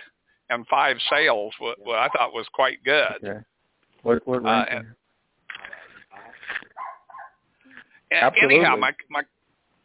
and 0.51 0.67
five 0.67 0.97
sales, 1.11 1.55
what, 1.59 1.79
what 1.83 1.99
I 1.99 2.09
thought 2.09 2.35
was 2.35 2.47
quite 2.53 2.83
good. 2.85 3.25
Okay. 3.25 3.39
What, 4.03 4.27
what 4.27 4.45
uh, 4.45 4.65
and, 4.69 4.87
anyhow, 8.43 8.77
my, 8.77 8.93
my, 9.09 9.23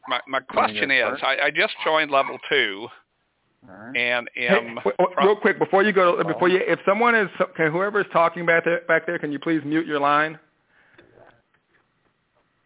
my, 0.07 0.19
my 0.27 0.39
question 0.39 0.91
is, 0.91 1.19
I, 1.21 1.37
I 1.45 1.51
just 1.51 1.73
joined 1.83 2.11
level 2.11 2.37
two, 2.49 2.87
Right. 3.67 3.97
And 3.97 4.29
am 4.37 4.79
hey, 4.83 4.91
real 5.21 5.35
quick 5.35 5.59
before 5.59 5.83
you 5.83 5.91
go 5.91 6.23
before 6.23 6.47
you 6.47 6.61
if 6.65 6.79
someone 6.85 7.13
is 7.13 7.29
can 7.57 7.71
whoever 7.71 7.99
is 7.99 8.07
talking 8.13 8.45
back 8.45 8.63
there 8.63 8.81
back 8.87 9.05
there 9.05 9.19
can 9.19 9.31
you 9.33 9.39
please 9.39 9.61
mute 9.65 9.85
your 9.85 9.99
line? 9.99 10.39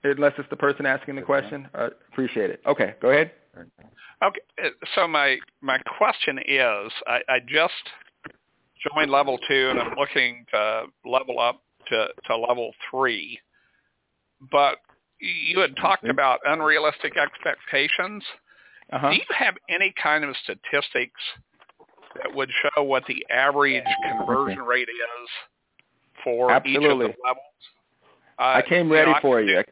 Unless 0.04 0.34
it's 0.38 0.50
the 0.50 0.56
person 0.56 0.86
asking 0.86 1.16
the 1.16 1.22
question. 1.22 1.68
Uh, 1.74 1.90
appreciate 2.12 2.52
it. 2.52 2.62
Okay 2.68 2.94
go 3.02 3.10
ahead. 3.10 3.32
Okay 4.24 4.40
uh, 4.64 4.70
so 4.94 5.08
my 5.08 5.38
my 5.62 5.80
question 5.98 6.38
is 6.48 6.92
I, 7.08 7.22
I 7.28 7.40
just 7.40 7.74
joined 8.94 9.10
level 9.10 9.40
two 9.48 9.70
and 9.72 9.80
I'm 9.80 9.96
looking 9.98 10.46
to 10.54 10.84
level 11.06 11.40
up 11.40 11.64
to 11.88 12.08
to 12.26 12.38
level 12.38 12.72
three 12.92 13.40
but 14.52 14.78
you 15.24 15.60
had 15.60 15.76
talked 15.78 16.08
about 16.08 16.40
unrealistic 16.46 17.18
expectations 17.18 18.24
uh-huh. 18.94 19.10
Do 19.10 19.16
you 19.16 19.24
have 19.38 19.56
any 19.70 19.94
kind 20.02 20.24
of 20.24 20.36
statistics 20.44 21.20
that 22.22 22.34
would 22.36 22.50
show 22.62 22.84
what 22.84 23.04
the 23.08 23.26
average 23.32 23.84
conversion 24.08 24.60
rate 24.60 24.88
is 24.90 25.30
for 26.24 26.52
Absolutely. 26.52 26.86
each 26.86 26.92
of 26.92 27.00
the 27.00 27.24
levels? 27.24 27.46
Uh, 28.38 28.42
I 28.42 28.62
came 28.62 28.92
ready 28.92 29.10
you 29.10 29.16
know, 29.16 29.20
for 29.22 29.42
you. 29.42 29.64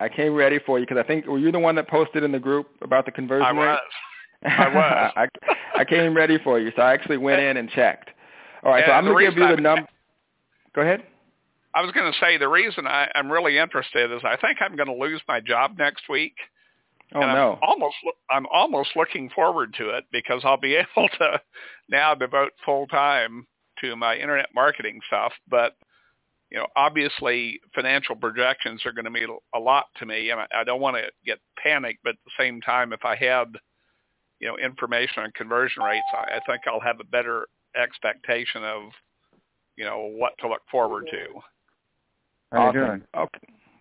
I 0.00 0.08
came 0.08 0.34
ready 0.34 0.58
for 0.64 0.78
you 0.78 0.86
because 0.86 1.02
I 1.02 1.06
think 1.06 1.26
were 1.26 1.38
you 1.38 1.52
the 1.52 1.58
one 1.58 1.74
that 1.74 1.88
posted 1.88 2.22
in 2.22 2.32
the 2.32 2.38
group 2.38 2.68
about 2.80 3.04
the 3.04 3.12
conversion 3.12 3.46
I 3.46 3.50
rate? 3.50 3.66
Was. 3.66 3.80
I 4.44 4.68
was. 4.74 5.12
I 5.16 5.80
I 5.80 5.84
came 5.84 6.16
ready 6.16 6.38
for 6.38 6.58
you, 6.58 6.72
so 6.74 6.82
I 6.82 6.94
actually 6.94 7.18
went 7.18 7.40
in 7.40 7.58
and 7.58 7.68
checked. 7.70 8.10
All 8.62 8.72
right, 8.72 8.84
so 8.86 8.92
I'm 8.92 9.04
going 9.04 9.24
to 9.26 9.30
give 9.30 9.38
you 9.38 9.56
the 9.56 9.60
number. 9.60 9.86
Go 10.74 10.82
ahead. 10.82 11.02
I 11.76 11.82
was 11.82 11.92
going 11.92 12.10
to 12.10 12.18
say 12.18 12.38
the 12.38 12.48
reason 12.48 12.86
I, 12.86 13.08
I'm 13.14 13.30
really 13.30 13.58
interested 13.58 14.10
is 14.10 14.22
I 14.24 14.36
think 14.36 14.58
I'm 14.60 14.76
going 14.76 14.88
to 14.88 14.94
lose 14.94 15.20
my 15.28 15.40
job 15.40 15.76
next 15.78 16.08
week 16.08 16.34
Oh 17.14 17.20
and 17.20 17.32
no! 17.32 17.52
I'm 17.52 17.58
almost 17.62 17.96
I'm 18.30 18.46
almost 18.52 18.90
looking 18.96 19.30
forward 19.30 19.74
to 19.78 19.90
it 19.90 20.04
because 20.10 20.42
I'll 20.44 20.60
be 20.60 20.74
able 20.96 21.08
to 21.08 21.40
now 21.88 22.14
devote 22.14 22.52
full 22.64 22.86
time 22.88 23.46
to 23.80 23.94
my 23.96 24.16
internet 24.16 24.48
marketing 24.54 25.00
stuff. 25.06 25.32
But 25.48 25.76
you 26.50 26.58
know, 26.58 26.66
obviously, 26.76 27.60
financial 27.74 28.16
projections 28.16 28.84
are 28.86 28.92
going 28.92 29.04
to 29.04 29.10
mean 29.10 29.28
a 29.54 29.58
lot 29.58 29.86
to 29.96 30.06
me, 30.06 30.30
and 30.30 30.40
I 30.52 30.64
don't 30.64 30.80
want 30.80 30.96
to 30.96 31.04
get 31.24 31.38
panicked. 31.62 32.00
But 32.02 32.10
at 32.10 32.24
the 32.24 32.42
same 32.42 32.60
time, 32.60 32.92
if 32.92 33.04
I 33.04 33.14
had 33.14 33.54
you 34.40 34.48
know 34.48 34.56
information 34.58 35.22
on 35.22 35.30
conversion 35.32 35.84
rates, 35.84 36.06
I, 36.12 36.36
I 36.36 36.40
think 36.46 36.62
I'll 36.66 36.80
have 36.80 36.98
a 37.00 37.04
better 37.04 37.46
expectation 37.80 38.64
of 38.64 38.82
you 39.76 39.84
know 39.84 40.10
what 40.18 40.32
to 40.40 40.48
look 40.48 40.62
forward 40.72 41.06
to. 41.12 41.40
How 42.52 42.68
awesome. 42.68 42.80
you 42.80 42.86
doing? 42.86 43.02
Okay. 43.16 43.38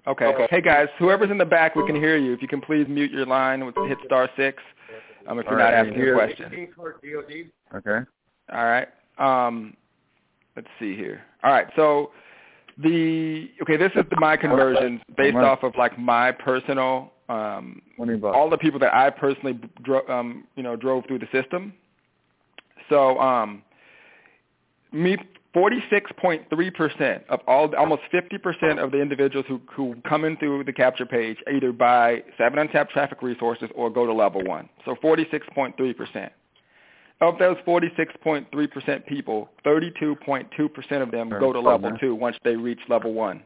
Okay. 0.08 0.26
okay. 0.26 0.48
Hey 0.50 0.62
guys, 0.62 0.88
whoever's 1.00 1.32
in 1.32 1.38
the 1.38 1.46
back, 1.46 1.76
we 1.76 1.86
can 1.86 1.96
hear 1.96 2.18
you. 2.18 2.34
If 2.34 2.42
you 2.42 2.48
can 2.48 2.62
please 2.62 2.86
mute 2.88 3.12
your 3.12 3.26
line, 3.26 3.66
with 3.66 3.76
hit 3.88 3.98
star 4.06 4.30
six. 4.38 4.62
Um, 5.28 5.40
if 5.40 5.46
you're 5.46 5.58
not 5.58 5.74
asking 5.74 6.00
a 6.02 6.14
question. 6.14 6.52
Okay. 7.74 8.06
All 8.54 8.66
right. 8.66 8.88
Um, 9.18 9.76
let's 10.56 10.68
see 10.80 10.96
here. 10.96 11.24
All 11.44 11.52
right. 11.52 11.68
So 11.76 12.12
the 12.78 13.50
okay, 13.64 13.78
this 13.78 13.92
is 13.96 14.04
the, 14.12 14.20
my 14.20 14.38
conversions 14.38 15.02
based 15.18 15.38
off 15.38 15.64
of 15.64 15.74
like 15.76 15.98
my 15.98 16.32
personal 16.32 17.12
um, 17.30 17.82
all 18.24 18.50
the 18.50 18.58
people 18.58 18.80
that 18.80 18.94
I 18.94 19.10
personally 19.10 19.60
dro- 19.82 20.08
um, 20.08 20.46
you 20.56 20.62
know 20.62 20.76
drove 20.76 21.06
through 21.08 21.20
the 21.20 21.28
system. 21.32 21.74
So 22.90 23.18
um, 23.20 23.64
me 24.92 25.18
46.3% 25.56 27.26
of 27.30 27.40
all, 27.48 27.74
almost 27.76 28.02
50% 28.14 28.84
of 28.84 28.92
the 28.92 29.02
individuals 29.02 29.46
who, 29.48 29.62
who 29.72 29.96
come 30.08 30.26
in 30.26 30.36
through 30.38 30.66
the 30.66 30.74
capture 30.74 31.06
page 31.06 31.38
either 31.52 31.72
buy 31.72 32.24
seven 32.38 32.60
untapped 32.60 32.92
traffic 32.92 33.22
resources 33.22 33.70
or 33.74 33.90
go 33.90 34.06
to 34.06 34.14
level 34.14 34.44
one. 34.44 34.68
So 34.84 34.96
46.3%. 34.96 36.30
Of 37.22 37.40
those 37.40 37.56
46.3% 37.66 39.06
people, 39.06 39.50
32.2% 39.66 41.02
of 41.02 41.12
them 41.12 41.30
go 41.30 41.54
to 41.54 41.62
level 41.62 41.92
two 42.02 42.14
once 42.14 42.36
they 42.44 42.58
reach 42.58 42.80
level 42.90 43.14
one. 43.14 43.42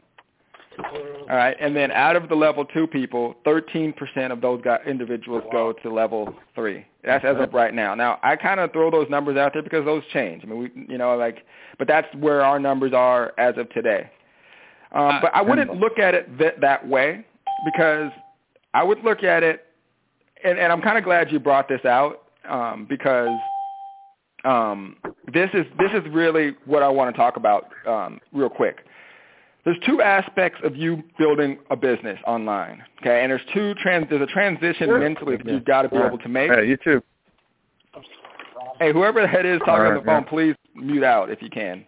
All 0.78 1.36
right, 1.36 1.56
and 1.60 1.74
then 1.74 1.90
out 1.90 2.16
of 2.16 2.28
the 2.28 2.34
level 2.34 2.64
two 2.64 2.86
people, 2.86 3.34
13% 3.44 4.32
of 4.32 4.40
those 4.40 4.62
individuals 4.86 5.42
go 5.52 5.72
to 5.72 5.92
level 5.92 6.34
three. 6.54 6.86
That's 7.04 7.24
as 7.24 7.36
of 7.38 7.52
right 7.52 7.74
now. 7.74 7.94
Now, 7.94 8.18
I 8.22 8.36
kind 8.36 8.60
of 8.60 8.72
throw 8.72 8.90
those 8.90 9.08
numbers 9.10 9.36
out 9.36 9.52
there 9.52 9.62
because 9.62 9.84
those 9.84 10.02
change. 10.12 10.42
I 10.44 10.46
mean, 10.46 10.58
we, 10.58 10.86
you 10.88 10.98
know, 10.98 11.16
like, 11.16 11.44
but 11.78 11.88
that's 11.88 12.06
where 12.14 12.42
our 12.42 12.58
numbers 12.58 12.92
are 12.92 13.32
as 13.38 13.56
of 13.58 13.68
today. 13.70 14.10
Um, 14.92 15.18
but 15.22 15.34
I 15.34 15.42
wouldn't 15.42 15.74
look 15.76 15.98
at 15.98 16.14
it 16.14 16.38
that 16.38 16.60
that 16.60 16.86
way 16.86 17.24
because 17.64 18.10
I 18.74 18.82
would 18.82 19.02
look 19.04 19.22
at 19.22 19.42
it, 19.42 19.66
and, 20.42 20.58
and 20.58 20.72
I'm 20.72 20.82
kind 20.82 20.98
of 20.98 21.04
glad 21.04 21.30
you 21.30 21.38
brought 21.38 21.68
this 21.68 21.84
out 21.84 22.22
um, 22.48 22.86
because 22.88 23.38
um, 24.44 24.96
this 25.32 25.50
is 25.54 25.64
this 25.78 25.90
is 25.92 26.02
really 26.10 26.56
what 26.64 26.82
I 26.82 26.88
want 26.88 27.14
to 27.14 27.16
talk 27.16 27.36
about 27.36 27.68
um, 27.86 28.20
real 28.32 28.48
quick 28.48 28.84
there's 29.64 29.78
two 29.86 30.00
aspects 30.00 30.60
of 30.64 30.76
you 30.76 31.02
building 31.18 31.58
a 31.70 31.76
business 31.76 32.18
online. 32.26 32.82
Okay, 33.00 33.22
and 33.22 33.30
there's 33.30 33.42
two 33.52 33.74
trans. 33.74 34.06
There's 34.08 34.22
a 34.22 34.26
transition 34.26 34.88
sure. 34.88 34.98
mentally 34.98 35.36
that 35.36 35.46
you've 35.46 35.64
got 35.64 35.82
to 35.82 35.88
be 35.88 35.96
able 35.96 36.18
to 36.18 36.28
make. 36.28 36.50
Hey, 36.50 36.66
you 36.66 36.76
too. 36.76 37.02
Hey, 38.78 38.92
whoever 38.92 39.20
the 39.20 39.28
head 39.28 39.44
is 39.44 39.58
talking 39.60 39.82
right, 39.82 39.90
on 39.90 39.96
the 39.96 40.04
phone, 40.04 40.22
yeah. 40.22 40.28
please 40.28 40.54
mute 40.74 41.04
out 41.04 41.30
if 41.30 41.42
you 41.42 41.50
can. 41.50 41.84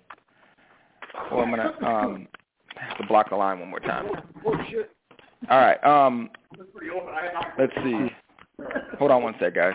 Or 1.30 1.42
I'm 1.44 1.50
gonna 1.50 1.72
um 1.86 2.28
have 2.76 2.98
to 2.98 3.06
block 3.06 3.30
the 3.30 3.36
line 3.36 3.60
one 3.60 3.70
more 3.70 3.80
time. 3.80 4.06
All 4.44 5.58
right. 5.58 5.82
Um, 5.84 6.30
let's 7.58 7.72
see. 7.82 8.08
Hold 8.98 9.10
on 9.10 9.22
one 9.22 9.34
sec, 9.40 9.54
guys. 9.54 9.74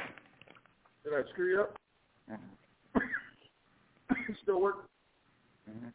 Did 1.03 1.13
I 1.13 1.29
screw 1.31 1.49
you 1.49 1.61
up? 1.61 1.75
Still 4.43 4.61
work? 4.61 4.87
Mm-hmm. 5.69 5.87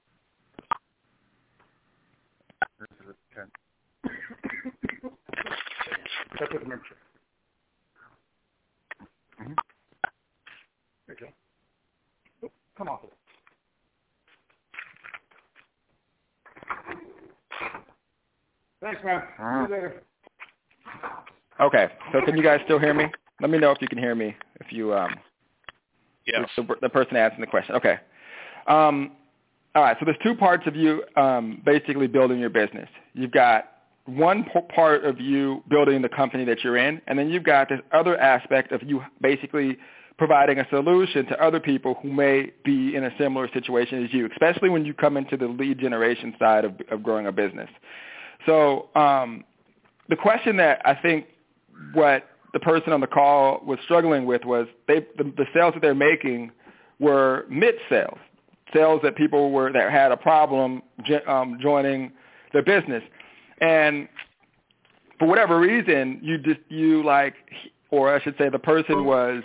That's 6.38 6.52
membership. 6.52 6.96
Mm-hmm. 9.40 9.52
There 11.06 11.16
you 11.20 11.26
go. 11.26 11.32
Oh, 12.44 12.50
come 12.76 12.88
off 12.88 13.00
of 13.02 13.10
it. 13.10 13.16
Thanks, 18.80 19.00
man. 19.04 19.22
See 19.38 19.44
you 19.44 19.76
later. 19.76 20.02
Okay. 21.60 21.88
So 22.12 22.20
can 22.24 22.36
you 22.36 22.42
guys 22.42 22.60
still 22.64 22.80
hear 22.80 22.94
me? 22.94 23.04
Let 23.40 23.50
me 23.50 23.58
know 23.58 23.70
if 23.70 23.80
you 23.80 23.88
can 23.88 23.98
hear 23.98 24.14
me. 24.14 24.34
If 24.60 24.72
you 24.72 24.94
um. 24.94 25.14
Yes. 26.26 26.48
The, 26.56 26.66
the 26.80 26.88
person 26.88 27.16
asking 27.16 27.40
the 27.40 27.46
question. 27.46 27.74
Okay. 27.76 27.98
Um, 28.66 29.12
all 29.74 29.82
right. 29.82 29.96
So 29.98 30.04
there's 30.04 30.18
two 30.22 30.34
parts 30.34 30.64
of 30.66 30.76
you 30.76 31.02
um, 31.16 31.62
basically 31.64 32.06
building 32.06 32.38
your 32.38 32.50
business. 32.50 32.88
You've 33.14 33.30
got 33.30 33.68
one 34.04 34.44
part 34.74 35.04
of 35.04 35.20
you 35.20 35.62
building 35.68 36.02
the 36.02 36.08
company 36.08 36.44
that 36.44 36.62
you're 36.64 36.76
in, 36.76 37.00
and 37.06 37.18
then 37.18 37.30
you've 37.30 37.44
got 37.44 37.68
this 37.68 37.80
other 37.92 38.18
aspect 38.18 38.72
of 38.72 38.82
you 38.82 39.02
basically 39.20 39.78
providing 40.18 40.58
a 40.58 40.68
solution 40.68 41.26
to 41.26 41.42
other 41.42 41.58
people 41.58 41.96
who 42.02 42.12
may 42.12 42.52
be 42.64 42.94
in 42.94 43.04
a 43.04 43.10
similar 43.18 43.48
situation 43.52 44.04
as 44.04 44.12
you, 44.12 44.28
especially 44.30 44.68
when 44.68 44.84
you 44.84 44.92
come 44.92 45.16
into 45.16 45.36
the 45.36 45.46
lead 45.46 45.78
generation 45.78 46.34
side 46.38 46.64
of, 46.64 46.74
of 46.90 47.02
growing 47.02 47.26
a 47.26 47.32
business. 47.32 47.68
So 48.46 48.88
um, 48.94 49.44
the 50.08 50.16
question 50.16 50.56
that 50.58 50.82
I 50.84 50.94
think 50.94 51.26
what 51.94 52.28
the 52.52 52.60
person 52.60 52.92
on 52.92 53.00
the 53.00 53.06
call 53.06 53.62
was 53.64 53.78
struggling 53.84 54.26
with 54.26 54.44
was 54.44 54.66
they 54.86 55.00
the, 55.16 55.24
the 55.24 55.46
sales 55.54 55.74
that 55.74 55.80
they're 55.80 55.94
making 55.94 56.50
were 57.00 57.46
mid 57.48 57.74
sales, 57.88 58.18
sales 58.72 59.00
that 59.02 59.16
people 59.16 59.50
were 59.50 59.72
that 59.72 59.90
had 59.90 60.12
a 60.12 60.16
problem 60.16 60.82
um, 61.26 61.58
joining 61.60 62.12
their 62.52 62.62
business, 62.62 63.02
and 63.60 64.08
for 65.18 65.28
whatever 65.28 65.58
reason, 65.58 66.18
you 66.22 66.38
just 66.38 66.60
you 66.68 67.04
like, 67.04 67.34
or 67.90 68.14
I 68.14 68.20
should 68.22 68.36
say, 68.38 68.48
the 68.48 68.58
person 68.58 69.04
was 69.04 69.42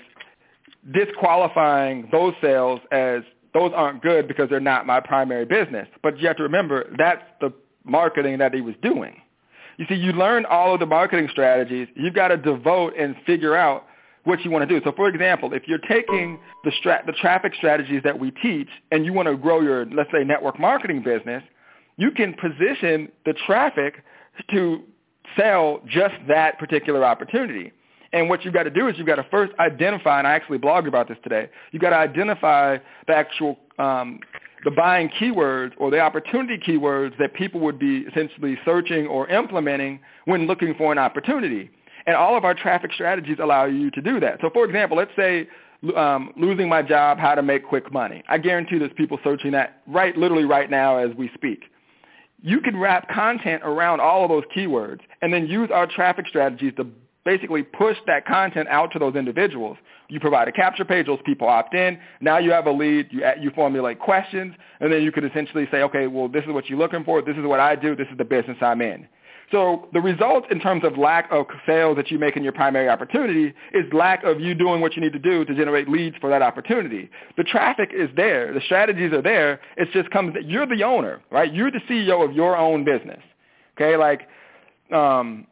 disqualifying 0.94 2.08
those 2.12 2.34
sales 2.42 2.80
as 2.92 3.22
those 3.54 3.72
aren't 3.76 4.02
good 4.02 4.28
because 4.28 4.50
they're 4.50 4.60
not 4.60 4.86
my 4.86 5.00
primary 5.00 5.46
business. 5.46 5.88
But 6.02 6.20
you 6.20 6.28
have 6.28 6.38
to 6.38 6.44
remember 6.44 6.94
that's 6.98 7.24
the 7.42 7.54
marketing 7.84 8.38
that 8.40 8.54
he 8.54 8.62
was 8.62 8.76
doing. 8.82 9.22
You 9.78 9.86
see, 9.88 9.96
you 9.96 10.12
learn 10.12 10.46
all 10.46 10.74
of 10.74 10.80
the 10.80 10.86
marketing 10.86 11.30
strategies. 11.32 11.88
You've 11.96 12.16
got 12.16 12.30
to 12.30 12.38
devote 12.38 12.94
and 12.98 13.16
figure 13.26 13.56
out 13.56 13.86
what 14.28 14.44
you 14.44 14.52
want 14.52 14.68
to 14.68 14.80
do. 14.80 14.84
So, 14.84 14.92
for 14.92 15.08
example, 15.08 15.54
if 15.54 15.68
you're 15.68 15.78
taking 15.80 16.38
the, 16.66 16.72
stra- 16.80 17.02
the 17.06 17.14
traffic 17.14 17.54
strategies 17.56 18.02
that 18.04 18.20
we 18.20 18.32
teach 18.32 18.68
and 18.92 19.06
you 19.06 19.14
want 19.14 19.30
to 19.30 19.38
grow 19.38 19.62
your, 19.62 19.86
let's 19.86 20.12
say, 20.12 20.24
network 20.26 20.60
marketing 20.60 21.02
business, 21.02 21.42
you 21.96 22.12
can 22.12 22.34
position 22.34 23.10
the 23.26 23.34
traffic 23.46 24.04
to 24.52 24.84
sell 25.38 25.82
just 25.88 26.16
that 26.28 26.60
particular 26.60 27.06
opportunity. 27.06 27.72
And 28.12 28.30
what 28.30 28.44
you've 28.44 28.54
got 28.54 28.64
to 28.64 28.70
do 28.70 28.90
is 28.90 28.98
you've 28.98 29.08
got 29.08 29.16
to 29.16 29.26
first 29.32 29.54
identify, 29.60 30.20
and 30.20 30.28
I 30.28 30.34
actually 30.34 30.60
blogged 30.60 30.88
about 30.88 31.08
this 31.08 31.18
today, 31.24 31.50
you've 31.72 31.82
got 31.82 31.92
to 31.92 31.98
identify 31.98 32.78
the 33.08 33.16
actual, 33.16 33.58
um, 33.80 34.20
the 34.66 34.72
buying 34.72 35.10
keywords 35.10 35.72
or 35.78 35.90
the 35.90 36.00
opportunity 36.00 36.58
keywords 36.58 37.18
that 37.18 37.34
people 37.34 37.62
would 37.62 37.80
be 37.80 38.00
essentially 38.00 38.58
searching 38.66 39.08
or 39.08 39.28
implementing 39.30 40.00
when 40.26 40.48
looking 40.48 40.76
for 40.76 40.92
an 40.92 40.98
opportunity. 40.98 41.70
And 42.08 42.16
all 42.16 42.36
of 42.36 42.44
our 42.44 42.56
traffic 42.56 42.92
strategies 42.94 43.38
allow 43.40 43.66
you 43.66 43.92
to 43.92 44.02
do 44.02 44.20
that. 44.22 44.40
So 44.42 44.50
for 44.52 44.66
example, 44.66 44.98
let's 44.98 45.12
say 45.16 45.48
um, 45.96 46.34
losing 46.36 46.68
my 46.68 46.82
job, 46.82 47.20
how 47.20 47.36
to 47.36 47.44
make 47.44 47.68
quick 47.68 47.94
money. 47.94 48.24
I 48.28 48.40
guarantee 48.40 48.80
there's 48.80 48.92
people 48.98 49.20
searching 49.24 49.52
that 49.52 49.82
right, 49.86 50.18
literally 50.18 50.46
right 50.46 50.70
now 50.72 50.98
as 50.98 51.16
we 51.16 51.30
speak 51.36 51.66
you 52.42 52.62
can 52.62 52.78
wrap 52.78 53.10
content 53.10 53.64
around 53.64 54.00
all 54.00 54.24
of 54.24 54.30
those 54.30 54.44
keywords 54.56 55.00
and 55.22 55.34
then 55.34 55.48
use 55.48 55.70
our 55.74 55.88
traffic 55.88 56.28
strategies 56.28 56.74
to 56.78 56.88
basically 57.26 57.64
push 57.64 57.98
that 58.06 58.26
content 58.26 58.70
out 58.70 58.92
to 58.94 59.00
those 59.00 59.16
individuals. 59.16 59.78
You 60.08 60.20
provide 60.20 60.48
a 60.48 60.52
capture 60.52 60.86
page, 60.86 61.08
those 61.08 61.20
people 61.26 61.48
opt 61.48 61.74
in. 61.74 62.00
Now 62.22 62.38
you 62.38 62.52
have 62.52 62.68
a 62.68 62.72
lead, 62.72 63.08
you, 63.12 63.26
you 63.42 63.52
formulate 63.52 64.00
questions, 64.00 64.56
and 64.80 64.94
then 64.94 65.04
you 65.04 65.12
could 65.12 65.26
essentially 65.26 65.68
say, 65.70 65.82
okay, 65.82 66.08
well, 66.08 66.30
this 66.30 66.44
is 66.46 66.52
what 66.52 66.70
you're 66.70 66.80
looking 66.80 67.04
for, 67.04 67.22
this 67.22 67.36
is 67.36 67.44
what 67.44 67.60
I 67.60 67.76
do, 67.76 67.96
this 67.96 68.08
is 68.10 68.18
the 68.18 68.24
business 68.24 68.58
I'm 68.62 68.82
in. 68.82 69.08
So 69.52 69.88
the 69.94 70.02
result 70.02 70.52
in 70.52 70.60
terms 70.60 70.84
of 70.84 70.98
lack 70.98 71.32
of 71.32 71.46
sales 71.66 71.96
that 71.96 72.12
you 72.12 72.20
make 72.20 72.36
in 72.36 72.44
your 72.44 72.52
primary 72.52 72.90
opportunity 72.90 73.54
is 73.74 73.86
lack 73.94 74.24
of 74.26 74.42
you 74.42 74.54
doing 74.54 74.82
what 74.82 74.96
you 74.96 75.02
need 75.02 75.14
to 75.14 75.20
do 75.20 75.46
to 75.46 75.56
generate 75.56 75.88
leads 75.88 76.18
for 76.18 76.30
that 76.30 76.42
opportunity. 76.42 77.10
The 77.38 77.46
traffic 77.46 77.92
is 77.94 78.10
there. 78.18 78.54
The 78.54 78.60
strategies 78.62 79.14
are 79.14 79.22
there. 79.22 79.62
It 79.78 79.88
just 79.94 80.10
comes 80.12 80.34
that 80.34 80.46
you're 80.50 80.66
the 80.66 80.84
owner, 80.84 81.22
right? 81.32 81.54
You're 81.54 81.72
the 81.72 81.80
CEO 81.90 82.28
of 82.28 82.36
your 82.36 82.58
own 82.58 82.84
business. 82.84 83.22
Okay, 83.78 83.96
like 83.96 84.28
um, 84.94 85.48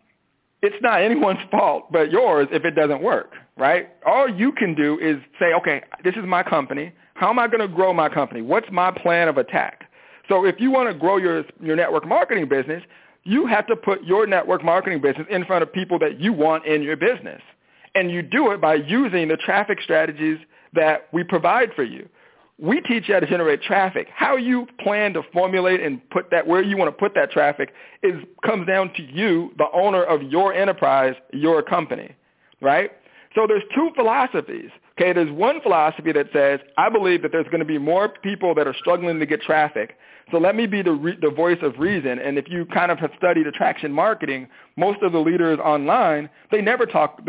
it's 0.61 0.75
not 0.81 1.01
anyone's 1.01 1.39
fault 1.51 1.91
but 1.91 2.11
yours 2.11 2.47
if 2.51 2.65
it 2.65 2.71
doesn't 2.71 3.01
work, 3.01 3.31
right? 3.55 3.89
All 4.05 4.27
you 4.27 4.51
can 4.51 4.75
do 4.75 4.99
is 4.99 5.17
say, 5.39 5.53
okay, 5.53 5.81
this 6.03 6.15
is 6.15 6.25
my 6.25 6.43
company. 6.43 6.91
How 7.13 7.29
am 7.29 7.39
I 7.39 7.47
going 7.47 7.61
to 7.61 7.73
grow 7.73 7.93
my 7.93 8.09
company? 8.09 8.41
What's 8.41 8.67
my 8.71 8.91
plan 8.91 9.29
of 9.29 9.37
attack? 9.37 9.85
So 10.27 10.45
if 10.45 10.59
you 10.59 10.69
want 10.69 10.89
to 10.89 10.93
grow 10.93 11.15
your 11.15 11.45
your 11.61 11.77
network 11.77 12.05
marketing 12.05 12.49
business, 12.49 12.83
you 13.26 13.47
have 13.47 13.65
to 13.67 13.76
put 13.76 14.03
your 14.03 14.26
network 14.28 14.63
marketing 14.63 15.01
business 15.01 15.28
in 15.30 15.43
front 15.45 15.63
of 15.63 15.73
people 15.73 15.99
that 15.99 16.19
you 16.19 16.32
want 16.32 16.65
in 16.65 16.82
your 16.84 16.95
business. 16.95 17.41
And 17.95 18.11
you 18.11 18.21
do 18.21 18.51
it 18.51 18.61
by 18.61 18.76
using 18.76 19.28
the 19.28 19.38
traffic 19.38 19.80
strategies 19.82 20.38
that 20.73 21.07
we 21.11 21.23
provide 21.23 21.73
for 21.76 21.84
you. 21.84 22.07
We 22.57 22.82
teach 22.82 23.07
you 23.07 23.15
how 23.15 23.19
to 23.19 23.28
generate 23.28 23.61
traffic. 23.63 24.07
How 24.13 24.38
you 24.38 24.67
plan 24.80 25.13
to 25.13 25.23
formulate 25.34 25.82
and 25.82 26.07
put 26.09 26.30
that 26.32 26.45
where 26.47 26.61
you 26.61 26.78
want 26.78 26.88
to 26.88 26.97
put 26.97 27.13
that 27.15 27.32
traffic 27.32 27.73
is 28.03 28.13
comes 28.45 28.67
down 28.67 28.93
to 28.93 29.03
you, 29.03 29.51
the 29.57 29.65
owner 29.73 30.03
of 30.03 30.21
your 30.23 30.53
enterprise, 30.53 31.15
your 31.34 31.61
company, 31.63 32.15
right? 32.61 32.91
So 33.34 33.45
there's 33.47 33.63
two 33.73 33.89
philosophies. 33.95 34.69
Okay, 34.97 35.11
there's 35.11 35.31
one 35.31 35.59
philosophy 35.61 36.13
that 36.13 36.27
says, 36.31 36.59
I 36.77 36.89
believe 36.89 37.21
that 37.23 37.31
there's 37.31 37.47
going 37.47 37.59
to 37.59 37.65
be 37.65 37.77
more 37.77 38.07
people 38.07 38.55
that 38.55 38.65
are 38.65 38.75
struggling 38.79 39.19
to 39.19 39.25
get 39.25 39.41
traffic 39.41 39.97
so 40.31 40.39
let 40.39 40.55
me 40.55 40.65
be 40.65 40.81
the, 40.81 40.91
re- 40.91 41.17
the 41.21 41.29
voice 41.29 41.59
of 41.61 41.77
reason. 41.77 42.17
And 42.17 42.37
if 42.37 42.49
you 42.49 42.65
kind 42.65 42.91
of 42.91 42.97
have 42.97 43.11
studied 43.15 43.45
attraction 43.45 43.91
marketing, 43.91 44.47
most 44.75 45.03
of 45.03 45.11
the 45.11 45.19
leaders 45.19 45.59
online, 45.59 46.29
they 46.51 46.61
never 46.61 46.87
talk, 46.87 47.21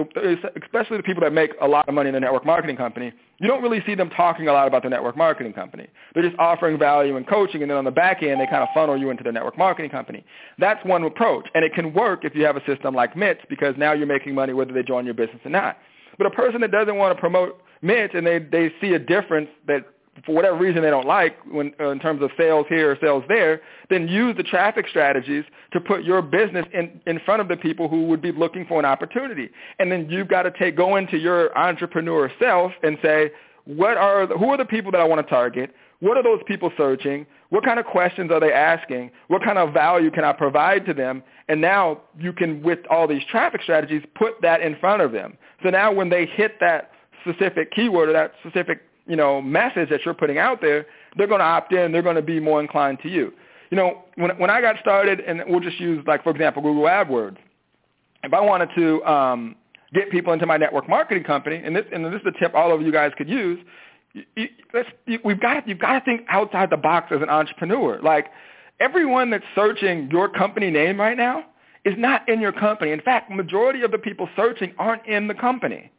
especially 0.62 0.96
the 0.96 1.02
people 1.02 1.22
that 1.22 1.32
make 1.32 1.50
a 1.60 1.68
lot 1.68 1.86
of 1.88 1.94
money 1.94 2.08
in 2.08 2.14
the 2.14 2.20
network 2.20 2.46
marketing 2.46 2.76
company, 2.76 3.12
you 3.38 3.48
don't 3.48 3.62
really 3.62 3.82
see 3.84 3.94
them 3.94 4.08
talking 4.10 4.48
a 4.48 4.52
lot 4.52 4.66
about 4.66 4.82
the 4.82 4.88
network 4.88 5.14
marketing 5.14 5.52
company. 5.52 5.88
They're 6.14 6.22
just 6.22 6.38
offering 6.38 6.78
value 6.78 7.18
and 7.18 7.28
coaching, 7.28 7.60
and 7.60 7.70
then 7.70 7.76
on 7.76 7.84
the 7.84 7.90
back 7.90 8.22
end, 8.22 8.40
they 8.40 8.46
kind 8.46 8.62
of 8.62 8.68
funnel 8.72 8.96
you 8.96 9.10
into 9.10 9.22
the 9.22 9.32
network 9.32 9.58
marketing 9.58 9.90
company. 9.90 10.24
That's 10.58 10.82
one 10.86 11.02
approach. 11.04 11.46
And 11.54 11.64
it 11.64 11.74
can 11.74 11.92
work 11.92 12.24
if 12.24 12.34
you 12.34 12.46
have 12.46 12.56
a 12.56 12.64
system 12.64 12.94
like 12.94 13.14
MITS 13.14 13.42
because 13.50 13.74
now 13.76 13.92
you're 13.92 14.06
making 14.06 14.34
money 14.34 14.54
whether 14.54 14.72
they 14.72 14.82
join 14.82 15.04
your 15.04 15.14
business 15.14 15.40
or 15.44 15.50
not. 15.50 15.76
But 16.18 16.26
a 16.26 16.30
person 16.30 16.60
that 16.62 16.70
doesn't 16.70 16.96
want 16.96 17.16
to 17.16 17.20
promote 17.20 17.60
MITS 17.82 18.14
and 18.14 18.26
they, 18.26 18.38
they 18.38 18.72
see 18.80 18.94
a 18.94 18.98
difference 18.98 19.48
that 19.66 19.86
for 20.24 20.34
whatever 20.34 20.56
reason 20.56 20.82
they 20.82 20.90
don't 20.90 21.06
like 21.06 21.36
when, 21.50 21.74
uh, 21.78 21.90
in 21.90 21.98
terms 21.98 22.22
of 22.22 22.30
sales 22.38 22.66
here 22.68 22.92
or 22.92 22.98
sales 23.00 23.22
there, 23.28 23.60
then 23.90 24.08
use 24.08 24.36
the 24.36 24.42
traffic 24.42 24.86
strategies 24.88 25.44
to 25.72 25.80
put 25.80 26.04
your 26.04 26.22
business 26.22 26.64
in, 26.72 27.00
in 27.06 27.20
front 27.20 27.42
of 27.42 27.48
the 27.48 27.56
people 27.56 27.88
who 27.88 28.06
would 28.06 28.22
be 28.22 28.32
looking 28.32 28.64
for 28.66 28.78
an 28.78 28.84
opportunity. 28.84 29.50
And 29.78 29.92
then 29.92 30.08
you've 30.08 30.28
got 30.28 30.42
to 30.42 30.50
take, 30.52 30.76
go 30.76 30.96
into 30.96 31.18
your 31.18 31.56
entrepreneur 31.56 32.30
self 32.40 32.72
and 32.82 32.96
say, 33.02 33.30
what 33.64 33.96
are 33.96 34.26
the, 34.26 34.38
who 34.38 34.48
are 34.50 34.56
the 34.56 34.64
people 34.64 34.90
that 34.92 35.00
I 35.00 35.04
want 35.04 35.26
to 35.26 35.30
target? 35.30 35.74
What 36.00 36.16
are 36.16 36.22
those 36.22 36.40
people 36.46 36.70
searching? 36.76 37.26
What 37.48 37.64
kind 37.64 37.78
of 37.78 37.86
questions 37.86 38.30
are 38.30 38.40
they 38.40 38.52
asking? 38.52 39.10
What 39.28 39.42
kind 39.42 39.58
of 39.58 39.72
value 39.72 40.10
can 40.10 40.24
I 40.24 40.32
provide 40.32 40.84
to 40.86 40.94
them? 40.94 41.22
And 41.48 41.60
now 41.60 42.02
you 42.18 42.32
can, 42.32 42.62
with 42.62 42.80
all 42.90 43.06
these 43.06 43.24
traffic 43.30 43.62
strategies, 43.62 44.02
put 44.14 44.40
that 44.42 44.60
in 44.60 44.76
front 44.76 45.00
of 45.02 45.12
them. 45.12 45.38
So 45.62 45.70
now 45.70 45.92
when 45.92 46.10
they 46.10 46.26
hit 46.26 46.60
that 46.60 46.90
specific 47.22 47.72
keyword 47.72 48.10
or 48.10 48.12
that 48.12 48.32
specific 48.40 48.82
you 49.06 49.16
know, 49.16 49.40
message 49.40 49.88
that 49.90 50.04
you're 50.04 50.14
putting 50.14 50.38
out 50.38 50.60
there, 50.60 50.86
they're 51.16 51.26
going 51.26 51.40
to 51.40 51.44
opt 51.44 51.72
in. 51.72 51.92
They're 51.92 52.02
going 52.02 52.16
to 52.16 52.22
be 52.22 52.40
more 52.40 52.60
inclined 52.60 52.98
to 53.02 53.08
you. 53.08 53.32
You 53.70 53.76
know, 53.76 54.04
when 54.16 54.30
when 54.38 54.50
I 54.50 54.60
got 54.60 54.76
started, 54.80 55.20
and 55.20 55.42
we'll 55.48 55.60
just 55.60 55.80
use 55.80 56.04
like 56.06 56.22
for 56.22 56.30
example 56.30 56.62
Google 56.62 56.84
AdWords. 56.84 57.36
If 58.22 58.32
I 58.32 58.40
wanted 58.40 58.68
to 58.76 59.04
um, 59.04 59.56
get 59.92 60.10
people 60.10 60.32
into 60.32 60.46
my 60.46 60.56
network 60.56 60.88
marketing 60.88 61.24
company, 61.24 61.60
and 61.64 61.74
this 61.74 61.84
and 61.92 62.04
this 62.04 62.20
is 62.20 62.26
a 62.26 62.38
tip 62.38 62.54
all 62.54 62.72
of 62.72 62.82
you 62.82 62.92
guys 62.92 63.12
could 63.16 63.28
use. 63.28 63.58
You, 64.34 64.48
let's, 64.72 64.88
you, 65.06 65.18
we've 65.24 65.40
got 65.40 65.68
you've 65.68 65.78
got 65.78 65.98
to 65.98 66.04
think 66.04 66.22
outside 66.28 66.70
the 66.70 66.76
box 66.76 67.12
as 67.14 67.22
an 67.22 67.28
entrepreneur. 67.28 68.00
Like 68.02 68.26
everyone 68.80 69.30
that's 69.30 69.44
searching 69.54 70.08
your 70.10 70.28
company 70.28 70.70
name 70.70 70.98
right 70.98 71.16
now 71.16 71.44
is 71.84 71.94
not 71.96 72.28
in 72.28 72.40
your 72.40 72.52
company. 72.52 72.92
In 72.92 73.00
fact, 73.00 73.30
majority 73.30 73.82
of 73.82 73.90
the 73.90 73.98
people 73.98 74.28
searching 74.34 74.74
aren't 74.78 75.06
in 75.06 75.28
the 75.28 75.34
company. 75.34 75.92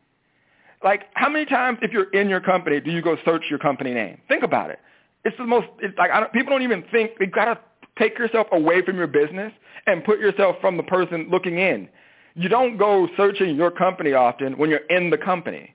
Like, 0.83 1.05
how 1.13 1.29
many 1.29 1.45
times, 1.45 1.79
if 1.81 1.91
you're 1.91 2.11
in 2.11 2.29
your 2.29 2.41
company, 2.41 2.79
do 2.79 2.91
you 2.91 3.01
go 3.01 3.17
search 3.25 3.43
your 3.49 3.57
company 3.57 3.93
name? 3.93 4.19
Think 4.27 4.43
about 4.43 4.69
it. 4.69 4.79
It's 5.25 5.35
the 5.37 5.45
most. 5.45 5.67
It's 5.79 5.97
like 5.97 6.11
I 6.11 6.19
don't, 6.19 6.31
people 6.33 6.51
don't 6.51 6.61
even 6.61 6.83
think. 6.91 7.11
you've 7.19 7.31
got 7.31 7.45
to 7.45 7.59
take 7.97 8.17
yourself 8.19 8.47
away 8.51 8.83
from 8.83 8.97
your 8.97 9.07
business 9.07 9.51
and 9.87 10.03
put 10.03 10.19
yourself 10.19 10.57
from 10.61 10.77
the 10.77 10.83
person 10.83 11.29
looking 11.31 11.57
in. 11.57 11.89
You 12.35 12.49
don't 12.49 12.77
go 12.77 13.07
searching 13.17 13.55
your 13.55 13.71
company 13.71 14.13
often 14.13 14.57
when 14.57 14.69
you're 14.69 14.85
in 14.89 15.09
the 15.09 15.17
company. 15.17 15.73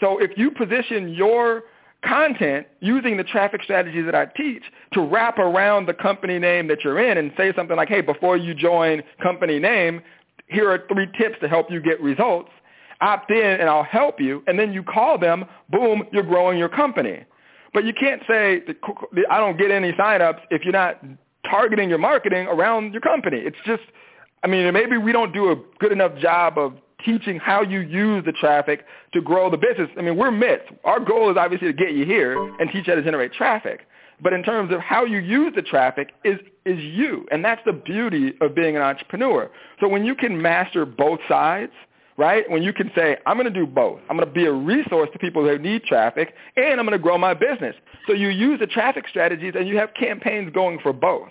So 0.00 0.18
if 0.18 0.30
you 0.36 0.50
position 0.50 1.08
your 1.08 1.62
content 2.06 2.66
using 2.80 3.16
the 3.16 3.24
traffic 3.24 3.62
strategies 3.62 4.04
that 4.04 4.14
I 4.14 4.26
teach 4.26 4.62
to 4.92 5.00
wrap 5.00 5.38
around 5.38 5.86
the 5.86 5.94
company 5.94 6.38
name 6.38 6.68
that 6.68 6.84
you're 6.84 6.98
in 6.98 7.18
and 7.18 7.32
say 7.36 7.52
something 7.54 7.76
like, 7.76 7.88
hey, 7.88 8.00
before 8.00 8.36
you 8.36 8.54
join 8.54 9.02
company 9.22 9.58
name, 9.58 10.02
here 10.46 10.70
are 10.70 10.84
three 10.92 11.08
tips 11.18 11.36
to 11.40 11.48
help 11.48 11.70
you 11.70 11.80
get 11.80 12.00
results 12.00 12.50
opt 13.00 13.30
in 13.30 13.60
and 13.60 13.68
I'll 13.68 13.84
help 13.84 14.20
you, 14.20 14.42
and 14.46 14.58
then 14.58 14.72
you 14.72 14.82
call 14.82 15.18
them, 15.18 15.44
boom, 15.70 16.04
you're 16.12 16.22
growing 16.22 16.58
your 16.58 16.68
company. 16.68 17.24
But 17.72 17.84
you 17.84 17.92
can't 17.92 18.22
say, 18.28 18.62
I 19.30 19.38
don't 19.38 19.58
get 19.58 19.70
any 19.70 19.92
signups 19.92 20.40
if 20.50 20.62
you're 20.62 20.72
not 20.72 21.04
targeting 21.48 21.88
your 21.88 21.98
marketing 21.98 22.46
around 22.46 22.92
your 22.92 23.02
company. 23.02 23.38
It's 23.38 23.56
just, 23.66 23.82
I 24.42 24.46
mean, 24.46 24.72
maybe 24.72 24.96
we 24.96 25.12
don't 25.12 25.32
do 25.32 25.50
a 25.50 25.56
good 25.80 25.92
enough 25.92 26.16
job 26.18 26.56
of 26.56 26.74
teaching 27.04 27.38
how 27.38 27.62
you 27.62 27.80
use 27.80 28.24
the 28.24 28.32
traffic 28.32 28.84
to 29.12 29.20
grow 29.20 29.50
the 29.50 29.56
business. 29.56 29.88
I 29.98 30.02
mean, 30.02 30.16
we're 30.16 30.30
MITS. 30.30 30.64
Our 30.84 31.00
goal 31.00 31.30
is 31.30 31.36
obviously 31.36 31.68
to 31.68 31.72
get 31.72 31.92
you 31.92 32.04
here 32.04 32.36
and 32.58 32.70
teach 32.70 32.86
you 32.86 32.92
how 32.92 32.96
to 32.96 33.02
generate 33.02 33.32
traffic. 33.32 33.86
But 34.22 34.32
in 34.32 34.42
terms 34.42 34.72
of 34.72 34.80
how 34.80 35.04
you 35.04 35.18
use 35.18 35.52
the 35.56 35.62
traffic 35.62 36.10
is, 36.24 36.38
is 36.64 36.78
you. 36.78 37.26
And 37.30 37.44
that's 37.44 37.60
the 37.66 37.72
beauty 37.72 38.34
of 38.40 38.54
being 38.54 38.76
an 38.76 38.82
entrepreneur. 38.82 39.50
So 39.80 39.88
when 39.88 40.04
you 40.04 40.14
can 40.14 40.40
master 40.40 40.84
both 40.84 41.20
sides– 41.28 41.72
right? 42.16 42.48
When 42.50 42.62
you 42.62 42.72
can 42.72 42.90
say, 42.94 43.16
I'm 43.26 43.36
going 43.36 43.52
to 43.52 43.58
do 43.58 43.66
both. 43.66 44.00
I'm 44.08 44.16
going 44.16 44.28
to 44.28 44.34
be 44.34 44.46
a 44.46 44.52
resource 44.52 45.08
to 45.12 45.18
people 45.18 45.42
who 45.42 45.58
need 45.58 45.84
traffic, 45.84 46.34
and 46.56 46.78
I'm 46.78 46.86
going 46.86 46.92
to 46.92 47.02
grow 47.02 47.18
my 47.18 47.34
business. 47.34 47.74
So 48.06 48.12
you 48.12 48.28
use 48.28 48.60
the 48.60 48.66
traffic 48.66 49.06
strategies, 49.08 49.54
and 49.56 49.66
you 49.66 49.76
have 49.78 49.90
campaigns 49.94 50.52
going 50.52 50.78
for 50.80 50.92
both. 50.92 51.30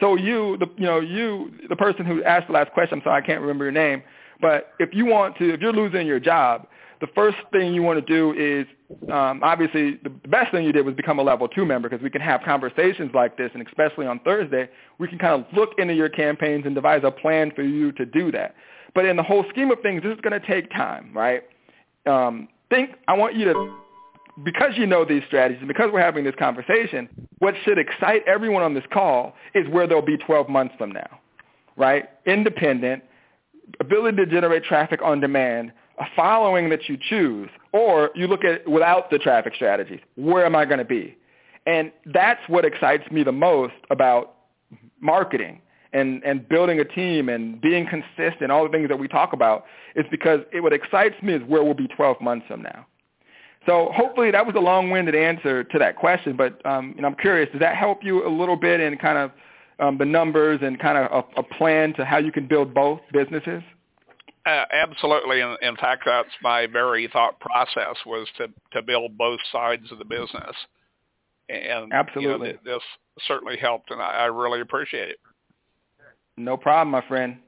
So 0.00 0.16
you, 0.16 0.56
the, 0.58 0.66
you 0.76 0.84
know, 0.84 1.00
you, 1.00 1.52
the 1.68 1.76
person 1.76 2.04
who 2.04 2.22
asked 2.24 2.48
the 2.48 2.52
last 2.52 2.72
question, 2.72 2.98
I'm 2.98 3.04
sorry, 3.04 3.22
I 3.22 3.26
can't 3.26 3.40
remember 3.40 3.64
your 3.64 3.72
name, 3.72 4.02
but 4.40 4.72
if 4.78 4.90
you 4.92 5.06
want 5.06 5.36
to, 5.38 5.52
if 5.54 5.60
you're 5.60 5.72
losing 5.72 6.06
your 6.06 6.20
job, 6.20 6.66
the 7.00 7.06
first 7.14 7.36
thing 7.52 7.74
you 7.74 7.82
want 7.82 8.04
to 8.04 8.14
do 8.14 8.32
is 8.32 8.66
um, 9.12 9.42
obviously 9.42 9.98
the 10.02 10.10
best 10.28 10.50
thing 10.52 10.64
you 10.64 10.72
did 10.72 10.84
was 10.86 10.94
become 10.94 11.18
a 11.18 11.22
level 11.22 11.46
two 11.48 11.64
member 11.64 11.88
because 11.88 12.02
we 12.02 12.10
can 12.10 12.20
have 12.20 12.40
conversations 12.42 13.10
like 13.14 13.36
this, 13.36 13.50
and 13.54 13.66
especially 13.66 14.06
on 14.06 14.18
Thursday, 14.20 14.68
we 14.98 15.08
can 15.08 15.18
kind 15.18 15.44
of 15.44 15.46
look 15.56 15.70
into 15.78 15.94
your 15.94 16.08
campaigns 16.08 16.64
and 16.64 16.74
devise 16.74 17.02
a 17.04 17.10
plan 17.10 17.50
for 17.54 17.62
you 17.62 17.92
to 17.92 18.06
do 18.06 18.32
that. 18.32 18.54
But 18.94 19.04
in 19.04 19.16
the 19.16 19.22
whole 19.22 19.44
scheme 19.50 19.70
of 19.70 19.80
things, 19.82 20.02
this 20.02 20.14
is 20.14 20.20
going 20.22 20.40
to 20.40 20.46
take 20.46 20.70
time, 20.70 21.10
right? 21.14 21.42
Um, 22.06 22.48
think 22.70 22.90
I 23.08 23.14
want 23.14 23.34
you 23.34 23.44
to 23.46 23.76
because 24.44 24.72
you 24.76 24.86
know 24.86 25.04
these 25.04 25.22
strategies 25.26 25.60
and 25.60 25.68
because 25.68 25.90
we're 25.92 26.00
having 26.00 26.24
this 26.24 26.34
conversation, 26.38 27.08
what 27.38 27.54
should 27.64 27.78
excite 27.78 28.22
everyone 28.26 28.62
on 28.62 28.74
this 28.74 28.84
call 28.92 29.34
is 29.54 29.66
where 29.68 29.86
they'll 29.86 30.02
be 30.02 30.18
12 30.18 30.48
months 30.48 30.74
from 30.76 30.92
now, 30.92 31.20
right? 31.76 32.04
Independent, 32.26 33.02
ability 33.80 34.16
to 34.18 34.26
generate 34.26 34.64
traffic 34.64 35.00
on 35.02 35.20
demand, 35.20 35.72
a 35.98 36.04
following 36.14 36.68
that 36.70 36.88
you 36.88 36.96
choose, 37.08 37.48
or 37.72 38.10
you 38.14 38.26
look 38.26 38.44
at 38.44 38.68
without 38.68 39.10
the 39.10 39.18
traffic 39.18 39.54
strategies, 39.54 40.00
where 40.16 40.44
am 40.44 40.54
I 40.54 40.64
going 40.64 40.78
to 40.78 40.84
be? 40.84 41.16
And 41.66 41.90
that's 42.06 42.40
what 42.48 42.64
excites 42.64 43.10
me 43.10 43.22
the 43.24 43.32
most 43.32 43.74
about 43.90 44.34
marketing 45.00 45.60
and, 45.92 46.22
and 46.24 46.48
building 46.48 46.80
a 46.80 46.84
team 46.84 47.28
and 47.28 47.60
being 47.60 47.86
consistent, 47.86 48.50
all 48.50 48.64
the 48.64 48.70
things 48.70 48.88
that 48.88 48.98
we 48.98 49.08
talk 49.08 49.32
about, 49.32 49.64
is 49.94 50.04
because 50.10 50.40
it, 50.52 50.60
what 50.60 50.72
excites 50.72 51.20
me 51.22 51.34
is 51.34 51.42
where 51.46 51.64
we'll 51.64 51.74
be 51.74 51.88
12 51.88 52.20
months 52.20 52.46
from 52.46 52.62
now. 52.62 52.86
So 53.66 53.90
hopefully 53.92 54.30
that 54.30 54.46
was 54.46 54.54
a 54.54 54.60
long-winded 54.60 55.14
answer 55.14 55.64
to 55.64 55.78
that 55.78 55.96
question, 55.96 56.36
but 56.36 56.64
um, 56.64 56.92
you 56.94 57.02
know, 57.02 57.08
I'm 57.08 57.16
curious, 57.16 57.50
does 57.50 57.60
that 57.60 57.76
help 57.76 58.04
you 58.04 58.26
a 58.26 58.30
little 58.30 58.56
bit 58.56 58.78
in 58.78 58.96
kind 58.96 59.18
of 59.18 59.32
um, 59.78 59.98
the 59.98 60.04
numbers 60.04 60.60
and 60.62 60.78
kind 60.78 60.98
of 60.98 61.24
a, 61.36 61.40
a 61.40 61.42
plan 61.42 61.92
to 61.94 62.04
how 62.04 62.18
you 62.18 62.32
can 62.32 62.46
build 62.46 62.74
both 62.74 63.00
businesses? 63.12 63.62
Uh, 64.46 64.64
absolutely. 64.72 65.40
In, 65.40 65.56
in 65.60 65.76
fact, 65.76 66.04
that's 66.06 66.28
my 66.42 66.66
very 66.66 67.08
thought 67.12 67.38
process 67.40 67.96
was 68.06 68.28
to, 68.38 68.46
to 68.72 68.82
build 68.82 69.18
both 69.18 69.40
sides 69.50 69.90
of 69.90 69.98
the 69.98 70.04
business. 70.04 70.54
And 71.48 71.92
absolutely, 71.92 72.48
you 72.48 72.54
know, 72.54 72.74
this 72.76 72.82
certainly 73.26 73.56
helped, 73.56 73.90
and 73.90 74.00
I, 74.00 74.12
I 74.12 74.24
really 74.26 74.60
appreciate 74.60 75.10
it. 75.10 75.18
No 76.36 76.56
problem, 76.56 76.90
my 76.90 77.06
friend. 77.06 77.38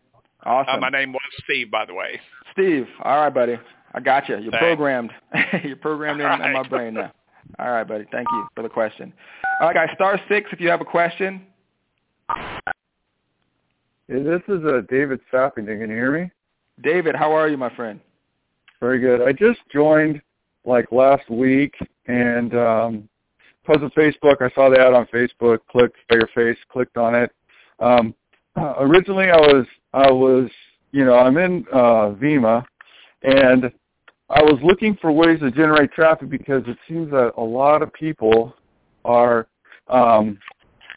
Awesome. 0.44 0.76
Uh, 0.76 0.80
my 0.80 0.88
name 0.88 1.12
was 1.12 1.20
Steve, 1.44 1.70
by 1.70 1.84
the 1.84 1.94
way. 1.94 2.20
Steve. 2.52 2.86
All 3.02 3.16
right, 3.16 3.34
buddy. 3.34 3.58
I 3.94 4.00
got 4.00 4.28
you. 4.28 4.38
You're 4.38 4.52
Thanks. 4.52 4.64
programmed. 4.64 5.10
You're 5.64 5.76
programmed 5.76 6.20
in, 6.20 6.26
right. 6.26 6.46
in, 6.46 6.52
my 6.52 6.68
brain 6.68 6.94
now. 6.94 7.12
All 7.58 7.70
right, 7.70 7.86
buddy. 7.86 8.04
Thank 8.12 8.28
you 8.30 8.46
for 8.54 8.62
the 8.62 8.68
question. 8.68 9.12
All 9.60 9.68
right, 9.68 9.74
guys. 9.74 9.88
Star 9.94 10.20
six 10.28 10.50
if 10.52 10.60
you 10.60 10.68
have 10.68 10.80
a 10.80 10.84
question. 10.84 11.42
Hey, 12.28 14.22
this 14.22 14.42
is 14.48 14.64
uh, 14.64 14.82
David 14.88 15.20
Sappington. 15.32 15.80
Can 15.80 15.90
you 15.90 15.96
hear 15.96 16.12
me? 16.12 16.30
David, 16.82 17.14
how 17.14 17.32
are 17.32 17.48
you, 17.48 17.56
my 17.56 17.74
friend? 17.74 18.00
Very 18.80 19.00
good. 19.00 19.22
I 19.22 19.32
just 19.32 19.60
joined 19.72 20.20
like 20.64 20.92
last 20.92 21.28
week, 21.30 21.74
and 22.06 22.54
um, 22.54 23.08
because 23.66 23.82
of 23.82 23.92
Facebook, 23.92 24.40
I 24.40 24.50
saw 24.54 24.70
the 24.70 24.78
ad 24.78 24.94
on 24.94 25.06
Facebook. 25.06 25.58
Click 25.70 25.92
your 26.10 26.28
face. 26.34 26.58
Clicked 26.70 26.96
on 26.96 27.14
it. 27.14 27.30
Um, 27.80 28.14
uh, 28.56 28.74
originally, 28.80 29.30
I 29.30 29.36
was 29.36 29.66
I 29.92 30.10
was 30.10 30.50
you 30.92 31.04
know 31.04 31.14
I'm 31.14 31.36
in 31.38 31.64
uh, 31.72 32.14
Vemma, 32.20 32.64
and 33.22 33.72
I 34.30 34.42
was 34.42 34.58
looking 34.62 34.96
for 35.00 35.10
ways 35.10 35.40
to 35.40 35.50
generate 35.50 35.92
traffic 35.92 36.28
because 36.28 36.62
it 36.66 36.76
seems 36.86 37.10
that 37.10 37.32
a 37.36 37.42
lot 37.42 37.82
of 37.82 37.92
people 37.94 38.54
are, 39.04 39.48
um, 39.88 40.38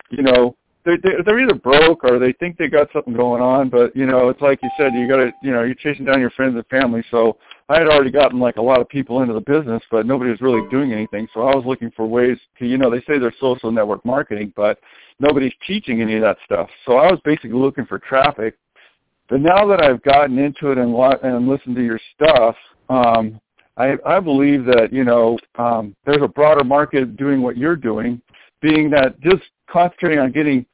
you 0.09 0.21
know, 0.21 0.55
they, 0.85 0.97
they, 0.97 1.11
they're 1.25 1.39
either 1.39 1.55
broke 1.55 2.03
or 2.03 2.19
they 2.19 2.33
think 2.33 2.57
they 2.57 2.67
got 2.67 2.89
something 2.93 3.13
going 3.13 3.41
on. 3.41 3.69
But 3.69 3.95
you 3.95 4.05
know, 4.05 4.29
it's 4.29 4.41
like 4.41 4.59
you 4.63 4.69
said, 4.77 4.93
you 4.93 5.07
got 5.07 5.17
to, 5.17 5.31
you 5.43 5.51
know, 5.51 5.63
you're 5.63 5.75
chasing 5.75 6.05
down 6.05 6.19
your 6.19 6.31
friends 6.31 6.55
and 6.55 6.65
family. 6.67 7.03
So 7.11 7.37
I 7.69 7.77
had 7.77 7.87
already 7.87 8.11
gotten 8.11 8.39
like 8.39 8.57
a 8.57 8.61
lot 8.61 8.81
of 8.81 8.89
people 8.89 9.21
into 9.21 9.33
the 9.33 9.41
business, 9.41 9.81
but 9.91 10.05
nobody 10.05 10.31
was 10.31 10.41
really 10.41 10.67
doing 10.69 10.93
anything. 10.93 11.27
So 11.33 11.41
I 11.41 11.55
was 11.55 11.65
looking 11.65 11.91
for 11.95 12.05
ways 12.05 12.37
to, 12.59 12.65
you 12.65 12.77
know, 12.77 12.89
they 12.89 13.01
say 13.01 13.19
they're 13.19 13.33
social 13.39 13.71
network 13.71 14.05
marketing, 14.05 14.53
but 14.55 14.79
nobody's 15.19 15.53
teaching 15.65 16.01
any 16.01 16.15
of 16.15 16.21
that 16.21 16.37
stuff. 16.45 16.69
So 16.85 16.97
I 16.97 17.11
was 17.11 17.19
basically 17.23 17.53
looking 17.53 17.85
for 17.85 17.99
traffic 17.99 18.55
but 19.31 19.39
now 19.39 19.65
that 19.67 19.81
I've 19.81 20.03
gotten 20.03 20.37
into 20.37 20.71
it 20.71 20.77
and, 20.77 20.93
and 21.23 21.47
listened 21.47 21.77
to 21.77 21.81
your 21.81 22.01
stuff, 22.13 22.53
um, 22.89 23.39
I, 23.77 23.95
I 24.05 24.19
believe 24.19 24.65
that 24.65 24.89
you 24.91 25.05
know 25.05 25.39
um, 25.57 25.95
there's 26.05 26.21
a 26.21 26.27
broader 26.27 26.65
market 26.65 27.15
doing 27.15 27.41
what 27.41 27.55
you're 27.55 27.77
doing, 27.77 28.21
being 28.61 28.89
that 28.89 29.17
just 29.21 29.43
concentrating 29.69 30.19
on 30.19 30.33
getting 30.33 30.65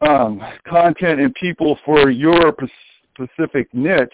um, 0.00 0.40
content 0.66 1.20
and 1.20 1.34
people 1.34 1.78
for 1.84 2.10
your 2.10 2.54
specific 3.14 3.72
niche 3.72 4.10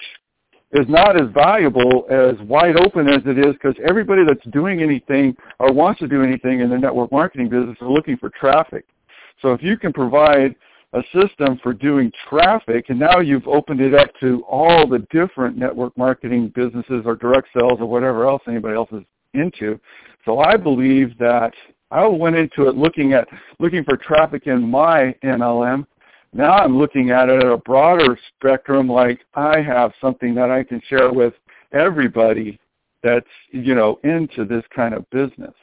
is 0.72 0.86
not 0.88 1.20
as 1.20 1.28
valuable 1.32 2.04
as 2.10 2.34
wide 2.46 2.76
open 2.76 3.08
as 3.08 3.22
it 3.26 3.38
is 3.38 3.54
because 3.54 3.76
everybody 3.86 4.22
that's 4.26 4.44
doing 4.50 4.82
anything 4.82 5.36
or 5.60 5.72
wants 5.72 6.00
to 6.00 6.08
do 6.08 6.22
anything 6.22 6.60
in 6.60 6.70
the 6.70 6.76
network 6.78 7.12
marketing 7.12 7.48
business 7.48 7.76
are 7.80 7.90
looking 7.90 8.16
for 8.16 8.30
traffic. 8.30 8.84
So 9.40 9.52
if 9.52 9.62
you 9.62 9.76
can 9.76 9.92
provide 9.92 10.54
a 10.94 11.02
system 11.12 11.58
for 11.62 11.72
doing 11.72 12.10
traffic, 12.28 12.86
and 12.88 12.98
now 12.98 13.20
you've 13.20 13.46
opened 13.48 13.80
it 13.80 13.94
up 13.94 14.08
to 14.20 14.42
all 14.48 14.86
the 14.86 15.00
different 15.10 15.56
network 15.56 15.96
marketing 15.98 16.52
businesses 16.54 17.02
or 17.04 17.16
direct 17.16 17.48
sales 17.56 17.78
or 17.80 17.86
whatever 17.86 18.26
else 18.26 18.42
anybody 18.46 18.74
else 18.74 18.90
is 18.92 19.02
into. 19.34 19.78
So 20.24 20.38
I 20.38 20.56
believe 20.56 21.18
that 21.18 21.52
I 21.90 22.06
went 22.06 22.36
into 22.36 22.68
it 22.68 22.76
looking 22.76 23.12
at 23.12 23.28
looking 23.58 23.84
for 23.84 23.96
traffic 23.96 24.46
in 24.46 24.68
my 24.68 25.14
MLM. 25.22 25.86
Now 26.32 26.52
I'm 26.54 26.76
looking 26.76 27.10
at 27.10 27.28
it 27.28 27.44
at 27.44 27.50
a 27.50 27.58
broader 27.58 28.18
spectrum, 28.36 28.88
like 28.88 29.20
I 29.34 29.60
have 29.60 29.92
something 30.00 30.34
that 30.34 30.50
I 30.50 30.64
can 30.64 30.82
share 30.88 31.12
with 31.12 31.34
everybody 31.72 32.58
that's 33.02 33.26
you 33.50 33.74
know 33.74 34.00
into 34.02 34.44
this 34.44 34.64
kind 34.74 34.94
of 34.94 35.08
business. 35.10 35.54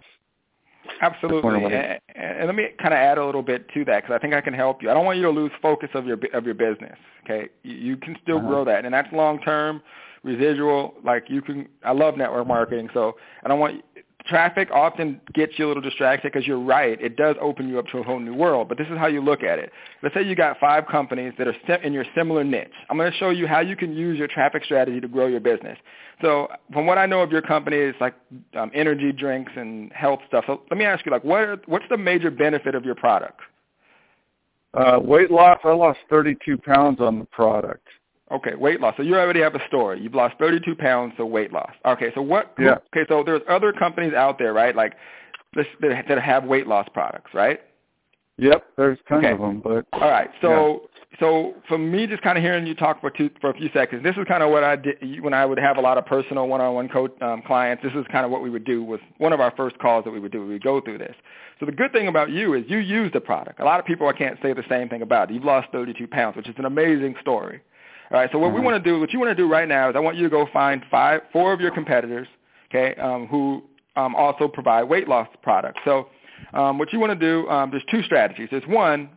Absolutely, 1.01 1.65
and, 1.65 1.99
and, 2.15 2.45
let 2.45 2.55
me 2.55 2.67
kind 2.79 2.93
of 2.93 2.97
add 2.97 3.17
a 3.17 3.25
little 3.25 3.41
bit 3.41 3.67
to 3.73 3.85
that 3.85 4.03
because 4.03 4.15
I 4.15 4.19
think 4.19 4.33
I 4.33 4.41
can 4.41 4.53
help 4.53 4.83
you. 4.83 4.89
I 4.89 4.93
don't 4.93 5.05
want 5.05 5.17
you 5.17 5.23
to 5.23 5.29
lose 5.29 5.51
focus 5.61 5.89
of 5.93 6.05
your 6.05 6.17
of 6.33 6.45
your 6.45 6.53
business. 6.53 6.97
Okay, 7.23 7.49
you, 7.63 7.75
you 7.75 7.97
can 7.97 8.15
still 8.21 8.37
uh-huh. 8.37 8.47
grow 8.47 8.65
that, 8.65 8.85
and 8.85 8.93
that's 8.93 9.11
long 9.11 9.39
term, 9.41 9.81
residual. 10.23 10.93
Like 11.03 11.25
you 11.27 11.41
can, 11.41 11.67
I 11.83 11.91
love 11.91 12.17
network 12.17 12.47
marketing, 12.47 12.89
so 12.93 13.15
I 13.43 13.47
don't 13.47 13.59
want 13.59 13.83
traffic 14.25 14.69
often 14.71 15.19
gets 15.33 15.57
you 15.57 15.65
a 15.65 15.67
little 15.67 15.81
distracted 15.81 16.31
because 16.31 16.47
you're 16.47 16.59
right. 16.59 17.01
It 17.01 17.15
does 17.15 17.35
open 17.41 17.69
you 17.69 17.79
up 17.79 17.87
to 17.87 17.99
a 17.99 18.03
whole 18.03 18.19
new 18.19 18.33
world. 18.33 18.69
But 18.69 18.77
this 18.77 18.87
is 18.87 18.97
how 18.97 19.07
you 19.07 19.21
look 19.21 19.43
at 19.43 19.59
it. 19.59 19.71
Let's 20.03 20.15
say 20.15 20.23
you 20.23 20.35
got 20.35 20.59
five 20.59 20.87
companies 20.87 21.33
that 21.37 21.47
are 21.47 21.75
in 21.75 21.93
your 21.93 22.05
similar 22.15 22.43
niche. 22.43 22.71
I'm 22.89 22.97
going 22.97 23.11
to 23.11 23.17
show 23.17 23.29
you 23.29 23.47
how 23.47 23.59
you 23.59 23.75
can 23.75 23.93
use 23.95 24.17
your 24.17 24.27
traffic 24.27 24.63
strategy 24.65 24.99
to 24.99 25.07
grow 25.07 25.27
your 25.27 25.39
business. 25.39 25.77
So 26.21 26.47
from 26.71 26.85
what 26.85 26.97
I 26.97 27.05
know 27.05 27.21
of 27.21 27.31
your 27.31 27.41
company, 27.41 27.77
it's 27.77 27.99
like 27.99 28.13
um, 28.55 28.71
energy 28.73 29.11
drinks 29.11 29.51
and 29.55 29.91
health 29.93 30.19
stuff. 30.27 30.45
So 30.47 30.61
let 30.69 30.77
me 30.77 30.85
ask 30.85 31.05
you, 31.05 31.11
like, 31.11 31.23
what 31.23 31.41
are, 31.41 31.61
what's 31.65 31.85
the 31.89 31.97
major 31.97 32.29
benefit 32.31 32.75
of 32.75 32.85
your 32.85 32.95
product? 32.95 33.39
Uh, 34.73 34.99
weight 35.01 35.31
loss. 35.31 35.59
I 35.63 35.71
lost 35.71 35.99
32 36.09 36.57
pounds 36.57 37.01
on 37.01 37.19
the 37.19 37.25
product. 37.25 37.87
Okay, 38.31 38.55
weight 38.55 38.79
loss. 38.79 38.93
So 38.95 39.03
you 39.03 39.15
already 39.15 39.41
have 39.41 39.55
a 39.55 39.67
story. 39.67 40.01
You've 40.01 40.15
lost 40.15 40.35
32 40.39 40.75
pounds, 40.75 41.13
so 41.17 41.25
weight 41.25 41.51
loss. 41.51 41.71
Okay, 41.85 42.11
so 42.15 42.21
what? 42.21 42.53
Yeah. 42.57 42.77
Okay, 42.95 43.05
so 43.09 43.23
there's 43.23 43.41
other 43.49 43.73
companies 43.73 44.13
out 44.13 44.39
there, 44.39 44.53
right? 44.53 44.75
Like 44.75 44.93
that 45.53 46.21
have 46.23 46.45
weight 46.45 46.65
loss 46.65 46.87
products, 46.93 47.33
right? 47.33 47.59
Yep, 48.37 48.65
there's 48.77 48.97
tons 49.09 49.25
okay. 49.25 49.33
of 49.33 49.39
them. 49.39 49.61
But 49.63 49.85
all 49.91 50.09
right, 50.09 50.29
so 50.41 50.87
yeah. 51.11 51.19
so 51.19 51.55
for 51.67 51.77
me, 51.77 52.07
just 52.07 52.23
kind 52.23 52.37
of 52.37 52.43
hearing 52.43 52.65
you 52.65 52.73
talk 52.73 53.01
for 53.01 53.09
two 53.09 53.29
for 53.41 53.49
a 53.49 53.53
few 53.53 53.69
seconds, 53.73 54.01
this 54.01 54.15
is 54.15 54.23
kind 54.27 54.41
of 54.41 54.49
what 54.49 54.63
I 54.63 54.77
did 54.77 55.21
when 55.21 55.33
I 55.33 55.45
would 55.45 55.59
have 55.59 55.77
a 55.77 55.81
lot 55.81 55.97
of 55.97 56.05
personal 56.05 56.47
one-on-one 56.47 56.87
coach 56.87 57.11
um, 57.21 57.43
clients. 57.45 57.83
This 57.83 57.91
is 57.93 58.05
kind 58.11 58.25
of 58.25 58.31
what 58.31 58.41
we 58.41 58.49
would 58.49 58.63
do. 58.63 58.81
Was 58.81 59.01
one 59.17 59.33
of 59.33 59.41
our 59.41 59.53
first 59.57 59.77
calls 59.79 60.05
that 60.05 60.11
we 60.11 60.19
would 60.21 60.31
do. 60.31 60.41
We 60.41 60.53
would 60.53 60.63
go 60.63 60.79
through 60.79 60.99
this. 60.99 61.15
So 61.59 61.65
the 61.65 61.73
good 61.73 61.91
thing 61.91 62.07
about 62.07 62.31
you 62.31 62.53
is 62.53 62.63
you 62.67 62.77
use 62.79 63.11
the 63.11 63.21
product. 63.21 63.59
A 63.59 63.65
lot 63.65 63.79
of 63.79 63.85
people 63.85 64.07
I 64.07 64.13
can't 64.13 64.39
say 64.41 64.53
the 64.53 64.63
same 64.69 64.87
thing 64.87 65.01
about. 65.01 65.29
You've 65.29 65.43
lost 65.43 65.67
32 65.73 66.07
pounds, 66.07 66.37
which 66.37 66.47
is 66.47 66.55
an 66.57 66.65
amazing 66.65 67.15
story. 67.21 67.61
All 68.11 68.19
right. 68.19 68.29
So 68.31 68.39
what 68.39 68.47
mm-hmm. 68.47 68.55
we 68.55 68.61
want 68.61 68.83
to 68.83 68.89
do, 68.89 68.99
what 68.99 69.13
you 69.13 69.19
want 69.19 69.29
to 69.29 69.35
do 69.35 69.47
right 69.49 69.67
now 69.67 69.89
is 69.89 69.95
I 69.95 69.99
want 69.99 70.17
you 70.17 70.23
to 70.23 70.29
go 70.29 70.45
find 70.51 70.83
five, 70.91 71.21
four 71.31 71.53
of 71.53 71.61
your 71.61 71.71
competitors, 71.71 72.27
okay, 72.69 72.99
um, 72.99 73.27
who 73.27 73.63
um, 73.95 74.15
also 74.15 74.49
provide 74.49 74.83
weight 74.83 75.07
loss 75.07 75.29
products. 75.41 75.79
So 75.85 76.09
um, 76.53 76.77
what 76.77 76.91
you 76.91 76.99
want 76.99 77.17
to 77.17 77.19
do, 77.19 77.47
um, 77.49 77.71
there's 77.71 77.83
two 77.89 78.03
strategies. 78.03 78.49
There's 78.51 78.67
one 78.67 79.11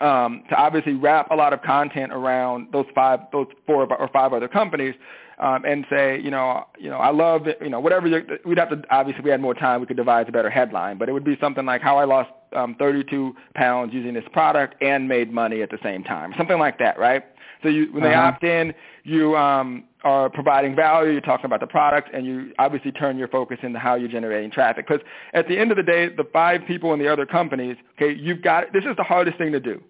um, 0.00 0.44
to 0.48 0.56
obviously 0.56 0.94
wrap 0.94 1.30
a 1.30 1.34
lot 1.34 1.52
of 1.52 1.60
content 1.60 2.10
around 2.10 2.68
those 2.72 2.86
five, 2.94 3.20
those 3.32 3.48
four 3.66 3.86
or 3.92 4.08
five 4.08 4.32
other 4.32 4.48
companies, 4.48 4.94
um, 5.38 5.66
and 5.66 5.84
say, 5.90 6.18
you 6.18 6.30
know, 6.30 6.64
you 6.78 6.88
know, 6.88 6.96
I 6.96 7.10
love, 7.10 7.46
it, 7.46 7.58
you 7.60 7.68
know, 7.68 7.80
whatever. 7.80 8.08
We'd 8.46 8.58
have 8.58 8.70
to 8.70 8.82
obviously, 8.90 9.18
if 9.18 9.24
we 9.24 9.30
had 9.30 9.42
more 9.42 9.52
time, 9.54 9.82
we 9.82 9.86
could 9.86 9.98
devise 9.98 10.24
a 10.28 10.32
better 10.32 10.48
headline, 10.48 10.96
but 10.96 11.10
it 11.10 11.12
would 11.12 11.24
be 11.24 11.36
something 11.38 11.66
like 11.66 11.82
how 11.82 11.98
I 11.98 12.04
lost 12.04 12.30
um, 12.54 12.76
32 12.78 13.34
pounds 13.54 13.92
using 13.92 14.14
this 14.14 14.24
product 14.32 14.80
and 14.82 15.08
made 15.08 15.32
money 15.32 15.62
at 15.62 15.70
the 15.70 15.78
same 15.82 16.04
time, 16.04 16.32
something 16.36 16.58
like 16.58 16.78
that, 16.78 16.98
right? 16.98 17.24
So 17.62 17.68
you, 17.68 17.92
when 17.92 18.02
they 18.02 18.14
uh-huh. 18.14 18.28
opt 18.28 18.44
in, 18.44 18.74
you 19.04 19.36
um, 19.36 19.84
are 20.04 20.28
providing 20.28 20.76
value. 20.76 21.12
You're 21.12 21.20
talking 21.20 21.46
about 21.46 21.60
the 21.60 21.66
product, 21.66 22.10
and 22.12 22.26
you 22.26 22.52
obviously 22.58 22.92
turn 22.92 23.16
your 23.16 23.28
focus 23.28 23.58
into 23.62 23.78
how 23.78 23.94
you're 23.94 24.08
generating 24.08 24.50
traffic. 24.50 24.86
Because 24.86 25.04
at 25.32 25.48
the 25.48 25.58
end 25.58 25.70
of 25.70 25.76
the 25.76 25.82
day, 25.82 26.08
the 26.08 26.26
five 26.32 26.60
people 26.66 26.92
in 26.92 26.98
the 26.98 27.08
other 27.08 27.26
companies, 27.26 27.76
okay, 27.96 28.14
you've 28.14 28.42
got 28.42 28.72
this 28.72 28.84
is 28.84 28.96
the 28.96 29.04
hardest 29.04 29.38
thing 29.38 29.52
to 29.52 29.60
do. 29.60 29.82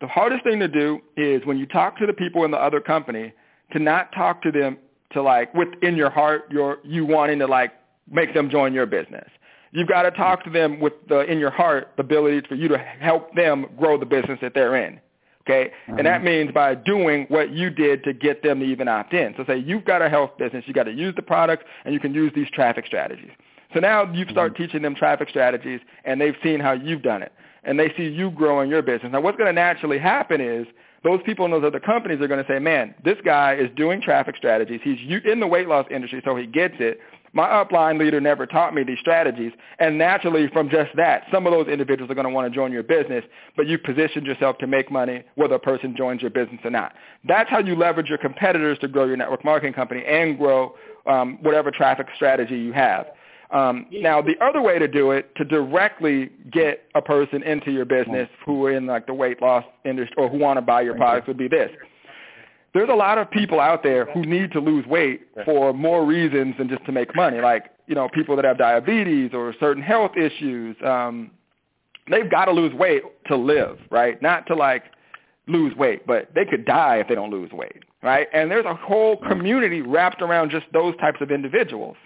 The 0.00 0.06
hardest 0.06 0.44
thing 0.44 0.60
to 0.60 0.68
do 0.68 1.00
is 1.16 1.44
when 1.44 1.58
you 1.58 1.66
talk 1.66 1.98
to 1.98 2.06
the 2.06 2.12
people 2.12 2.44
in 2.44 2.50
the 2.50 2.56
other 2.56 2.80
company 2.80 3.32
to 3.72 3.78
not 3.78 4.12
talk 4.12 4.42
to 4.42 4.52
them 4.52 4.78
to 5.12 5.22
like 5.22 5.52
within 5.54 5.96
your 5.96 6.10
heart, 6.10 6.50
your 6.50 6.78
you 6.84 7.04
wanting 7.04 7.38
to 7.40 7.46
like 7.46 7.72
make 8.10 8.32
them 8.34 8.48
join 8.48 8.72
your 8.72 8.86
business. 8.86 9.28
You've 9.72 9.88
got 9.88 10.02
to 10.02 10.10
talk 10.10 10.44
to 10.44 10.50
them 10.50 10.80
with 10.80 10.94
the 11.08 11.20
in 11.20 11.38
your 11.38 11.50
heart 11.50 11.92
the 11.96 12.02
ability 12.02 12.46
for 12.48 12.54
you 12.54 12.68
to 12.68 12.78
help 12.78 13.34
them 13.34 13.66
grow 13.76 13.98
the 13.98 14.06
business 14.06 14.38
that 14.40 14.54
they're 14.54 14.76
in. 14.76 15.00
Okay? 15.42 15.70
Mm-hmm. 15.70 15.98
And 15.98 16.06
that 16.06 16.16
mm-hmm. 16.16 16.24
means 16.24 16.52
by 16.52 16.74
doing 16.74 17.26
what 17.28 17.52
you 17.52 17.70
did 17.70 18.04
to 18.04 18.12
get 18.12 18.42
them 18.42 18.60
to 18.60 18.66
even 18.66 18.88
opt 18.88 19.14
in. 19.14 19.34
So 19.36 19.44
say 19.46 19.58
you've 19.58 19.84
got 19.84 20.02
a 20.02 20.08
health 20.08 20.36
business, 20.38 20.64
you 20.66 20.74
got 20.74 20.84
to 20.84 20.92
use 20.92 21.14
the 21.16 21.22
product 21.22 21.64
and 21.84 21.94
you 21.94 22.00
can 22.00 22.14
use 22.14 22.32
these 22.34 22.50
traffic 22.50 22.86
strategies. 22.86 23.30
So 23.74 23.80
now 23.80 24.10
you 24.12 24.24
start 24.30 24.54
mm-hmm. 24.54 24.62
teaching 24.62 24.82
them 24.82 24.94
traffic 24.94 25.28
strategies 25.28 25.80
and 26.04 26.20
they've 26.20 26.36
seen 26.42 26.60
how 26.60 26.72
you've 26.72 27.02
done 27.02 27.22
it 27.22 27.32
and 27.64 27.78
they 27.78 27.92
see 27.96 28.04
you 28.04 28.30
growing 28.30 28.70
your 28.70 28.82
business. 28.82 29.12
Now 29.12 29.20
what's 29.20 29.36
going 29.36 29.48
to 29.48 29.52
naturally 29.52 29.98
happen 29.98 30.40
is 30.40 30.66
those 31.04 31.20
people 31.24 31.44
in 31.44 31.50
those 31.50 31.64
other 31.64 31.80
companies 31.80 32.20
are 32.20 32.28
going 32.28 32.44
to 32.44 32.50
say, 32.50 32.58
man, 32.58 32.94
this 33.04 33.18
guy 33.24 33.54
is 33.54 33.70
doing 33.76 34.00
traffic 34.00 34.36
strategies. 34.36 34.80
He's 34.82 34.98
in 35.24 35.40
the 35.40 35.46
weight 35.46 35.68
loss 35.68 35.86
industry, 35.90 36.20
so 36.24 36.34
he 36.34 36.46
gets 36.46 36.74
it. 36.80 37.00
My 37.38 37.46
upline 37.64 38.00
leader 38.00 38.20
never 38.20 38.46
taught 38.46 38.74
me 38.74 38.82
these 38.82 38.98
strategies. 38.98 39.52
And 39.78 39.96
naturally, 39.96 40.48
from 40.48 40.68
just 40.68 40.90
that, 40.96 41.22
some 41.30 41.46
of 41.46 41.52
those 41.52 41.68
individuals 41.68 42.10
are 42.10 42.16
going 42.16 42.26
to 42.26 42.32
want 42.32 42.52
to 42.52 42.54
join 42.54 42.72
your 42.72 42.82
business, 42.82 43.24
but 43.56 43.68
you 43.68 43.78
positioned 43.78 44.26
yourself 44.26 44.58
to 44.58 44.66
make 44.66 44.90
money 44.90 45.22
whether 45.36 45.54
a 45.54 45.60
person 45.60 45.94
joins 45.96 46.20
your 46.20 46.32
business 46.32 46.58
or 46.64 46.70
not. 46.70 46.94
That's 47.28 47.48
how 47.48 47.60
you 47.60 47.76
leverage 47.76 48.08
your 48.08 48.18
competitors 48.18 48.76
to 48.80 48.88
grow 48.88 49.04
your 49.04 49.16
network 49.16 49.44
marketing 49.44 49.74
company 49.74 50.02
and 50.04 50.36
grow 50.36 50.74
um, 51.06 51.38
whatever 51.40 51.70
traffic 51.70 52.08
strategy 52.16 52.58
you 52.58 52.72
have. 52.72 53.06
Um, 53.52 53.86
now, 53.92 54.20
the 54.20 54.34
other 54.44 54.60
way 54.60 54.80
to 54.80 54.88
do 54.88 55.12
it, 55.12 55.32
to 55.36 55.44
directly 55.44 56.30
get 56.50 56.86
a 56.96 57.00
person 57.00 57.44
into 57.44 57.70
your 57.70 57.84
business 57.84 58.28
who 58.44 58.66
are 58.66 58.72
in 58.72 58.86
like 58.86 59.06
the 59.06 59.14
weight 59.14 59.40
loss 59.40 59.64
industry 59.84 60.16
or 60.18 60.28
who 60.28 60.38
want 60.38 60.56
to 60.56 60.62
buy 60.62 60.80
your 60.80 60.96
products 60.96 61.28
would 61.28 61.38
be 61.38 61.46
this. 61.46 61.70
There's 62.78 62.90
a 62.90 62.94
lot 62.94 63.18
of 63.18 63.28
people 63.28 63.58
out 63.58 63.82
there 63.82 64.04
who 64.04 64.22
need 64.22 64.52
to 64.52 64.60
lose 64.60 64.86
weight 64.86 65.22
for 65.44 65.72
more 65.72 66.06
reasons 66.06 66.54
than 66.58 66.68
just 66.68 66.84
to 66.86 66.92
make 66.92 67.12
money. 67.16 67.40
Like, 67.40 67.72
you 67.88 67.96
know, 67.96 68.08
people 68.08 68.36
that 68.36 68.44
have 68.44 68.56
diabetes 68.56 69.32
or 69.34 69.52
certain 69.58 69.82
health 69.82 70.12
issues. 70.16 70.76
Um, 70.86 71.32
they've 72.08 72.30
got 72.30 72.44
to 72.44 72.52
lose 72.52 72.72
weight 72.72 73.02
to 73.26 73.36
live, 73.36 73.80
right? 73.90 74.22
Not 74.22 74.46
to 74.46 74.54
like 74.54 74.84
lose 75.48 75.74
weight, 75.74 76.06
but 76.06 76.28
they 76.36 76.44
could 76.44 76.64
die 76.66 76.98
if 76.98 77.08
they 77.08 77.16
don't 77.16 77.32
lose 77.32 77.50
weight, 77.50 77.82
right? 78.04 78.28
And 78.32 78.48
there's 78.48 78.64
a 78.64 78.76
whole 78.76 79.16
community 79.16 79.80
wrapped 79.80 80.22
around 80.22 80.52
just 80.52 80.66
those 80.72 80.96
types 80.98 81.18
of 81.20 81.32
individuals. 81.32 81.96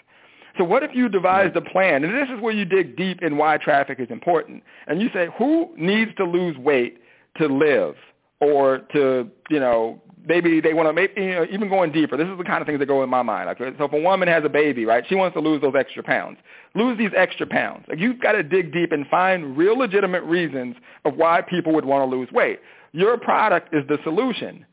So 0.57 0.65
what 0.65 0.83
if 0.83 0.93
you 0.95 1.11
devised 1.11 1.55
a 1.55 1.61
plan, 1.61 2.03
and 2.03 2.15
this 2.15 2.35
is 2.35 2.41
where 2.41 2.55
you 2.55 2.65
dig 2.65 2.97
deep 2.97 3.21
in 3.21 3.37
why 3.37 3.59
traffic 3.59 4.01
is 4.01 4.09
important, 4.09 4.63
and 4.87 5.03
you 5.03 5.11
say, 5.13 5.29
who 5.37 5.69
needs 5.77 6.13
to 6.17 6.25
lose 6.25 6.57
weight 6.57 6.97
to 7.37 7.47
live 7.47 7.95
or 8.43 8.79
to, 8.93 9.31
you 9.51 9.61
know, 9.61 10.03
maybe 10.27 10.61
they 10.61 10.75
want 10.75 10.89
to 10.89 10.93
maybe 10.93 11.13
you 11.17 11.35
know, 11.35 11.47
even 11.51 11.69
going 11.69 11.93
deeper. 11.93 12.17
This 12.17 12.27
is 12.27 12.37
the 12.37 12.45
kind 12.45 12.61
of 12.61 12.67
things 12.67 12.81
that 12.81 12.87
go 12.87 13.03
in 13.05 13.09
my 13.09 13.23
mind. 13.23 13.47
Like, 13.47 13.59
so 13.59 13.85
if 13.85 13.93
a 13.93 14.01
woman 14.01 14.27
has 14.29 14.45
a 14.45 14.49
baby, 14.49 14.85
right, 14.85 15.05
she 15.09 15.15
wants 15.15 15.35
to 15.35 15.41
lose 15.41 15.63
those 15.63 15.75
extra 15.79 16.03
pounds. 16.03 16.39
Lose 16.75 16.99
these 16.99 17.13
extra 17.17 17.47
pounds. 17.47 17.85
Like 17.89 18.01
you've 18.01 18.21
got 18.21 18.33
to 18.33 18.43
dig 18.43 18.73
deep 18.73 18.91
and 18.91 19.07
find 19.07 19.57
real 19.57 19.79
legitimate 19.79 20.25
reasons 20.25 20.75
of 21.05 21.15
why 21.15 21.41
people 21.43 21.73
would 21.75 21.85
want 21.85 22.09
to 22.09 22.17
lose 22.17 22.31
weight. 22.33 22.59
Your 22.93 23.17
product 23.17 23.73
is 23.73 23.87
the 23.89 23.99
solution. 24.03 24.67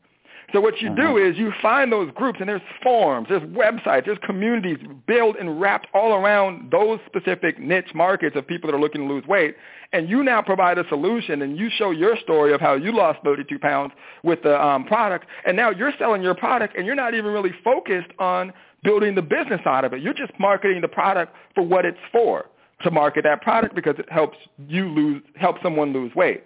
So 0.52 0.60
what 0.60 0.80
you 0.80 0.88
do 0.88 1.02
mm-hmm. 1.02 1.32
is 1.32 1.38
you 1.38 1.52
find 1.62 1.92
those 1.92 2.10
groups, 2.12 2.40
and 2.40 2.48
there's 2.48 2.62
forums, 2.82 3.28
there's 3.28 3.42
websites, 3.42 4.06
there's 4.06 4.18
communities 4.24 4.78
built 5.06 5.36
and 5.38 5.60
wrapped 5.60 5.86
all 5.94 6.14
around 6.14 6.70
those 6.72 6.98
specific 7.06 7.60
niche 7.60 7.90
markets 7.94 8.36
of 8.36 8.46
people 8.46 8.70
that 8.70 8.76
are 8.76 8.80
looking 8.80 9.02
to 9.02 9.06
lose 9.06 9.24
weight. 9.26 9.56
And 9.92 10.08
you 10.08 10.24
now 10.24 10.42
provide 10.42 10.78
a 10.78 10.88
solution, 10.88 11.42
and 11.42 11.56
you 11.56 11.68
show 11.70 11.90
your 11.90 12.16
story 12.16 12.52
of 12.52 12.60
how 12.60 12.74
you 12.74 12.92
lost 12.92 13.20
32 13.24 13.58
pounds 13.58 13.92
with 14.24 14.42
the 14.42 14.60
um, 14.60 14.84
product. 14.84 15.26
And 15.46 15.56
now 15.56 15.70
you're 15.70 15.92
selling 15.98 16.22
your 16.22 16.34
product, 16.34 16.76
and 16.76 16.84
you're 16.84 16.94
not 16.96 17.14
even 17.14 17.32
really 17.32 17.52
focused 17.62 18.10
on 18.18 18.52
building 18.82 19.14
the 19.14 19.22
business 19.22 19.60
side 19.62 19.84
of 19.84 19.92
it. 19.92 20.02
You're 20.02 20.14
just 20.14 20.32
marketing 20.38 20.80
the 20.80 20.88
product 20.88 21.34
for 21.54 21.62
what 21.62 21.84
it's 21.84 21.98
for, 22.10 22.46
to 22.82 22.90
market 22.90 23.24
that 23.24 23.42
product 23.42 23.74
because 23.74 23.94
it 23.98 24.10
helps 24.10 24.38
you 24.66 24.88
lose, 24.88 25.22
help 25.36 25.56
someone 25.62 25.92
lose 25.92 26.14
weight. 26.14 26.44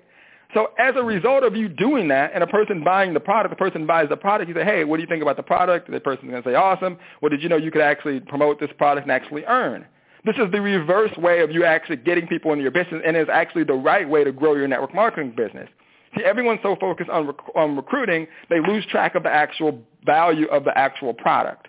So 0.54 0.70
as 0.78 0.94
a 0.96 1.02
result 1.02 1.42
of 1.42 1.56
you 1.56 1.68
doing 1.68 2.06
that 2.08 2.30
and 2.32 2.42
a 2.42 2.46
person 2.46 2.84
buying 2.84 3.12
the 3.12 3.20
product, 3.20 3.50
the 3.50 3.56
person 3.56 3.86
buys 3.86 4.08
the 4.08 4.16
product, 4.16 4.48
you 4.48 4.54
say, 4.54 4.64
hey, 4.64 4.84
what 4.84 4.96
do 4.96 5.02
you 5.02 5.08
think 5.08 5.20
about 5.20 5.36
the 5.36 5.42
product? 5.42 5.90
The 5.90 5.98
person's 5.98 6.30
going 6.30 6.42
to 6.42 6.48
say, 6.48 6.54
awesome. 6.54 6.96
Well, 7.20 7.30
did 7.30 7.42
you 7.42 7.48
know 7.48 7.56
you 7.56 7.72
could 7.72 7.82
actually 7.82 8.20
promote 8.20 8.60
this 8.60 8.70
product 8.78 9.04
and 9.04 9.12
actually 9.12 9.44
earn? 9.46 9.84
This 10.24 10.36
is 10.36 10.50
the 10.52 10.60
reverse 10.60 11.14
way 11.18 11.40
of 11.40 11.50
you 11.50 11.64
actually 11.64 11.96
getting 11.96 12.26
people 12.28 12.52
into 12.52 12.62
your 12.62 12.70
business 12.70 13.02
and 13.04 13.16
is 13.16 13.26
actually 13.30 13.64
the 13.64 13.74
right 13.74 14.08
way 14.08 14.22
to 14.24 14.32
grow 14.32 14.54
your 14.54 14.68
network 14.68 14.94
marketing 14.94 15.34
business. 15.36 15.68
See, 16.16 16.24
everyone's 16.24 16.60
so 16.62 16.76
focused 16.80 17.10
on, 17.10 17.26
rec- 17.26 17.56
on 17.56 17.76
recruiting, 17.76 18.28
they 18.48 18.60
lose 18.60 18.86
track 18.86 19.16
of 19.16 19.24
the 19.24 19.30
actual 19.30 19.82
value 20.06 20.46
of 20.46 20.64
the 20.64 20.76
actual 20.78 21.12
product. 21.12 21.68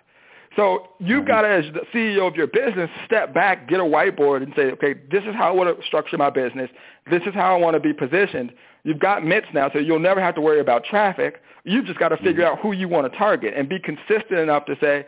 So 0.56 0.88
you've 0.98 1.24
mm-hmm. 1.24 1.28
got 1.28 1.42
to, 1.42 1.48
as 1.48 1.64
the 1.74 1.80
CEO 1.92 2.26
of 2.26 2.34
your 2.34 2.46
business, 2.46 2.88
step 3.04 3.34
back, 3.34 3.68
get 3.68 3.78
a 3.78 3.84
whiteboard, 3.84 4.42
and 4.42 4.52
say, 4.56 4.70
okay, 4.72 4.94
this 5.10 5.22
is 5.24 5.34
how 5.34 5.48
I 5.48 5.50
want 5.50 5.78
to 5.78 5.86
structure 5.86 6.16
my 6.16 6.30
business. 6.30 6.70
This 7.10 7.22
is 7.26 7.34
how 7.34 7.54
I 7.54 7.58
want 7.58 7.74
to 7.74 7.80
be 7.80 7.92
positioned. 7.92 8.52
You've 8.86 9.00
got 9.00 9.24
MITS 9.24 9.48
now, 9.52 9.68
so 9.72 9.80
you'll 9.80 9.98
never 9.98 10.20
have 10.20 10.36
to 10.36 10.40
worry 10.40 10.60
about 10.60 10.84
traffic. 10.84 11.42
You've 11.64 11.86
just 11.86 11.98
got 11.98 12.10
to 12.10 12.16
figure 12.18 12.44
mm-hmm. 12.44 12.56
out 12.56 12.60
who 12.60 12.70
you 12.70 12.86
want 12.86 13.10
to 13.12 13.18
target 13.18 13.52
and 13.56 13.68
be 13.68 13.80
consistent 13.80 14.38
enough 14.38 14.64
to 14.66 14.76
say, 14.80 15.04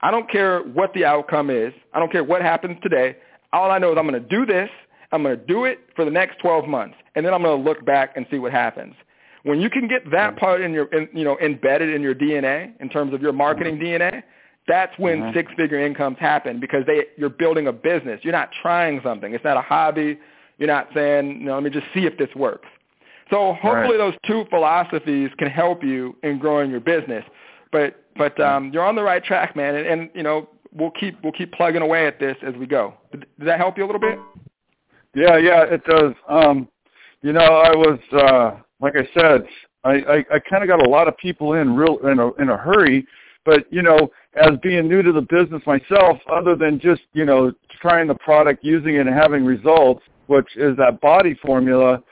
I 0.00 0.10
don't 0.10 0.28
care 0.28 0.62
what 0.62 0.92
the 0.94 1.04
outcome 1.04 1.48
is. 1.48 1.72
I 1.94 2.00
don't 2.00 2.10
care 2.10 2.24
what 2.24 2.42
happens 2.42 2.76
today. 2.82 3.16
All 3.52 3.70
I 3.70 3.78
know 3.78 3.92
is 3.92 3.98
I'm 3.98 4.08
going 4.08 4.20
to 4.20 4.28
do 4.28 4.44
this. 4.44 4.68
I'm 5.12 5.22
going 5.22 5.38
to 5.38 5.46
do 5.46 5.64
it 5.64 5.78
for 5.94 6.04
the 6.04 6.10
next 6.10 6.40
12 6.40 6.66
months, 6.66 6.96
and 7.14 7.24
then 7.24 7.32
I'm 7.32 7.42
going 7.42 7.56
to 7.56 7.68
look 7.68 7.86
back 7.86 8.14
and 8.16 8.26
see 8.32 8.40
what 8.40 8.50
happens. 8.50 8.94
When 9.44 9.60
you 9.60 9.70
can 9.70 9.86
get 9.86 10.10
that 10.10 10.36
part 10.36 10.60
in 10.60 10.72
your, 10.72 10.86
in, 10.86 11.08
you 11.16 11.22
know, 11.22 11.38
embedded 11.38 11.94
in 11.94 12.02
your 12.02 12.16
DNA 12.16 12.72
in 12.80 12.88
terms 12.88 13.14
of 13.14 13.22
your 13.22 13.32
marketing 13.32 13.76
mm-hmm. 13.76 14.02
DNA, 14.02 14.24
that's 14.66 14.92
when 14.98 15.20
mm-hmm. 15.20 15.38
six-figure 15.38 15.78
incomes 15.78 16.18
happen 16.18 16.58
because 16.58 16.84
they 16.84 17.04
you're 17.16 17.30
building 17.30 17.68
a 17.68 17.72
business. 17.72 18.18
You're 18.24 18.32
not 18.32 18.50
trying 18.60 19.00
something. 19.04 19.32
It's 19.34 19.44
not 19.44 19.56
a 19.56 19.62
hobby. 19.62 20.18
You're 20.58 20.66
not 20.66 20.88
saying, 20.94 21.40
you 21.40 21.46
know, 21.46 21.54
let 21.54 21.62
me 21.62 21.70
just 21.70 21.86
see 21.94 22.06
if 22.06 22.18
this 22.18 22.28
works. 22.34 22.66
So 23.30 23.54
hopefully 23.54 23.96
right. 23.96 24.10
those 24.10 24.14
two 24.26 24.44
philosophies 24.50 25.30
can 25.38 25.48
help 25.48 25.84
you 25.84 26.16
in 26.22 26.38
growing 26.38 26.70
your 26.70 26.80
business. 26.80 27.24
But 27.72 28.04
but 28.16 28.38
um, 28.40 28.70
you're 28.72 28.84
on 28.84 28.96
the 28.96 29.02
right 29.02 29.22
track, 29.22 29.54
man. 29.54 29.76
And, 29.76 29.86
and 29.86 30.10
you 30.14 30.22
know 30.22 30.48
we'll 30.72 30.90
keep 30.90 31.22
we'll 31.22 31.32
keep 31.32 31.52
plugging 31.52 31.82
away 31.82 32.06
at 32.06 32.18
this 32.18 32.36
as 32.46 32.54
we 32.54 32.66
go. 32.66 32.94
Did, 33.12 33.26
did 33.38 33.48
that 33.48 33.58
help 33.58 33.78
you 33.78 33.84
a 33.84 33.86
little 33.86 34.00
bit? 34.00 34.18
Yeah, 35.14 35.36
yeah, 35.36 35.62
it 35.62 35.84
does. 35.84 36.14
Um, 36.28 36.68
you 37.22 37.32
know, 37.32 37.40
I 37.40 37.70
was 37.70 37.98
uh, 38.12 38.60
like 38.80 38.94
I 38.96 39.08
said, 39.14 39.46
I 39.84 39.90
I, 39.90 40.16
I 40.34 40.38
kind 40.38 40.62
of 40.62 40.68
got 40.68 40.84
a 40.84 40.88
lot 40.88 41.08
of 41.08 41.16
people 41.16 41.54
in 41.54 41.74
real 41.74 41.98
in 42.06 42.18
a 42.18 42.32
in 42.34 42.50
a 42.50 42.56
hurry 42.56 43.06
but, 43.44 43.64
you 43.72 43.82
know, 43.82 44.10
as 44.34 44.58
being 44.62 44.88
new 44.88 45.02
to 45.02 45.12
the 45.12 45.22
business 45.22 45.62
myself, 45.66 46.18
other 46.30 46.54
than 46.54 46.78
just, 46.78 47.02
you 47.12 47.24
know, 47.24 47.52
trying 47.80 48.06
the 48.06 48.14
product, 48.14 48.62
using 48.62 48.96
it 48.96 49.06
and 49.06 49.14
having 49.14 49.44
results, 49.44 50.02
which 50.26 50.56
is 50.56 50.76
that 50.76 51.00
body 51.00 51.34
formula 51.42 52.02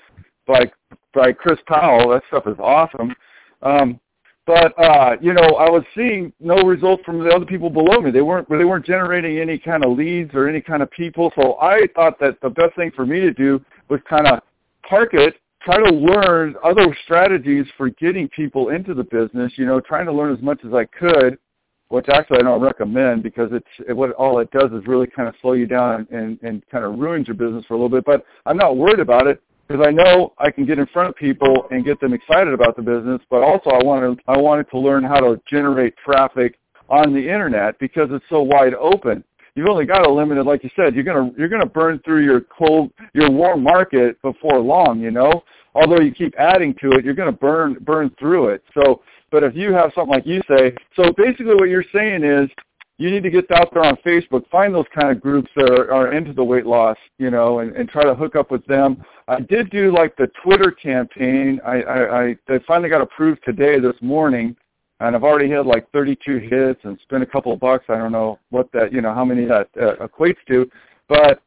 by 0.46 0.70
by 1.14 1.32
Chris 1.32 1.58
Powell, 1.66 2.10
that 2.10 2.22
stuff 2.28 2.46
is 2.46 2.56
awesome. 2.58 3.14
Um, 3.62 4.00
but 4.46 4.72
uh, 4.78 5.16
you 5.20 5.34
know, 5.34 5.42
I 5.42 5.68
was 5.68 5.84
seeing 5.94 6.32
no 6.40 6.56
results 6.62 7.02
from 7.04 7.22
the 7.22 7.28
other 7.28 7.44
people 7.44 7.68
below 7.68 8.00
me. 8.00 8.10
They 8.10 8.22
weren't 8.22 8.48
they 8.48 8.64
weren't 8.64 8.86
generating 8.86 9.38
any 9.38 9.58
kind 9.58 9.84
of 9.84 9.96
leads 9.96 10.34
or 10.34 10.48
any 10.48 10.62
kind 10.62 10.82
of 10.82 10.90
people. 10.90 11.30
So 11.36 11.58
I 11.60 11.82
thought 11.94 12.18
that 12.20 12.40
the 12.40 12.48
best 12.48 12.74
thing 12.74 12.90
for 12.96 13.04
me 13.04 13.20
to 13.20 13.32
do 13.32 13.62
was 13.90 14.00
kind 14.08 14.26
of 14.26 14.40
park 14.88 15.10
it 15.12 15.34
try 15.62 15.76
to 15.76 15.94
learn 15.94 16.54
other 16.64 16.96
strategies 17.04 17.66
for 17.76 17.90
getting 17.90 18.28
people 18.28 18.70
into 18.70 18.94
the 18.94 19.04
business. 19.04 19.52
You 19.56 19.66
know, 19.66 19.80
trying 19.80 20.06
to 20.06 20.12
learn 20.12 20.34
as 20.34 20.42
much 20.42 20.60
as 20.66 20.72
I 20.72 20.86
could, 20.86 21.36
which 21.88 22.08
actually 22.08 22.38
I 22.38 22.42
don't 22.42 22.62
recommend 22.62 23.22
because 23.22 23.50
it's 23.52 23.88
it, 23.88 23.92
what 23.92 24.12
all 24.12 24.38
it 24.38 24.50
does 24.50 24.72
is 24.72 24.86
really 24.86 25.06
kind 25.06 25.28
of 25.28 25.34
slow 25.42 25.52
you 25.52 25.66
down 25.66 26.06
and 26.10 26.38
and 26.42 26.66
kind 26.70 26.86
of 26.86 26.98
ruins 26.98 27.28
your 27.28 27.36
business 27.36 27.66
for 27.66 27.74
a 27.74 27.76
little 27.76 27.90
bit. 27.90 28.06
But 28.06 28.24
I'm 28.46 28.56
not 28.56 28.78
worried 28.78 29.00
about 29.00 29.26
it 29.26 29.42
because 29.68 29.86
I 29.86 29.90
know 29.90 30.32
I 30.38 30.50
can 30.50 30.64
get 30.64 30.78
in 30.78 30.86
front 30.86 31.10
of 31.10 31.16
people 31.16 31.68
and 31.70 31.84
get 31.84 32.00
them 32.00 32.14
excited 32.14 32.54
about 32.54 32.74
the 32.74 32.82
business. 32.82 33.20
But 33.30 33.42
also 33.42 33.70
I 33.70 33.84
wanted 33.84 34.20
I 34.26 34.36
wanted 34.36 34.68
to 34.70 34.78
learn 34.78 35.04
how 35.04 35.20
to 35.20 35.40
generate 35.48 35.94
traffic 35.98 36.58
on 36.88 37.12
the 37.12 37.20
internet 37.20 37.78
because 37.78 38.08
it's 38.10 38.24
so 38.30 38.42
wide 38.42 38.74
open 38.74 39.22
you've 39.58 39.68
only 39.68 39.84
got 39.84 40.06
a 40.06 40.10
limited, 40.10 40.46
like 40.46 40.62
you 40.62 40.70
said, 40.76 40.94
you're 40.94 41.04
gonna 41.04 41.32
you're 41.36 41.48
gonna 41.48 41.66
burn 41.66 42.00
through 42.04 42.24
your 42.24 42.42
cold 42.42 42.92
your 43.12 43.30
warm 43.30 43.62
market 43.62 44.20
before 44.22 44.60
long. 44.60 45.00
You 45.00 45.10
know, 45.10 45.42
although 45.74 46.00
you 46.00 46.12
keep 46.12 46.34
adding 46.38 46.74
to 46.80 46.92
it, 46.92 47.04
you're 47.04 47.14
gonna 47.14 47.32
burn 47.32 47.76
burn 47.80 48.10
through 48.18 48.50
it. 48.50 48.62
So, 48.72 49.02
but 49.30 49.42
if 49.42 49.54
you 49.56 49.72
have 49.74 49.90
something 49.94 50.14
like 50.14 50.26
you 50.26 50.40
say, 50.48 50.74
so 50.94 51.12
basically 51.16 51.54
what 51.56 51.68
you're 51.68 51.84
saying 51.92 52.22
is 52.22 52.48
you 52.98 53.10
need 53.10 53.22
to 53.22 53.30
get 53.30 53.50
out 53.52 53.72
there 53.72 53.84
on 53.84 53.96
Facebook, 54.04 54.48
find 54.50 54.74
those 54.74 54.86
kind 54.94 55.10
of 55.10 55.20
groups 55.20 55.48
that 55.56 55.70
are, 55.70 55.92
are 55.92 56.12
into 56.12 56.32
the 56.32 56.42
weight 56.44 56.66
loss, 56.66 56.96
you 57.18 57.30
know, 57.30 57.60
and, 57.60 57.74
and 57.76 57.88
try 57.88 58.02
to 58.02 58.14
hook 58.14 58.36
up 58.36 58.50
with 58.50 58.64
them. 58.66 59.02
I 59.28 59.40
did 59.40 59.70
do 59.70 59.92
like 59.92 60.16
the 60.16 60.28
Twitter 60.42 60.72
campaign. 60.72 61.60
I, 61.64 61.82
I, 61.82 62.22
I, 62.22 62.36
I 62.48 62.58
finally 62.66 62.88
got 62.88 63.00
approved 63.00 63.40
today 63.44 63.78
this 63.78 63.94
morning 64.00 64.56
and 65.00 65.14
I've 65.14 65.22
already 65.22 65.50
had 65.50 65.64
like 65.64 65.90
32 65.92 66.38
hits 66.38 66.80
and 66.82 66.98
spent 67.02 67.22
a 67.22 67.26
couple 67.26 67.52
of 67.52 67.60
bucks. 67.60 67.84
I 67.88 67.96
don't 67.96 68.12
know 68.12 68.38
what 68.50 68.70
that, 68.72 68.92
you 68.92 69.00
know, 69.00 69.14
how 69.14 69.24
many 69.24 69.44
that 69.44 69.68
uh, 69.80 70.06
equates 70.06 70.38
to, 70.48 70.68
but 71.08 71.40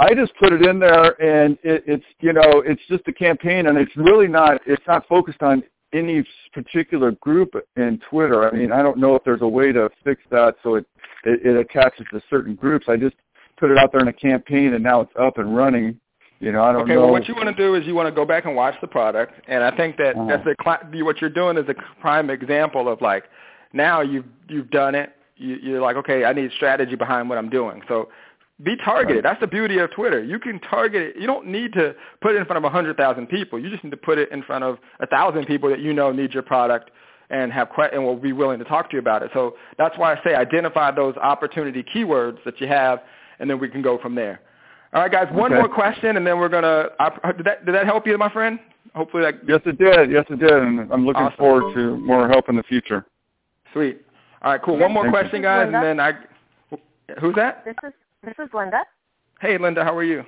I 0.00 0.14
just 0.14 0.32
put 0.36 0.52
it 0.52 0.62
in 0.62 0.78
there, 0.78 1.20
and 1.20 1.58
it, 1.64 1.82
it's 1.86 2.04
you 2.20 2.32
know 2.32 2.62
it's 2.64 2.80
just 2.88 3.02
a 3.08 3.12
campaign, 3.12 3.66
and 3.66 3.76
it's 3.76 3.96
really 3.96 4.28
not 4.28 4.60
it's 4.64 4.82
not 4.86 5.06
focused 5.08 5.42
on 5.42 5.62
any 5.92 6.24
particular 6.52 7.12
group 7.12 7.54
in 7.76 8.00
Twitter. 8.10 8.48
I 8.48 8.56
mean, 8.56 8.72
I 8.72 8.82
don't 8.82 8.98
know 8.98 9.14
if 9.14 9.24
there's 9.24 9.42
a 9.42 9.48
way 9.48 9.72
to 9.72 9.88
fix 10.04 10.22
that 10.30 10.56
so 10.62 10.74
it 10.76 10.86
it, 11.24 11.44
it 11.44 11.56
attaches 11.56 12.06
to 12.12 12.20
certain 12.30 12.54
groups. 12.54 12.86
I 12.88 12.96
just 12.96 13.16
put 13.58 13.70
it 13.70 13.78
out 13.78 13.90
there 13.92 14.00
in 14.00 14.08
a 14.08 14.12
campaign, 14.12 14.74
and 14.74 14.82
now 14.84 15.00
it's 15.00 15.12
up 15.18 15.38
and 15.38 15.56
running. 15.56 15.98
You 16.40 16.52
know, 16.52 16.62
I 16.62 16.72
don't 16.72 16.82
okay, 16.82 16.94
know. 16.94 17.02
well, 17.02 17.10
what 17.10 17.26
you 17.26 17.34
want 17.34 17.48
to 17.48 17.54
do 17.54 17.74
is 17.74 17.84
you 17.84 17.94
want 17.96 18.06
to 18.06 18.14
go 18.14 18.24
back 18.24 18.44
and 18.44 18.54
watch 18.54 18.76
the 18.80 18.86
product, 18.86 19.32
and 19.48 19.64
I 19.64 19.76
think 19.76 19.96
that 19.96 20.14
Uh-huh. 20.14 20.26
that's 20.28 20.46
a 20.46 21.02
what 21.02 21.20
you're 21.20 21.30
doing 21.30 21.56
is 21.56 21.68
a 21.68 21.74
prime 22.00 22.30
example 22.30 22.88
of 22.88 23.00
like 23.00 23.24
now 23.72 24.00
you've 24.02 24.26
you've 24.48 24.70
done 24.70 24.94
it. 24.94 25.10
You, 25.36 25.56
you're 25.56 25.80
like, 25.80 25.96
okay, 25.96 26.24
I 26.24 26.32
need 26.32 26.52
strategy 26.52 26.94
behind 26.96 27.28
what 27.28 27.38
I'm 27.38 27.48
doing. 27.50 27.82
So 27.88 28.08
be 28.62 28.76
targeted. 28.76 29.24
That's 29.24 29.40
the 29.40 29.46
beauty 29.46 29.78
of 29.78 29.90
Twitter. 29.92 30.22
You 30.22 30.38
can 30.38 30.58
target 30.60 31.02
it. 31.02 31.16
You 31.16 31.26
don't 31.26 31.46
need 31.46 31.72
to 31.74 31.94
put 32.20 32.34
it 32.34 32.38
in 32.38 32.44
front 32.44 32.56
of 32.58 32.64
100,000 32.64 33.26
people. 33.28 33.58
You 33.58 33.70
just 33.70 33.84
need 33.84 33.90
to 33.90 33.96
put 33.96 34.18
it 34.18 34.30
in 34.32 34.42
front 34.42 34.64
of 34.64 34.78
a 35.00 35.06
1,000 35.06 35.46
people 35.46 35.68
that 35.70 35.78
you 35.80 35.92
know 35.92 36.10
need 36.10 36.34
your 36.34 36.42
product 36.42 36.90
and 37.30 37.52
have 37.52 37.68
que- 37.74 37.88
and 37.92 38.02
will 38.04 38.16
be 38.16 38.32
willing 38.32 38.58
to 38.58 38.64
talk 38.64 38.90
to 38.90 38.94
you 38.96 39.00
about 39.00 39.22
it. 39.22 39.30
So 39.32 39.56
that's 39.76 39.96
why 39.98 40.12
I 40.14 40.22
say 40.24 40.34
identify 40.34 40.90
those 40.90 41.16
opportunity 41.18 41.84
keywords 41.84 42.42
that 42.44 42.60
you 42.60 42.66
have, 42.66 43.00
and 43.38 43.48
then 43.48 43.58
we 43.60 43.68
can 43.68 43.82
go 43.82 43.98
from 43.98 44.14
there. 44.14 44.40
All 44.94 45.02
right, 45.02 45.12
guys. 45.12 45.30
One 45.30 45.52
Okay. 45.52 45.60
more 45.60 45.68
question, 45.68 46.16
and 46.16 46.26
then 46.26 46.38
we're 46.38 46.48
gonna. 46.48 46.88
Did 47.36 47.44
that 47.44 47.66
did 47.66 47.74
that 47.74 47.84
help 47.84 48.06
you, 48.06 48.16
my 48.16 48.30
friend? 48.30 48.58
Hopefully 48.94 49.22
that. 49.22 49.34
Yes, 49.46 49.60
it 49.66 49.76
did. 49.78 50.10
Yes, 50.10 50.24
it 50.30 50.38
did, 50.38 50.50
and 50.50 50.90
I'm 50.90 51.04
looking 51.04 51.24
Awesome. 51.24 51.36
forward 51.36 51.74
to 51.74 51.98
more 51.98 52.26
help 52.26 52.48
in 52.48 52.56
the 52.56 52.62
future. 52.62 53.04
Sweet. 53.74 54.00
All 54.40 54.50
right, 54.52 54.62
cool. 54.62 54.78
One 54.78 54.92
more 54.92 55.02
thank 55.04 55.14
you. 55.14 55.20
question, 55.20 55.42
guys, 55.42 55.66
and 55.66 55.74
then 55.74 56.00
I. 56.00 56.14
Who's 57.20 57.34
that? 57.34 57.64
This 57.66 57.74
is 57.84 57.92
this 58.24 58.34
is 58.38 58.48
Linda. 58.52 58.82
Hey, 59.40 59.58
Linda. 59.58 59.84
How 59.84 59.96
are 59.96 60.04
you? 60.04 60.24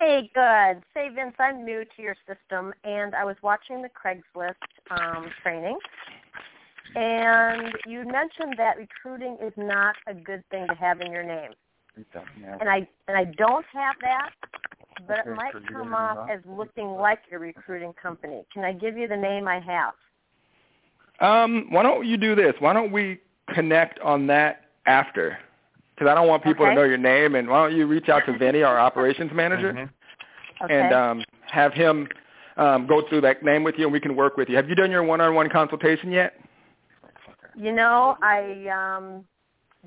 Hey, 0.00 0.30
good. 0.34 0.82
Say, 0.94 1.10
Vince, 1.14 1.34
I'm 1.38 1.64
new 1.64 1.84
to 1.84 2.02
your 2.02 2.16
system, 2.26 2.72
and 2.84 3.14
I 3.14 3.24
was 3.24 3.36
watching 3.42 3.82
the 3.82 3.88
Craigslist 3.88 4.54
um, 4.90 5.30
training, 5.42 5.78
and 6.96 7.72
you 7.86 8.04
mentioned 8.04 8.54
that 8.56 8.76
recruiting 8.76 9.36
is 9.42 9.52
not 9.56 9.94
a 10.06 10.14
good 10.14 10.42
thing 10.50 10.66
to 10.66 10.74
have 10.74 11.00
in 11.00 11.12
your 11.12 11.22
name, 11.22 11.52
and 11.96 12.68
I 12.68 12.88
and 13.06 13.16
I 13.16 13.24
don't 13.24 13.66
have 13.72 13.96
that, 14.00 14.30
but 15.06 15.18
it 15.18 15.36
might 15.36 15.52
come 15.70 15.94
off 15.94 16.28
as 16.30 16.40
looking 16.46 16.92
like 16.92 17.20
a 17.30 17.38
recruiting 17.38 17.92
company. 17.92 18.44
Can 18.52 18.64
I 18.64 18.72
give 18.72 18.96
you 18.96 19.08
the 19.08 19.16
name 19.16 19.46
I 19.46 19.60
have? 19.60 19.94
Um, 21.20 21.66
why 21.70 21.82
don't 21.82 22.06
you 22.06 22.16
do 22.16 22.34
this? 22.34 22.54
Why 22.58 22.72
don't 22.72 22.90
we 22.90 23.20
connect 23.54 23.98
on 24.00 24.26
that 24.28 24.64
after? 24.86 25.38
Because 25.94 26.10
I 26.10 26.14
don't 26.14 26.28
want 26.28 26.42
people 26.42 26.64
Okay. 26.64 26.74
to 26.74 26.80
know 26.80 26.86
your 26.86 26.98
name. 26.98 27.34
And 27.34 27.48
why 27.48 27.68
don't 27.68 27.76
you 27.76 27.86
reach 27.86 28.08
out 28.08 28.24
to 28.26 28.36
Vinny, 28.36 28.62
our 28.62 28.78
operations 28.78 29.30
manager, 29.32 29.72
Mm-hmm. 29.72 30.64
Okay. 30.64 30.80
and 30.80 30.92
um, 30.92 31.24
have 31.50 31.72
him 31.72 32.08
um, 32.56 32.86
go 32.86 33.02
through 33.08 33.22
that 33.22 33.42
name 33.42 33.64
with 33.64 33.76
you, 33.78 33.84
and 33.84 33.92
we 33.92 34.00
can 34.00 34.14
work 34.14 34.36
with 34.36 34.48
you. 34.48 34.56
Have 34.56 34.68
you 34.68 34.74
done 34.74 34.90
your 34.90 35.02
one-on-one 35.02 35.48
consultation 35.50 36.12
yet? 36.12 36.34
You 37.56 37.72
know, 37.72 38.16
I 38.22 38.68
um 38.68 39.24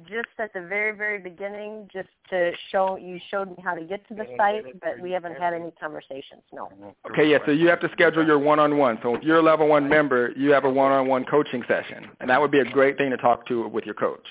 just 0.09 0.27
at 0.39 0.51
the 0.53 0.59
very, 0.61 0.91
very 0.95 1.19
beginning, 1.19 1.87
just 1.91 2.09
to 2.29 2.51
show 2.69 2.97
you 2.97 3.17
showed 3.31 3.49
me 3.49 3.55
how 3.63 3.73
to 3.73 3.83
get 3.85 4.05
to 4.09 4.13
the 4.13 4.27
site, 4.37 4.65
but 4.81 4.99
we 4.99 5.11
haven't 5.11 5.35
had 5.35 5.53
any 5.53 5.71
conversations. 5.79 6.41
No. 6.51 6.69
Okay, 7.09 7.31
yeah. 7.31 7.37
So 7.45 7.51
you 7.51 7.69
have 7.69 7.79
to 7.79 7.89
schedule 7.93 8.25
your 8.25 8.37
one-on-one. 8.37 8.99
So 9.01 9.15
if 9.15 9.23
you're 9.23 9.37
a 9.37 9.41
level 9.41 9.69
one 9.69 9.87
member, 9.87 10.33
you 10.35 10.51
have 10.51 10.65
a 10.65 10.69
one-on-one 10.69 11.25
coaching 11.25 11.63
session, 11.67 12.09
and 12.19 12.29
that 12.29 12.41
would 12.41 12.51
be 12.51 12.59
a 12.59 12.65
great 12.65 12.97
thing 12.97 13.09
to 13.11 13.17
talk 13.17 13.47
to 13.47 13.67
with 13.69 13.85
your 13.85 13.95
coach. 13.95 14.27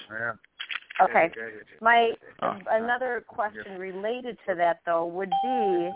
Okay. 1.00 1.30
My 1.80 2.12
Oh. 2.42 2.56
another 2.70 3.24
question 3.26 3.78
related 3.78 4.38
to 4.46 4.54
that 4.54 4.80
though 4.86 5.06
would 5.06 5.32
be 5.42 5.90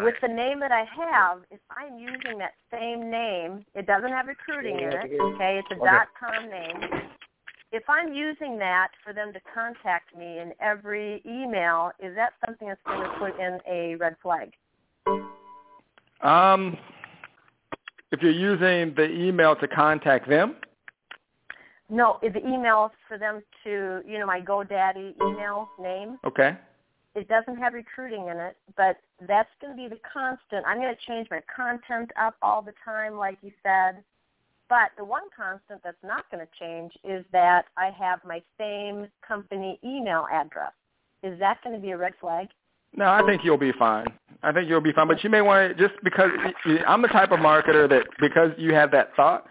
with 0.00 0.14
the 0.20 0.28
name 0.28 0.60
that 0.60 0.72
I 0.72 0.84
have, 0.84 1.42
if 1.50 1.60
I'm 1.70 1.98
using 1.98 2.38
that 2.38 2.54
same 2.70 3.10
name, 3.10 3.64
it 3.74 3.86
doesn't 3.86 4.10
have 4.10 4.26
recruiting 4.26 4.80
in 4.80 4.88
it. 4.88 5.20
Okay, 5.20 5.58
it's 5.58 5.68
a 5.70 5.84
dot 5.84 6.08
com 6.18 6.48
name. 6.50 7.10
If 7.72 7.88
I'm 7.88 8.12
using 8.12 8.58
that 8.58 8.88
for 9.02 9.12
them 9.14 9.32
to 9.32 9.40
contact 9.54 10.14
me 10.14 10.38
in 10.40 10.52
every 10.60 11.22
email, 11.24 11.92
is 11.98 12.14
that 12.16 12.34
something 12.44 12.68
that's 12.68 12.82
going 12.84 13.00
to 13.00 13.18
put 13.18 13.38
in 13.40 13.60
a 13.66 13.96
red 13.96 14.16
flag? 14.22 14.52
Um, 16.20 16.76
if 18.10 18.20
you're 18.20 18.30
using 18.30 18.94
the 18.94 19.10
email 19.10 19.56
to 19.56 19.66
contact 19.66 20.28
them, 20.28 20.56
No, 21.90 22.18
the 22.22 22.38
email 22.38 22.90
for 23.06 23.18
them 23.18 23.42
to, 23.64 24.00
you 24.06 24.18
know, 24.18 24.26
my 24.26 24.40
GoDaddy 24.40 25.14
email 25.20 25.68
name, 25.78 26.18
okay. 26.24 26.56
it 27.14 27.28
doesn't 27.28 27.56
have 27.58 27.74
recruiting 27.74 28.28
in 28.28 28.38
it, 28.38 28.56
but 28.76 28.96
that's 29.28 29.50
going 29.60 29.76
to 29.76 29.82
be 29.82 29.88
the 29.88 30.00
constant. 30.10 30.64
I'm 30.66 30.78
going 30.78 30.94
to 30.94 31.00
change 31.06 31.28
my 31.30 31.40
content 31.54 32.10
up 32.18 32.36
all 32.40 32.62
the 32.62 32.72
time, 32.84 33.16
like 33.16 33.38
you 33.42 33.52
said. 33.62 34.02
But 34.68 34.92
the 34.96 35.04
one 35.04 35.24
constant 35.36 35.82
that's 35.84 36.02
not 36.02 36.24
going 36.30 36.46
to 36.46 36.50
change 36.58 36.92
is 37.04 37.26
that 37.32 37.66
I 37.76 37.90
have 37.90 38.20
my 38.24 38.40
same 38.58 39.08
company 39.26 39.78
email 39.84 40.26
address. 40.32 40.72
Is 41.22 41.38
that 41.40 41.62
going 41.62 41.76
to 41.76 41.82
be 41.82 41.90
a 41.90 41.98
red 41.98 42.14
flag? 42.20 42.48
No, 42.94 43.06
I 43.06 43.22
think 43.26 43.42
you'll 43.44 43.58
be 43.58 43.72
fine. 43.72 44.06
I 44.42 44.52
think 44.52 44.68
you'll 44.68 44.80
be 44.80 44.92
fine. 44.92 45.08
But 45.08 45.22
you 45.22 45.30
may 45.30 45.42
want 45.42 45.76
to 45.76 45.88
just 45.88 46.02
because 46.02 46.30
I'm 46.86 47.02
the 47.02 47.08
type 47.08 47.32
of 47.32 47.38
marketer 47.40 47.88
that 47.88 48.04
because 48.18 48.50
you 48.56 48.72
have 48.74 48.90
that 48.92 49.14
thought, 49.14 49.46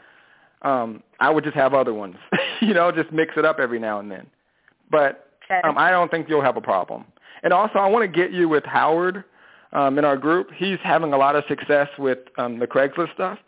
um, 0.62 1.04
I 1.20 1.30
would 1.30 1.44
just 1.44 1.56
have 1.56 1.74
other 1.74 1.94
ones. 1.94 2.16
you 2.62 2.74
know, 2.74 2.92
just 2.92 3.12
mix 3.12 3.34
it 3.38 3.46
up 3.46 3.60
every 3.60 3.80
now 3.80 4.00
and 4.00 4.12
then. 4.12 4.28
But 4.90 5.30
um, 5.64 5.78
I 5.78 5.92
don't 5.92 6.10
think 6.12 6.30
you'll 6.30 6.42
have 6.42 6.58
a 6.58 6.62
problem. 6.62 7.06
And 7.44 7.54
also, 7.54 7.80
I 7.80 7.88
want 7.88 8.04
to 8.04 8.08
get 8.20 8.32
you 8.32 8.48
with 8.48 8.64
Howard 8.66 9.24
um, 9.74 9.98
in 9.98 10.06
our 10.06 10.18
group. 10.18 10.50
He's 10.56 10.78
having 10.84 11.14
a 11.14 11.18
lot 11.18 11.36
of 11.36 11.44
success 11.48 11.88
with 11.98 12.20
um, 12.38 12.60
the 12.60 12.68
Craigslist 12.68 13.14
stuff, 13.14 13.40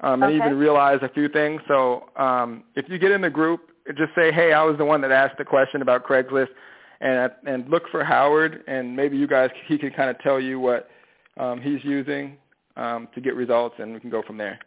um, 0.00 0.22
and 0.22 0.32
Okay. 0.32 0.36
even 0.36 0.58
realized 0.58 1.02
a 1.02 1.08
few 1.08 1.28
things. 1.28 1.60
So 1.66 2.10
um, 2.16 2.64
if 2.76 2.88
you 2.88 2.98
get 2.98 3.10
in 3.10 3.20
the 3.20 3.30
group, 3.30 3.70
just 3.96 4.14
say, 4.14 4.32
"Hey, 4.32 4.52
I 4.52 4.62
was 4.62 4.78
the 4.78 4.84
one 4.84 5.00
that 5.02 5.10
asked 5.10 5.38
the 5.38 5.44
question 5.44 5.82
about 5.82 6.04
Craigslist," 6.04 6.48
and 7.00 7.30
and 7.46 7.68
look 7.68 7.88
for 7.90 8.04
Howard, 8.04 8.62
and 8.66 8.94
maybe 8.94 9.16
you 9.16 9.26
guys 9.26 9.50
he 9.66 9.78
can 9.78 9.90
kind 9.90 10.10
of 10.10 10.18
tell 10.20 10.40
you 10.40 10.60
what 10.60 10.88
um, 11.38 11.60
he's 11.60 11.82
using 11.84 12.36
um, 12.76 13.08
to 13.14 13.20
get 13.20 13.34
results, 13.34 13.76
and 13.78 13.92
we 13.92 14.00
can 14.00 14.10
go 14.10 14.22
from 14.22 14.36
there. 14.38 14.58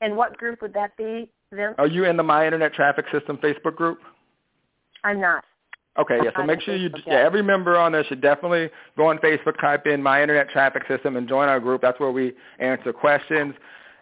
And 0.00 0.16
what 0.16 0.36
group 0.36 0.62
would 0.62 0.74
that 0.74 0.96
be, 0.96 1.30
Vince? 1.52 1.74
Are 1.78 1.86
you 1.86 2.04
in 2.04 2.16
the 2.16 2.22
My 2.22 2.44
Internet 2.44 2.74
Traffic 2.74 3.06
System 3.12 3.38
Facebook 3.38 3.76
group? 3.76 3.98
I'm 5.04 5.20
not. 5.20 5.44
Okay, 5.98 6.18
yeah. 6.22 6.30
So 6.36 6.44
make 6.44 6.60
sure 6.60 6.76
you, 6.76 6.90
yeah, 7.06 7.14
every 7.14 7.42
member 7.42 7.76
on 7.78 7.92
there 7.92 8.04
should 8.04 8.20
definitely 8.20 8.68
go 8.98 9.08
on 9.08 9.18
Facebook, 9.18 9.58
type 9.60 9.86
in 9.86 10.02
My 10.02 10.20
Internet 10.20 10.50
Traffic 10.50 10.82
System, 10.88 11.16
and 11.16 11.26
join 11.26 11.48
our 11.48 11.58
group. 11.58 11.80
That's 11.80 11.98
where 11.98 12.10
we 12.10 12.34
answer 12.58 12.92
questions. 12.92 13.54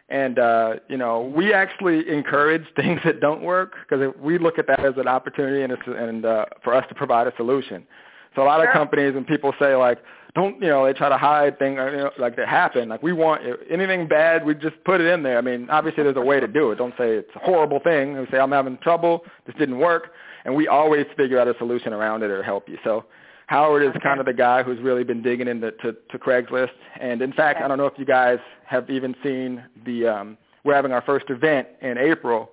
And 0.08 0.38
uh, 0.38 0.74
you 0.88 0.96
know, 0.96 1.32
we 1.34 1.54
actually 1.54 2.08
encourage 2.08 2.64
things 2.76 3.00
that 3.04 3.20
don't 3.20 3.42
work 3.42 3.74
because 3.88 4.12
we 4.20 4.38
look 4.38 4.58
at 4.58 4.66
that 4.66 4.84
as 4.84 4.94
an 4.96 5.08
opportunity 5.08 5.62
and, 5.62 5.72
it's, 5.72 5.82
and 5.86 6.24
uh, 6.24 6.46
for 6.62 6.74
us 6.74 6.84
to 6.88 6.94
provide 6.94 7.26
a 7.26 7.32
solution. 7.36 7.86
So 8.34 8.42
a 8.42 8.44
lot 8.44 8.66
of 8.66 8.72
companies 8.72 9.14
and 9.16 9.24
people 9.26 9.54
say 9.60 9.76
like, 9.76 9.98
don't 10.34 10.60
you 10.60 10.68
know? 10.68 10.84
They 10.84 10.92
try 10.92 11.08
to 11.08 11.16
hide 11.16 11.58
things 11.58 11.78
you 11.78 11.96
know, 11.98 12.10
like 12.18 12.36
that 12.36 12.48
happen. 12.48 12.88
Like 12.88 13.02
we 13.02 13.12
want 13.12 13.42
anything 13.70 14.08
bad, 14.08 14.44
we 14.44 14.54
just 14.54 14.82
put 14.84 15.00
it 15.00 15.06
in 15.06 15.22
there. 15.22 15.38
I 15.38 15.40
mean, 15.40 15.70
obviously 15.70 16.02
there's 16.02 16.16
a 16.16 16.20
way 16.20 16.40
to 16.40 16.48
do 16.48 16.72
it. 16.72 16.76
Don't 16.76 16.94
say 16.98 17.10
it's 17.12 17.30
a 17.36 17.38
horrible 17.38 17.78
thing. 17.80 18.18
We 18.18 18.26
say 18.30 18.38
I'm 18.38 18.50
having 18.50 18.76
trouble. 18.78 19.24
This 19.46 19.54
didn't 19.56 19.78
work, 19.78 20.10
and 20.44 20.54
we 20.54 20.66
always 20.66 21.06
figure 21.16 21.38
out 21.38 21.46
a 21.46 21.54
solution 21.58 21.92
around 21.92 22.22
it 22.22 22.30
or 22.30 22.42
help 22.42 22.68
you. 22.68 22.78
So 22.82 23.04
Howard 23.46 23.82
is 23.82 23.90
Okay. 23.90 24.00
kind 24.00 24.20
of 24.20 24.26
the 24.26 24.32
guy 24.32 24.62
who's 24.62 24.80
really 24.80 25.04
been 25.04 25.22
digging 25.22 25.46
into 25.48 25.70
to, 25.70 25.92
to 26.10 26.18
Craigslist. 26.18 26.70
And 26.98 27.22
in 27.22 27.32
fact, 27.32 27.58
Okay. 27.58 27.64
I 27.64 27.68
don't 27.68 27.78
know 27.78 27.86
if 27.86 27.98
you 27.98 28.04
guys 28.06 28.38
have 28.66 28.90
even 28.90 29.14
seen 29.22 29.62
the. 29.84 30.08
Um, 30.08 30.38
we're 30.64 30.74
having 30.74 30.92
our 30.92 31.02
first 31.02 31.28
event 31.28 31.68
in 31.82 31.98
April 31.98 32.50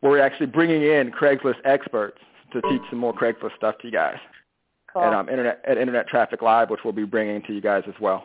where 0.00 0.12
we're 0.12 0.20
actually 0.20 0.46
bringing 0.46 0.82
in 0.82 1.10
Craigslist 1.10 1.56
experts 1.64 2.18
to 2.52 2.60
teach 2.62 2.82
some 2.90 2.98
more 2.98 3.14
Craigslist 3.14 3.56
stuff 3.56 3.78
to 3.78 3.86
you 3.86 3.92
guys 3.92 4.18
Cool. 4.96 5.04
at 5.04 5.12
um, 5.12 5.28
internet 5.28 5.62
at 5.66 5.76
Internet 5.76 6.08
Traffic 6.08 6.40
Live, 6.40 6.70
which 6.70 6.80
we'll 6.84 6.92
be 6.94 7.04
bringing 7.04 7.42
to 7.42 7.52
you 7.52 7.60
guys 7.60 7.82
as 7.86 7.94
well. 8.00 8.24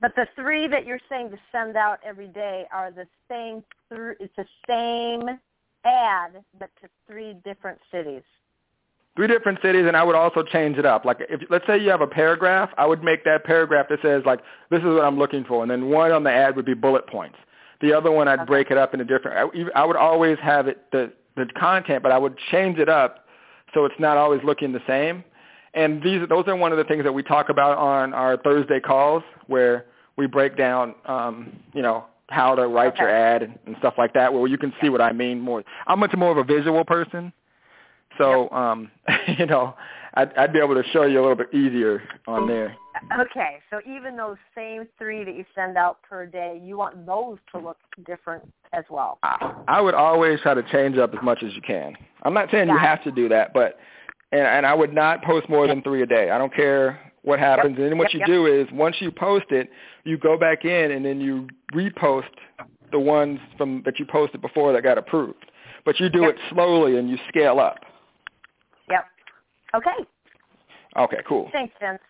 But 0.00 0.14
the 0.14 0.26
three 0.36 0.68
that 0.68 0.86
you're 0.86 1.00
saying 1.08 1.30
to 1.30 1.38
send 1.50 1.76
out 1.76 1.98
every 2.04 2.28
day 2.28 2.66
are 2.72 2.92
the 2.92 3.06
same. 3.28 3.64
Th- 3.92 4.16
it's 4.20 4.32
the 4.36 4.46
same 4.68 5.38
ad, 5.84 6.44
but 6.58 6.70
to 6.82 6.88
three 7.08 7.34
different 7.44 7.80
cities. 7.90 8.22
Three 9.16 9.26
different 9.26 9.58
cities, 9.60 9.86
and 9.88 9.96
I 9.96 10.04
would 10.04 10.14
also 10.14 10.44
change 10.44 10.78
it 10.78 10.86
up. 10.86 11.04
Like, 11.04 11.18
if 11.28 11.40
let's 11.50 11.66
say 11.66 11.78
you 11.78 11.90
have 11.90 12.00
a 12.00 12.06
paragraph, 12.06 12.70
I 12.78 12.86
would 12.86 13.02
make 13.02 13.24
that 13.24 13.44
paragraph 13.44 13.86
that 13.88 13.98
says 14.02 14.22
like, 14.24 14.40
"This 14.70 14.78
is 14.80 14.86
what 14.86 15.04
I'm 15.04 15.18
looking 15.18 15.44
for," 15.44 15.62
and 15.62 15.70
then 15.70 15.88
one 15.88 16.12
on 16.12 16.22
the 16.22 16.30
ad 16.30 16.54
would 16.54 16.64
be 16.66 16.74
bullet 16.74 17.08
points. 17.08 17.36
The 17.80 17.92
other 17.92 18.12
one, 18.12 18.28
I'd 18.28 18.40
Okay. 18.40 18.46
break 18.46 18.70
it 18.70 18.78
up 18.78 18.92
into 18.94 19.04
different. 19.04 19.36
I, 19.74 19.80
I 19.80 19.84
would 19.84 19.96
always 19.96 20.38
have 20.38 20.68
it 20.68 20.90
the 20.92 21.12
the 21.36 21.46
content, 21.58 22.04
but 22.04 22.12
I 22.12 22.18
would 22.18 22.36
change 22.52 22.78
it 22.78 22.88
up 22.88 23.26
so 23.74 23.84
it's 23.84 23.98
not 23.98 24.16
always 24.16 24.40
looking 24.44 24.70
the 24.72 24.82
same. 24.86 25.24
And 25.74 26.02
these 26.02 26.20
those 26.28 26.46
are 26.48 26.56
one 26.56 26.72
of 26.72 26.78
the 26.78 26.84
things 26.84 27.04
that 27.04 27.12
we 27.12 27.22
talk 27.22 27.48
about 27.48 27.78
on 27.78 28.12
our 28.12 28.36
Thursday 28.36 28.80
calls, 28.80 29.22
where 29.46 29.86
we 30.16 30.26
break 30.26 30.56
down, 30.56 30.94
um, 31.06 31.52
you 31.72 31.82
know, 31.82 32.04
how 32.28 32.54
to 32.54 32.66
write 32.66 32.96
your 32.96 33.08
ad 33.08 33.42
and, 33.42 33.58
and 33.66 33.76
stuff 33.78 33.94
like 33.98 34.12
that, 34.14 34.32
where 34.32 34.46
you 34.46 34.58
can 34.58 34.72
see 34.80 34.88
what 34.88 35.00
I 35.00 35.12
mean 35.12 35.40
more. 35.40 35.64
I'm 35.86 36.00
much 36.00 36.14
more 36.16 36.30
of 36.30 36.38
a 36.38 36.44
visual 36.44 36.84
person. 36.84 37.32
So, 38.18 38.50
um, 38.50 38.90
you 39.38 39.46
know, 39.46 39.74
I'd, 40.14 40.36
I'd 40.36 40.52
be 40.52 40.58
able 40.58 40.74
to 40.74 40.88
show 40.90 41.04
you 41.04 41.20
a 41.20 41.22
little 41.22 41.36
bit 41.36 41.54
easier 41.54 42.02
on 42.26 42.46
there. 42.46 42.76
Okay, 43.18 43.58
so 43.70 43.80
even 43.88 44.16
those 44.16 44.36
same 44.54 44.86
three 44.98 45.24
that 45.24 45.34
you 45.34 45.44
send 45.54 45.76
out 45.76 46.02
per 46.02 46.26
day, 46.26 46.60
you 46.62 46.76
want 46.76 47.06
those 47.06 47.38
to 47.52 47.60
look 47.60 47.78
different 48.04 48.42
as 48.72 48.84
well. 48.90 49.18
I, 49.22 49.54
I 49.68 49.80
would 49.80 49.94
always 49.94 50.40
try 50.40 50.54
to 50.54 50.62
change 50.64 50.98
up 50.98 51.14
as 51.14 51.20
much 51.22 51.42
as 51.42 51.54
you 51.54 51.62
can. 51.62 51.96
I'm 52.22 52.34
not 52.34 52.50
saying 52.50 52.66
Got 52.66 52.74
you 52.74 52.78
it. 52.78 52.82
have 52.82 53.04
to 53.04 53.10
do 53.12 53.28
that, 53.28 53.54
but 53.54 53.78
and, 54.32 54.42
and 54.42 54.66
I 54.66 54.74
would 54.74 54.92
not 54.92 55.22
post 55.22 55.48
more 55.48 55.66
than 55.66 55.82
three 55.82 56.02
a 56.02 56.06
day. 56.06 56.30
I 56.30 56.38
don't 56.38 56.54
care 56.54 57.00
what 57.22 57.38
happens. 57.38 57.76
And 57.78 57.90
then 57.90 57.98
what 57.98 58.12
Yep, 58.12 58.14
you 58.14 58.18
yep. 58.20 58.26
do 58.28 58.46
is 58.46 58.68
once 58.72 58.96
you 59.00 59.10
post 59.10 59.46
it, 59.50 59.68
you 60.04 60.16
go 60.16 60.38
back 60.38 60.64
in 60.64 60.92
and 60.92 61.04
then 61.04 61.20
you 61.20 61.48
repost 61.74 62.24
the 62.92 62.98
ones 62.98 63.38
from 63.56 63.82
that 63.84 63.98
you 63.98 64.06
posted 64.06 64.40
before 64.40 64.72
that 64.72 64.82
got 64.82 64.98
approved. 64.98 65.50
But 65.84 66.00
you 66.00 66.08
do 66.08 66.22
Yep. 66.22 66.30
it 66.30 66.36
slowly 66.50 66.96
and 66.96 67.08
you 67.10 67.18
scale 67.28 67.60
up. 67.60 67.78
Yep. 68.90 69.04
Okay. 69.74 70.06
Okay, 70.96 71.18
cool. 71.26 71.48
Thanks, 71.52 71.74
Vince. 71.80 72.00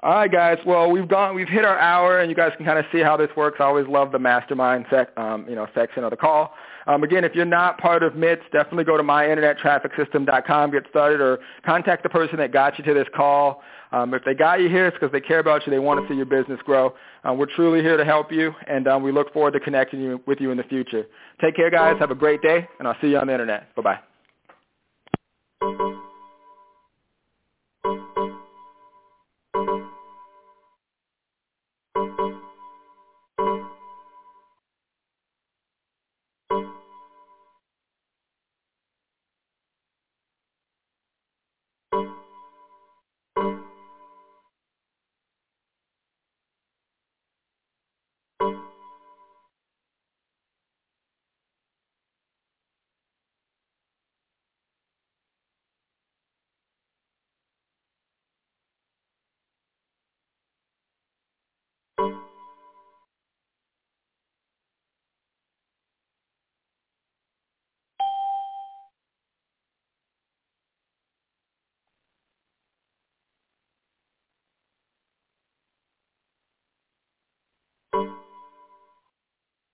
All 0.00 0.14
right, 0.14 0.30
guys. 0.30 0.58
Well, 0.66 0.90
we've 0.90 1.08
gone, 1.08 1.34
we've 1.34 1.48
hit 1.48 1.64
our 1.64 1.78
hour, 1.78 2.20
and 2.20 2.28
you 2.28 2.36
guys 2.36 2.52
can 2.56 2.66
kind 2.66 2.78
of 2.78 2.84
see 2.92 3.00
how 3.00 3.16
this 3.16 3.30
works. 3.36 3.56
I 3.58 3.64
always 3.64 3.86
love 3.88 4.12
the 4.12 4.18
mastermind 4.18 4.84
sec, 4.90 5.16
um, 5.16 5.46
you 5.48 5.54
know, 5.54 5.66
section 5.74 6.04
of 6.04 6.10
the 6.10 6.16
call. 6.16 6.52
Um, 6.86 7.02
again, 7.02 7.24
if 7.24 7.34
you're 7.34 7.44
not 7.44 7.78
part 7.78 8.02
of 8.02 8.14
MITS, 8.14 8.42
definitely 8.52 8.84
go 8.84 8.96
to 8.96 9.02
myinternettrafficsystem.com, 9.02 10.70
get 10.70 10.84
started, 10.90 11.20
or 11.20 11.38
contact 11.64 12.02
the 12.02 12.08
person 12.08 12.36
that 12.38 12.52
got 12.52 12.78
you 12.78 12.84
to 12.84 12.94
this 12.94 13.08
call. 13.14 13.62
Um, 13.92 14.12
if 14.12 14.24
they 14.24 14.34
got 14.34 14.60
you 14.60 14.68
here, 14.68 14.86
it's 14.86 14.96
because 14.96 15.12
they 15.12 15.20
care 15.20 15.38
about 15.38 15.66
you. 15.66 15.70
They 15.70 15.78
want 15.78 16.02
to 16.02 16.08
see 16.12 16.16
your 16.16 16.26
business 16.26 16.60
grow. 16.64 16.94
Um, 17.22 17.38
we're 17.38 17.46
truly 17.54 17.80
here 17.80 17.96
to 17.96 18.04
help 18.04 18.32
you, 18.32 18.52
and 18.66 18.88
um, 18.88 19.02
we 19.02 19.12
look 19.12 19.32
forward 19.32 19.52
to 19.52 19.60
connecting 19.60 20.00
you, 20.00 20.20
with 20.26 20.40
you 20.40 20.50
in 20.50 20.56
the 20.56 20.64
future. 20.64 21.06
Take 21.40 21.56
care, 21.56 21.70
guys. 21.70 21.96
Have 22.00 22.10
a 22.10 22.16
great 22.16 22.42
day, 22.42 22.68
and 22.78 22.88
I'll 22.88 22.96
see 23.00 23.08
you 23.08 23.18
on 23.18 23.28
the 23.28 23.32
internet. 23.32 23.74
Bye-bye. 23.76 24.00